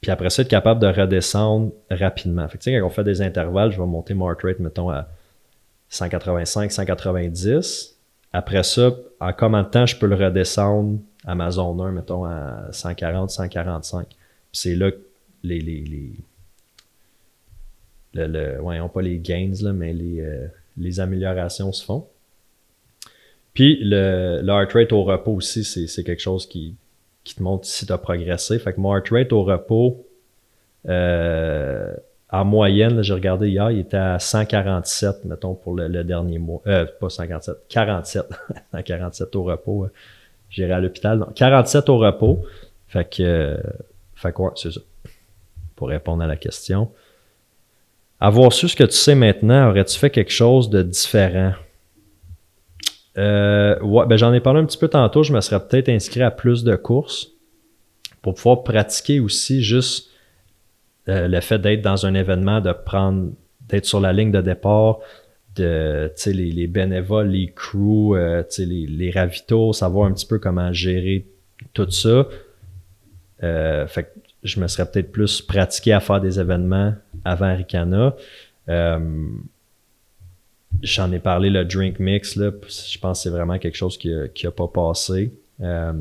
[0.00, 2.46] Puis après ça, être capable de redescendre rapidement.
[2.48, 5.08] Fait que, quand on fait des intervalles, je vais monter mon heart rate, mettons, à
[5.90, 7.96] 185, 190.
[8.32, 12.24] Après ça, en combien de temps je peux le redescendre à ma zone 1, mettons
[12.24, 14.08] à 140, 145.
[14.52, 14.98] c'est là que
[15.44, 16.12] les, les, les
[18.14, 22.06] le, le, ouais, pas les gains, là, mais les, euh, les améliorations se font.
[23.55, 26.74] Puis le, le heart rate au repos aussi, c'est quelque chose qui,
[27.24, 28.59] qui te montre si tu as progressé.
[28.59, 30.06] Fait que mon heart rate au repos,
[30.89, 31.94] euh,
[32.32, 36.62] en moyenne, j'ai regardé hier, il était à 147, mettons, pour le, dernier mois.
[36.66, 38.24] Euh, pas 147, 47.
[38.72, 39.84] 147 au repos.
[39.84, 39.93] Euh,
[40.48, 41.26] j'irai à l'hôpital.
[41.34, 42.43] 47 au repos.
[42.89, 43.56] Fait que, euh,
[44.14, 44.80] fait quoi, c'est ça.
[45.76, 46.90] Pour répondre à la question.
[48.24, 51.54] Avoir su ce que tu sais maintenant, aurais-tu fait quelque chose de différent?
[53.18, 55.24] Euh, ouais, ben j'en ai parlé un petit peu tantôt.
[55.24, 57.32] Je me serais peut-être inscrit à plus de courses
[58.22, 60.10] pour pouvoir pratiquer aussi juste
[61.08, 63.32] euh, le fait d'être dans un événement, de prendre,
[63.68, 65.00] d'être sur la ligne de départ,
[65.56, 70.72] de les, les bénévoles, les crews, euh, les, les ravitaux, savoir un petit peu comment
[70.72, 71.26] gérer
[71.74, 72.28] tout ça.
[73.40, 76.94] Fait que je me serais peut-être plus pratiqué à faire des événements
[77.24, 78.14] avant Ricana.
[78.68, 79.28] Euh,
[80.80, 84.10] J'en ai parlé, le drink mix, là, je pense que c'est vraiment quelque chose qui
[84.10, 85.32] n'a pas passé.
[85.60, 85.92] Euh,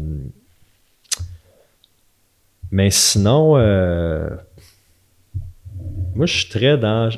[2.71, 4.29] mais sinon, euh,
[6.15, 7.09] moi, je suis très dans.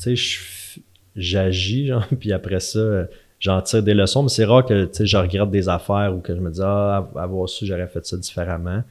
[0.00, 0.80] Tu sais,
[1.14, 3.06] j'agis, puis après ça,
[3.38, 6.40] j'en tire des leçons, mais c'est rare que je regrette des affaires ou que je
[6.40, 8.82] me dis, ah, avoir su, j'aurais fait ça différemment.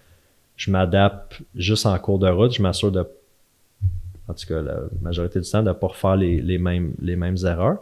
[0.55, 3.05] Je m'adapte juste en cours de route, je m'assure de.
[4.27, 7.15] En tout cas, la majorité du temps, de ne pas refaire les, les, mêmes, les
[7.15, 7.77] mêmes erreurs.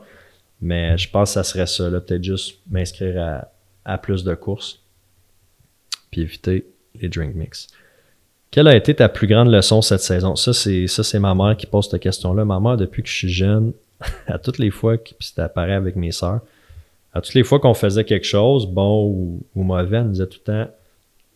[0.61, 3.47] Mais je pense que ça serait ça, peut-être juste m'inscrire à,
[3.85, 4.79] à plus de courses,
[6.11, 6.65] puis éviter
[6.99, 7.67] les drink mix.
[8.51, 10.35] Quelle a été ta plus grande leçon cette saison?
[10.35, 12.45] Ça, c'est, ça, c'est ma mère qui pose cette question-là.
[12.45, 13.73] Ma mère, depuis que je suis jeune,
[14.27, 16.41] à toutes les fois, puis c'était pareil avec mes sœurs,
[17.13, 20.39] à toutes les fois qu'on faisait quelque chose, bon ou, mauvais, elle nous disait tout
[20.45, 20.71] le temps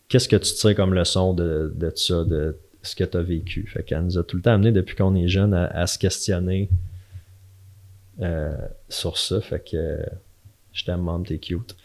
[0.10, 2.56] Qu'est-ce que tu tires comme leçon de, de ça, de
[2.88, 3.68] ce que tu as vécu?
[3.68, 6.70] Fait qu'elle nous a tout le temps amené depuis qu'on est jeune à, se questionner
[8.22, 8.56] euh,
[8.90, 9.42] sur ça.
[9.42, 10.00] Fait que
[10.74, 11.76] je t'aime, t'es cute.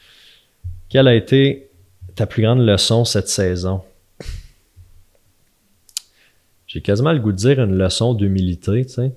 [0.88, 1.70] Quelle a été
[2.14, 3.82] ta plus grande leçon cette saison?
[6.66, 9.12] j'ai quasiment le goût de dire une leçon d'humilité, tu sais.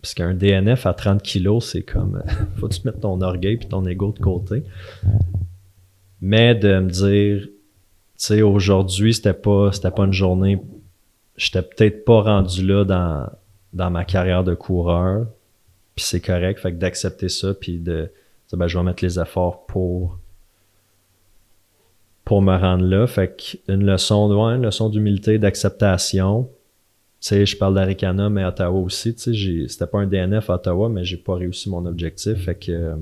[0.00, 2.22] Parce qu'un DNF à 30 kilos, c'est comme.
[2.56, 4.64] faut tu mettre ton orgueil puis ton ego de côté.
[6.20, 7.48] Mais de me dire,
[8.26, 10.60] sais, aujourd'hui, c'était pas, c'était pas une journée.
[11.36, 13.28] J'étais peut-être pas rendu là dans,
[13.72, 15.26] dans ma carrière de coureur.
[15.94, 16.60] Puis c'est correct.
[16.60, 18.10] Fait que d'accepter ça, puis de.
[18.52, 20.18] Ben, je vais mettre les efforts pour
[22.24, 23.06] pour me rendre là.
[23.06, 26.48] Fait qu'une leçon, ouais, une leçon d'humilité, d'acceptation.
[27.20, 29.14] Tu sais, je parle d'Aricana, mais Ottawa aussi.
[29.14, 32.44] Tu sais, c'était pas un DNF à Ottawa, mais j'ai pas réussi mon objectif.
[32.44, 32.72] Fait que.
[32.72, 32.96] Euh,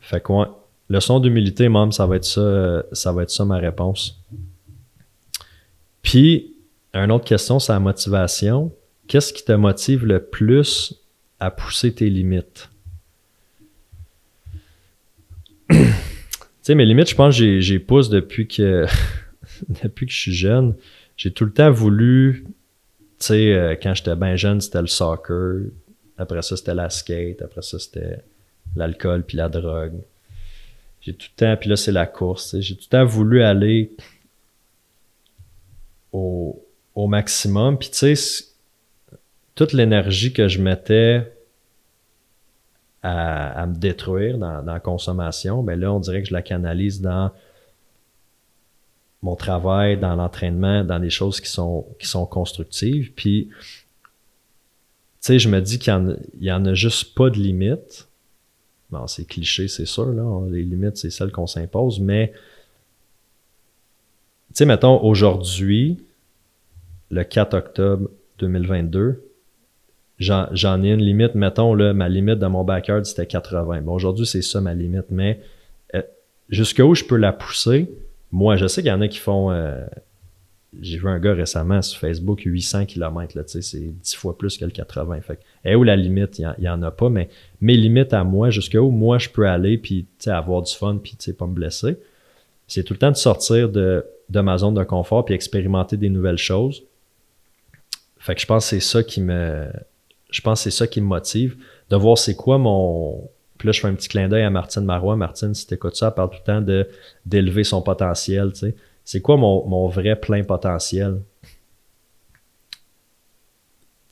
[0.00, 0.46] fait que, ouais.
[0.88, 4.20] Leçon d'humilité, même, ça va être ça, ça va être ça ma réponse.
[6.02, 6.54] Puis,
[6.92, 8.72] une autre question, c'est la motivation.
[9.08, 10.94] Qu'est-ce qui te motive le plus
[11.40, 12.68] à pousser tes limites?
[16.64, 18.86] sais, mes limites, je pense que j'ai pousse depuis que
[19.82, 20.74] depuis que je suis jeune.
[21.16, 25.66] J'ai tout le temps voulu, tu sais, euh, quand j'étais bien jeune, c'était le soccer.
[26.16, 27.42] Après ça, c'était la skate.
[27.42, 28.22] Après ça, c'était
[28.74, 30.00] l'alcool puis la drogue.
[31.04, 32.58] J'ai tout le temps, puis là, c'est la course.
[32.60, 33.94] J'ai tout le temps voulu aller
[36.12, 36.64] au,
[36.94, 37.78] au maximum.
[37.78, 38.44] Puis tu sais,
[39.54, 41.30] toute l'énergie que je mettais
[43.02, 47.30] à, me détruire dans, la consommation, ben là, on dirait que je la canalise dans
[49.20, 53.12] mon travail, dans l'entraînement, dans des choses qui sont, qui sont constructives.
[53.12, 53.58] Puis, tu
[55.20, 58.08] sais, je me dis qu'il n'y en, a juste pas de limite.
[58.90, 60.12] Bon, c'est cliché, c'est sûr.
[60.50, 62.32] Les limites, c'est celles qu'on s'impose, mais,
[64.48, 65.98] tu sais, mettons, aujourd'hui,
[67.10, 68.08] le 4 octobre
[68.38, 69.22] 2022,
[70.18, 73.82] j'en ai une limite, mettons, ma limite de mon backyard, c'était 80.
[73.82, 75.40] Bon, aujourd'hui, c'est ça ma limite, mais
[75.94, 76.02] euh,
[76.48, 77.90] jusqu'où je peux la pousser,
[78.30, 79.50] moi, je sais qu'il y en a qui font.
[79.50, 79.86] Euh,
[80.80, 84.64] j'ai vu un gars récemment sur Facebook, 800 km, là, c'est 10 fois plus que
[84.64, 85.20] le 80.
[85.20, 87.28] Fait et où la limite, il n'y en, a pas, mais
[87.60, 91.46] mes limites à moi, jusqu'où moi je peux aller, puis avoir du fun, puis pas
[91.46, 91.96] me blesser,
[92.66, 96.08] c'est tout le temps de sortir de, de ma zone de confort, puis expérimenter des
[96.08, 96.82] nouvelles choses.
[98.18, 99.68] Fait que je pense que c'est ça qui me
[100.34, 101.56] je pense c'est ça qui me motive,
[101.90, 103.30] de voir c'est quoi mon.
[103.56, 105.16] Puis là, je fais un petit clin d'œil à Martine Marois.
[105.16, 106.90] Martine, si tu écoutes ça, elle parle tout le temps
[107.24, 108.52] d'élever son potentiel.
[108.52, 108.74] Tu sais.
[109.04, 111.20] C'est quoi mon, vrai plein potentiel?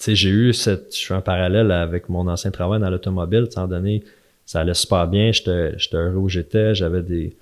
[0.06, 0.96] J'ai eu cette.
[0.96, 3.44] Je fais un parallèle avec mon ancien travail dans l'automobile.
[3.46, 4.02] Étant donné,
[4.44, 5.30] ça allait super bien.
[5.32, 6.74] J'étais, heureux où j'étais.
[6.74, 7.36] J'avais des,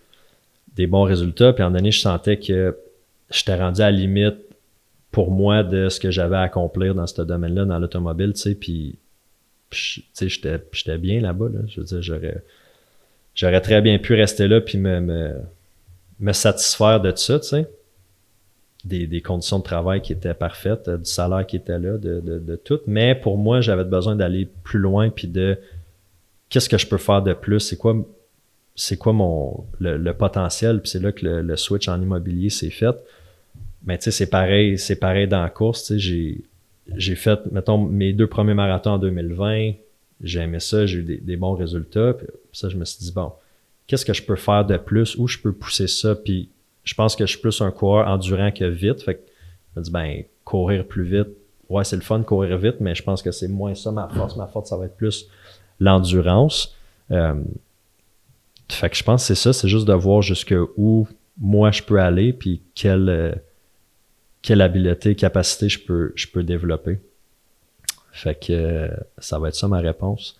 [0.76, 1.52] des bons résultats.
[1.52, 2.76] Puis à un donné, je sentais que
[3.30, 4.36] j'étais rendu à la limite
[5.10, 8.54] pour moi de ce que j'avais à accomplir dans ce domaine-là, dans l'automobile, tu sais,
[8.54, 8.96] puis,
[9.70, 11.60] tu sais, j'étais bien là-bas, là.
[11.66, 12.42] Je veux dire, j'aurais,
[13.34, 15.34] j'aurais très bien pu rester là puis me, me,
[16.20, 17.68] me satisfaire de ça, tu sais.
[18.84, 22.80] des, conditions de travail qui étaient parfaites, du salaire qui était là, de, de, tout.
[22.86, 25.58] Mais pour moi, j'avais besoin d'aller plus loin puis de
[26.48, 27.60] qu'est-ce que je peux faire de plus?
[27.60, 27.96] C'est quoi
[28.76, 30.80] c'est quoi mon le, potentiel?
[30.80, 32.96] Puis c'est là que le, switch en immobilier s'est fait.
[33.84, 35.84] Mais tu sais, c'est pareil, c'est pareil dans la course.
[35.84, 36.44] Tu sais, j'ai,
[36.96, 39.72] j'ai fait, mettons, mes deux premiers marathons en 2020.
[40.22, 42.14] J'ai aimé ça, j'ai eu des, bons résultats.
[42.14, 43.32] Puis ça, je me suis dit, bon,
[43.90, 45.16] qu'est-ce que je peux faire de plus?
[45.16, 46.14] Où je peux pousser ça?
[46.14, 46.48] Puis
[46.84, 49.02] je pense que je suis plus un coureur endurant que vite.
[49.02, 49.20] Fait que
[49.74, 51.28] je me dis, ben, courir plus vite.
[51.68, 54.08] Ouais, c'est le fun de courir vite, mais je pense que c'est moins ça ma
[54.08, 54.36] force.
[54.36, 55.26] Ma force, ça va être plus
[55.80, 56.76] l'endurance.
[57.10, 57.42] Euh,
[58.68, 61.08] fait que je pense que c'est ça, c'est juste de voir jusqu'où
[61.40, 63.32] moi je peux aller, puis quelle, euh,
[64.42, 67.00] quelle habileté, capacité je peux, je peux développer.
[68.12, 68.88] Fait que euh,
[69.18, 70.39] ça va être ça ma réponse.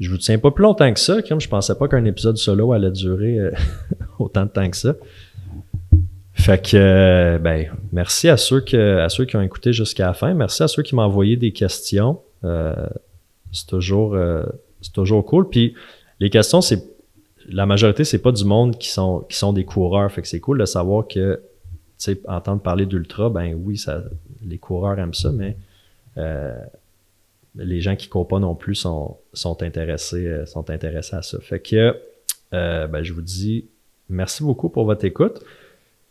[0.00, 2.72] Je vous tiens pas plus longtemps que ça, comme je pensais pas qu'un épisode solo
[2.72, 3.38] allait durer
[4.18, 4.94] autant de temps que ça.
[6.32, 10.34] Fait que, ben, merci à ceux, que, à ceux qui ont écouté jusqu'à la fin.
[10.34, 12.20] Merci à ceux qui m'ont envoyé des questions.
[12.42, 14.16] c'est toujours,
[14.80, 15.48] c'est toujours cool.
[15.48, 15.74] Puis
[16.18, 16.82] les questions, c'est
[17.48, 20.10] la majorité, c'est pas du monde qui sont, qui sont des coureurs.
[20.10, 21.42] Fait que c'est cool de savoir que,
[21.98, 24.02] tu sais, entendre parler d'ultra, ben oui, ça,
[24.44, 25.56] les coureurs aiment ça, mais
[26.18, 26.54] euh,
[27.54, 31.38] les gens qui courent pas non plus sont, sont, intéressés, euh, sont intéressés à ça.
[31.40, 31.96] Fait que,
[32.54, 33.66] euh, ben, je vous dis
[34.08, 35.42] merci beaucoup pour votre écoute.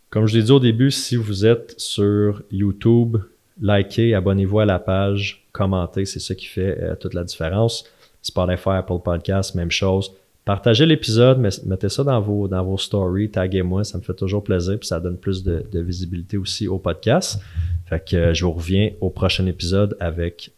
[0.09, 3.17] Comme je l'ai dit au début, si vous êtes sur YouTube,
[3.61, 7.85] likez, abonnez-vous à la page, commentez, c'est ça qui fait toute la différence.
[8.21, 10.11] Spotify, Apple Podcast, même chose.
[10.43, 14.99] Partagez l'épisode, mettez ça dans vos, stories, taguez-moi, ça me fait toujours plaisir, puis ça
[14.99, 17.39] donne plus de, visibilité aussi au podcast.
[17.85, 20.51] Fait que euh, je vous reviens au prochain épisode avec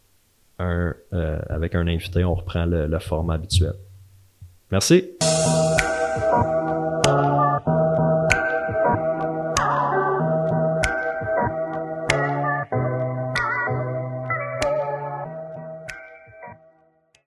[0.58, 3.74] un, euh, avec un invité, on reprend le, le format habituel.
[4.70, 5.04] Merci.